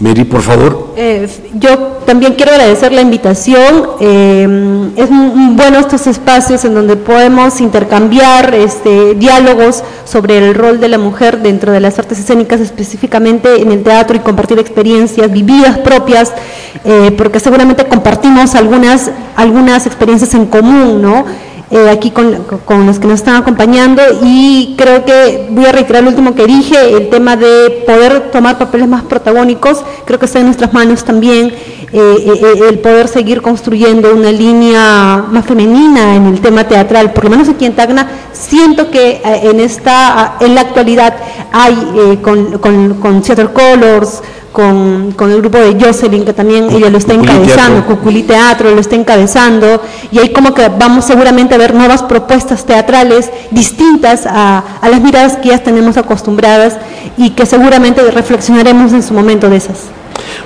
Mary, 0.00 0.24
por 0.24 0.42
favor. 0.42 0.92
Eh, 0.96 1.28
yo 1.54 1.78
también 2.04 2.34
quiero 2.34 2.52
agradecer 2.52 2.92
la 2.92 3.00
invitación. 3.00 3.86
Eh, 4.00 4.90
es 4.96 5.08
bueno 5.10 5.78
estos 5.78 6.06
espacios 6.06 6.64
en 6.64 6.74
donde 6.74 6.96
podemos 6.96 7.60
intercambiar 7.60 8.54
este, 8.54 9.14
diálogos 9.14 9.82
sobre 10.04 10.38
el 10.38 10.54
rol 10.54 10.78
de 10.80 10.88
la 10.88 10.98
mujer 10.98 11.40
dentro 11.40 11.72
de 11.72 11.80
las 11.80 11.98
artes 11.98 12.18
escénicas, 12.18 12.60
específicamente 12.60 13.62
en 13.62 13.72
el 13.72 13.82
teatro 13.82 14.16
y 14.16 14.20
compartir 14.20 14.58
experiencias 14.58 15.32
vividas 15.32 15.78
propias, 15.78 16.32
eh, 16.84 17.12
porque 17.16 17.40
seguramente 17.40 17.86
compartimos 17.86 18.54
algunas, 18.56 19.10
algunas 19.36 19.86
experiencias 19.86 20.34
en 20.34 20.46
común, 20.46 21.00
¿no? 21.00 21.24
Eh, 21.70 21.88
aquí 21.90 22.10
con, 22.10 22.44
con, 22.66 22.86
los 22.86 22.98
que 22.98 23.06
nos 23.06 23.20
están 23.20 23.36
acompañando. 23.36 24.02
Y 24.22 24.74
creo 24.76 25.04
que 25.04 25.46
voy 25.50 25.64
a 25.64 25.72
reiterar 25.72 26.02
lo 26.02 26.10
último 26.10 26.34
que 26.34 26.46
dije, 26.46 26.94
el 26.94 27.08
tema 27.08 27.36
de 27.36 27.82
poder 27.86 28.30
tomar 28.30 28.58
papeles 28.58 28.86
más 28.86 29.02
protagónicos, 29.02 29.82
creo 30.04 30.18
que 30.18 30.26
está 30.26 30.40
en 30.40 30.46
nuestras 30.46 30.72
manos 30.74 31.04
también 31.04 31.54
eh, 31.92 31.92
eh, 31.92 32.68
el 32.68 32.78
poder 32.80 33.08
seguir 33.08 33.40
construyendo 33.40 34.14
una 34.14 34.30
línea 34.30 35.24
más 35.30 35.46
femenina 35.46 36.16
en 36.16 36.26
el 36.26 36.40
tema 36.40 36.64
teatral, 36.64 37.12
por 37.12 37.24
lo 37.24 37.30
menos 37.30 37.48
aquí 37.48 37.64
en 37.64 37.74
Tacna, 37.74 38.08
siento 38.32 38.90
que 38.90 39.22
en, 39.24 39.58
esta, 39.60 40.36
en 40.40 40.54
la 40.54 40.62
actualidad 40.62 41.14
hay 41.50 42.18
con, 42.20 42.58
con, 42.58 42.94
con 42.94 43.22
Theater 43.22 43.52
Colors, 43.52 44.22
con, 44.54 45.10
con, 45.16 45.32
el 45.32 45.38
grupo 45.38 45.58
de 45.58 45.76
Jocelyn, 45.78 46.24
que 46.24 46.32
también 46.32 46.70
ella 46.70 46.88
lo 46.88 46.98
está 46.98 47.12
encabezando, 47.12 47.84
Cuculi 47.86 48.22
Teatro 48.22 48.70
lo 48.70 48.80
está 48.80 48.94
encabezando, 48.94 49.82
y 50.12 50.20
ahí 50.20 50.32
como 50.32 50.54
que 50.54 50.68
vamos 50.68 51.04
seguramente 51.04 51.56
a 51.56 51.58
ver 51.58 51.74
nuevas 51.74 52.04
propuestas 52.04 52.64
teatrales 52.64 53.30
distintas 53.50 54.26
a, 54.26 54.62
a 54.80 54.88
las 54.88 55.00
miradas 55.00 55.38
que 55.38 55.48
ya 55.48 55.58
tenemos 55.58 55.96
acostumbradas 55.96 56.76
y 57.16 57.30
que 57.30 57.46
seguramente 57.46 58.00
reflexionaremos 58.12 58.92
en 58.92 59.02
su 59.02 59.12
momento 59.12 59.50
de 59.50 59.56
esas. 59.56 59.78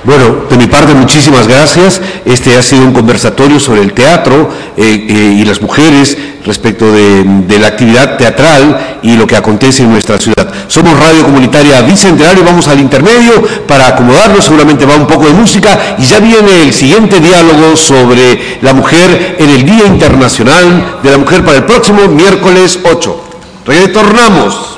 Bueno, 0.04 0.46
de 0.48 0.56
mi 0.56 0.66
parte 0.66 0.94
muchísimas 0.94 1.48
gracias. 1.48 2.00
Este 2.24 2.56
ha 2.56 2.62
sido 2.62 2.82
un 2.82 2.92
conversatorio 2.92 3.58
sobre 3.58 3.82
el 3.82 3.92
teatro 3.92 4.50
eh, 4.76 5.06
eh, 5.08 5.36
y 5.38 5.44
las 5.44 5.60
mujeres 5.60 6.16
respecto 6.44 6.90
de, 6.92 7.24
de, 7.24 7.58
la 7.58 7.66
actividad 7.66 8.16
teatral 8.16 8.98
y 9.02 9.16
lo 9.16 9.26
que 9.26 9.36
acontece 9.36 9.82
en 9.82 9.90
nuestra 9.90 10.18
ciudad. 10.18 10.48
Somos 10.68 10.98
Radio 10.98 11.24
Comunitaria 11.24 11.82
Bicentenario, 11.82 12.44
vamos 12.44 12.68
al 12.68 12.80
intermedio 12.80 13.42
para 13.66 13.88
acomodarnos, 13.88 14.44
seguramente 14.44 14.86
va 14.86 14.96
un 14.96 15.06
poco 15.06 15.26
de 15.26 15.32
música 15.32 15.96
y 15.98 16.04
ya 16.04 16.20
viene 16.20 16.62
el 16.62 16.72
siguiente 16.72 17.20
diálogo 17.20 17.76
sobre 17.76 18.58
la 18.62 18.72
mujer 18.72 19.36
en 19.38 19.50
el 19.50 19.66
Día 19.66 19.86
Internacional 19.86 21.00
de 21.02 21.10
la 21.10 21.18
Mujer 21.18 21.44
para 21.44 21.58
el 21.58 21.64
próximo 21.64 22.08
miércoles 22.08 22.78
8. 22.82 23.24
Retornamos. 23.66 24.77